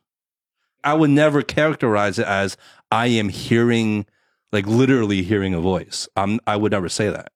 [0.84, 2.57] I would never characterize it as
[2.91, 4.06] I am hearing,
[4.52, 6.07] like literally hearing a voice.
[6.15, 7.31] I'm, I would never say that.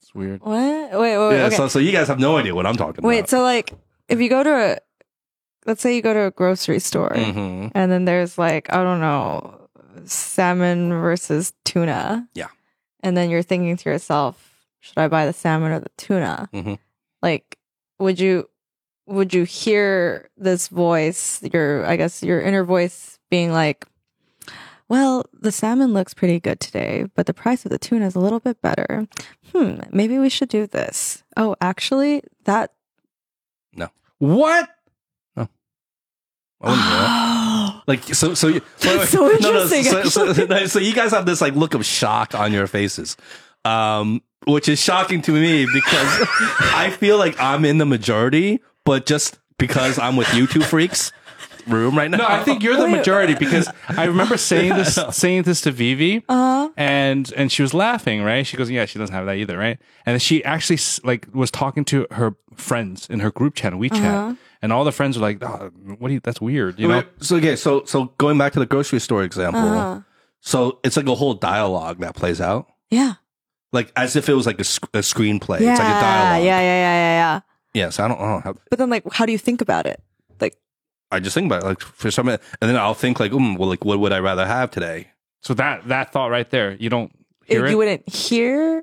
[0.00, 0.40] It's weird.
[0.40, 0.52] What?
[0.52, 1.36] Wait, wait, wait.
[1.36, 1.56] yeah, okay.
[1.56, 3.28] so so you guys have no idea what I'm talking Wait, about.
[3.30, 3.72] so like
[4.08, 4.78] if you go to a
[5.66, 9.00] let's say you go to a grocery store hmm and then there's like, I don't
[9.00, 9.68] know,
[10.04, 12.28] salmon versus tuna.
[12.34, 12.48] Yeah.
[13.00, 14.45] And then you're thinking to yourself,
[14.86, 16.48] should I buy the salmon or the tuna?
[16.54, 16.78] Mhm.
[17.22, 17.58] Like,
[17.98, 18.48] would you
[19.08, 23.84] would you hear this voice, your I guess your inner voice being like,
[24.88, 28.20] well, the salmon looks pretty good today, but the price of the tuna is a
[28.20, 29.06] little bit better.
[29.52, 31.24] Hmm, maybe we should do this.
[31.36, 32.72] Oh, actually, that
[33.74, 33.88] no.
[34.18, 34.68] What?
[36.60, 37.82] I wouldn't.
[37.86, 41.40] Like so, so you, That's so interesting, so, so, so, so you guys have this
[41.40, 43.16] like look of shock on your faces,
[43.66, 46.26] um, which is shocking to me because
[46.60, 51.12] I feel like I'm in the majority, but just because I'm with you two freaks
[51.66, 52.18] room right now.
[52.18, 56.22] No, I think you're the majority because I remember saying this saying this to Vivi,
[56.28, 58.46] uh and and she was laughing, right?
[58.46, 61.84] She goes, "Yeah, she doesn't have that either, right?" And she actually like was talking
[61.86, 64.34] to her friends in her group chat, WeChat, Uh-huh.
[64.62, 66.20] and all the friends were like, oh, "What do you?
[66.20, 66.98] That's weird," you know?
[66.98, 70.00] Wait, so okay, so so going back to the grocery store example, uh
[70.40, 73.14] so it's like a whole dialogue that plays out, Yeah.
[73.72, 75.60] Like as if it was like a, sc- a screenplay.
[75.60, 75.72] yeah.
[75.72, 76.44] It's like a dialogue.
[76.44, 77.40] Yeah, yeah, yeah, yeah, yeah.
[77.74, 78.58] Yes, I don't, I don't have.
[78.70, 80.02] But then like how do you think about it?
[80.40, 80.56] Like
[81.10, 83.68] I just think about it, like for some, and then I'll think like, um, well,
[83.68, 85.08] like what would I rather have today?
[85.42, 87.12] So that that thought right there, you don't
[87.44, 88.82] hear if it, you wouldn't hear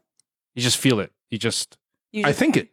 [0.56, 1.12] you just feel it.
[1.32, 1.78] You just,
[2.12, 2.70] you I think it.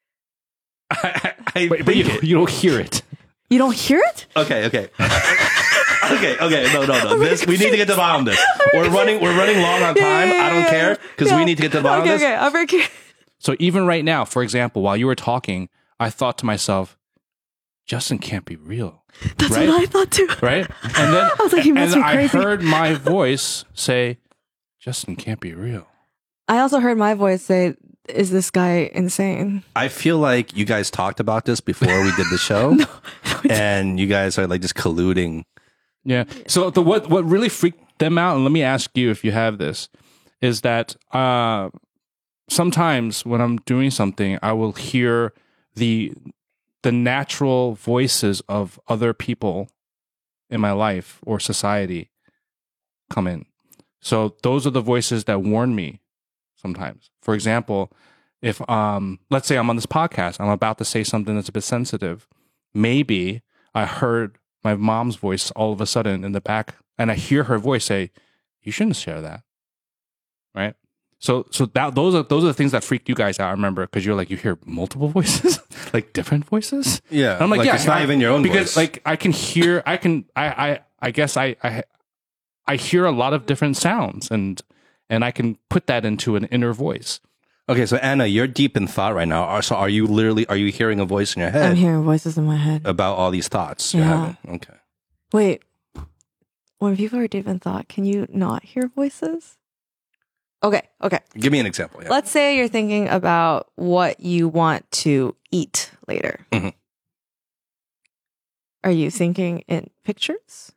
[0.90, 2.28] I, I but, but you, think don't, it.
[2.28, 3.02] you don't hear it.
[3.48, 4.26] you don't hear it?
[4.36, 4.90] Okay, okay.
[6.12, 6.72] okay, okay.
[6.72, 7.18] No, no, no.
[7.24, 8.40] This we need to get to the bottom of this.
[8.74, 10.28] We're running we're running long on time.
[10.30, 12.26] I don't care because we need to get to the bottom okay, of this.
[12.26, 12.90] Okay, I'm very curious.
[13.38, 15.68] So even right now, for example, while you were talking,
[16.00, 16.96] I thought to myself,
[17.86, 19.04] Justin can't be real,
[19.36, 19.68] That's Right?
[19.68, 20.28] what I thought too.
[20.40, 20.66] right?
[20.96, 24.18] And then I was like, he and must be I heard my voice say,
[24.80, 25.86] "Justin can't be real."
[26.48, 27.74] I also heard my voice say,
[28.08, 32.26] "Is this guy insane?" I feel like you guys talked about this before we did
[32.30, 32.76] the show,
[33.50, 35.44] and you guys are like just colluding.
[36.04, 36.24] Yeah.
[36.46, 39.32] So the what what really freaked them out, and let me ask you if you
[39.32, 39.88] have this,
[40.40, 41.70] is that uh,
[42.48, 45.32] sometimes when I'm doing something, I will hear
[45.74, 46.12] the
[46.82, 49.68] the natural voices of other people
[50.50, 52.10] in my life or society
[53.10, 53.46] come in.
[54.00, 56.00] So those are the voices that warn me
[56.56, 57.10] sometimes.
[57.22, 57.90] For example,
[58.42, 61.52] if um let's say I'm on this podcast, I'm about to say something that's a
[61.52, 62.28] bit sensitive.
[62.74, 63.42] Maybe
[63.74, 67.44] I heard my mom's voice all of a sudden in the back and I hear
[67.44, 68.10] her voice say,
[68.62, 69.42] "You shouldn't share that."
[70.54, 70.74] Right?
[71.18, 73.50] So so that those are those are the things that freaked you guys out, I
[73.52, 75.58] remember, because you're like you hear multiple voices,
[75.92, 77.00] like different voices.
[77.10, 78.76] Yeah, And I'm like, yeah, it's not I- even your own because voice.
[78.76, 81.82] like I can hear, I can, I, I, I guess I, I,
[82.66, 84.60] I hear a lot of different sounds, and
[85.10, 87.20] and I can put that into an inner voice.
[87.68, 89.60] Okay, so Anna, you're deep in thought right now.
[89.60, 92.36] So are you literally are you hearing a voice in your head I'm hearing voices
[92.38, 92.82] in my head.
[92.84, 93.94] about all these thoughts?
[93.94, 94.34] you're Yeah.
[94.44, 94.54] having?
[94.56, 94.74] Okay.
[95.32, 95.62] Wait,
[96.78, 99.56] when people are deep in thought, can you not hear voices?
[100.62, 101.18] Okay, okay.
[101.36, 102.00] Give me an example.
[102.02, 102.08] Yeah.
[102.10, 106.46] Let's say you're thinking about what you want to eat later.
[106.52, 106.72] Mhm.
[108.82, 110.72] Are you thinking in pictures,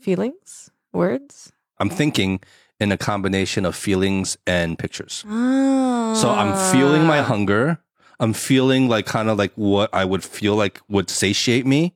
[0.00, 1.52] feelings, words?
[1.78, 2.40] I'm thinking
[2.80, 5.24] in a combination of feelings and pictures.
[5.28, 6.14] Ah.
[6.14, 7.78] So I'm feeling my hunger.
[8.20, 11.94] I'm feeling like kind of like what I would feel like would satiate me.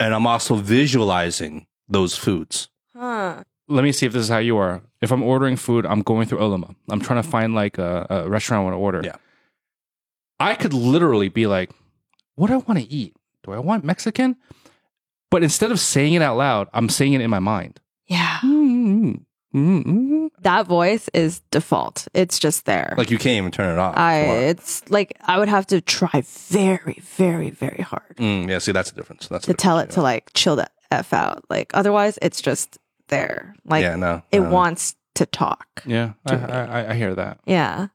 [0.00, 2.68] And I'm also visualizing those foods.
[2.96, 3.44] Huh.
[3.68, 4.82] Let me see if this is how you are.
[5.00, 6.74] If I'm ordering food, I'm going through Olama.
[6.90, 9.02] I'm trying to find like a, a restaurant I want to order.
[9.04, 9.16] Yeah.
[10.40, 11.70] I could literally be like,
[12.34, 13.16] what do I want to eat?
[13.42, 14.36] Do I want Mexican?
[15.30, 17.80] But instead of saying it out loud, I'm saying it in my mind.
[18.06, 18.38] Yeah.
[18.42, 19.22] Mm,
[19.54, 20.28] mm, mm.
[20.42, 22.08] That voice is default.
[22.12, 22.94] It's just there.
[22.98, 23.96] Like you can't even turn it off.
[23.96, 24.20] I,
[24.50, 28.90] it's like I would have to try very, very, very hard Mm, yeah, see, that's
[28.90, 29.28] the difference.
[29.28, 31.44] That's to the tell it difference, to like chill the f out.
[31.48, 32.78] Like otherwise, it's just
[33.08, 33.54] there.
[33.64, 33.90] Like yeah.
[33.90, 34.22] yeah, no.
[34.32, 34.50] it no.
[34.50, 35.82] wants to talk.
[35.86, 37.38] Yeah, I, I, I hear that.
[37.46, 37.88] Yeah.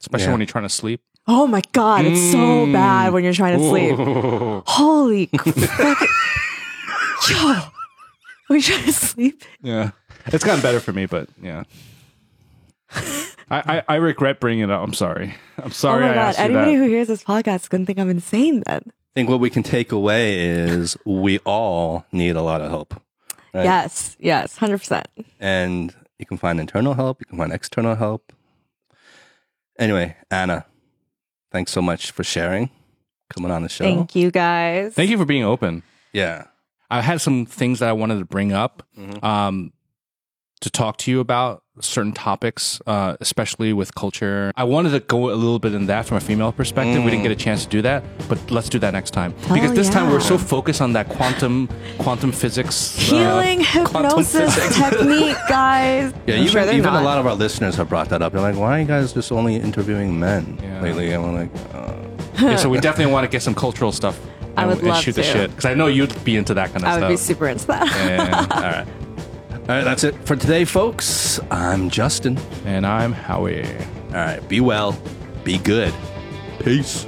[0.00, 0.30] Especially Yeah.
[0.32, 1.02] when you're trying to sleep.
[1.26, 2.72] Oh my god, it's so Mm.
[2.72, 3.98] bad when you're trying to sleep.
[3.98, 4.62] Ooh.
[4.66, 6.08] Holy fucking
[7.30, 7.60] yo!
[8.48, 9.44] Are you trying to sleep?
[9.62, 9.90] Yeah,
[10.32, 11.64] it's gotten better for me, but yeah.
[12.92, 14.82] I, I, I regret bringing it up.
[14.82, 15.34] I'm sorry.
[15.58, 16.20] I'm sorry oh my I god!
[16.28, 16.82] asked you Anybody that.
[16.82, 18.62] who hears this podcast is gonna think I'm insane.
[18.66, 22.70] Then I think what we can take away is we all need a lot of
[22.70, 22.94] help.
[23.52, 23.64] Right?
[23.64, 25.08] yes, yes, hundred percent.
[25.40, 28.32] And you can find internal help, you can find external help.
[29.78, 30.66] Anyway, Anna,
[31.50, 32.70] thanks so much for sharing,
[33.30, 33.84] coming on the show.
[33.84, 34.94] Thank you guys.
[34.94, 35.82] Thank you for being open.
[36.12, 36.44] Yeah.
[36.90, 39.22] I had some things that I wanted to bring up Mhm.
[39.24, 39.72] um,
[40.60, 44.52] to talk to you about certain topics, uh, especially with culture.
[44.56, 47.02] I wanted to go a little bit in that from a female perspective.
[47.02, 49.32] We didn't get a chance to do that, but let's do that next time.
[49.44, 51.68] Hell because this time we're so focused on that quantum
[51.98, 52.98] quantum physics.
[53.10, 54.76] uh, Healing hypnosis physics.
[54.78, 56.12] technique, guys.
[56.26, 58.32] Yeah, I'm even, sure they're even a lot of our listeners have brought that up.
[58.32, 60.82] They're like, why are you guys just only interviewing men Yeah.
[60.82, 61.12] lately?
[61.12, 61.94] And we're like, uh,
[62.42, 64.20] yeah, so we definitely want to get some cultural stuff.
[64.56, 65.28] I would and love shoot the to.
[65.28, 67.10] shit because I know you'd be into that kind of I would stuff.
[67.10, 67.86] be super into that.
[67.86, 68.46] Yeah.
[68.50, 68.86] all right.
[69.70, 71.38] All right, that's it for today, folks.
[71.48, 72.36] I'm Justin.
[72.64, 73.62] and I'm Howie.
[73.62, 74.98] All right, be well,
[75.44, 75.94] be good.
[76.58, 77.06] Peace.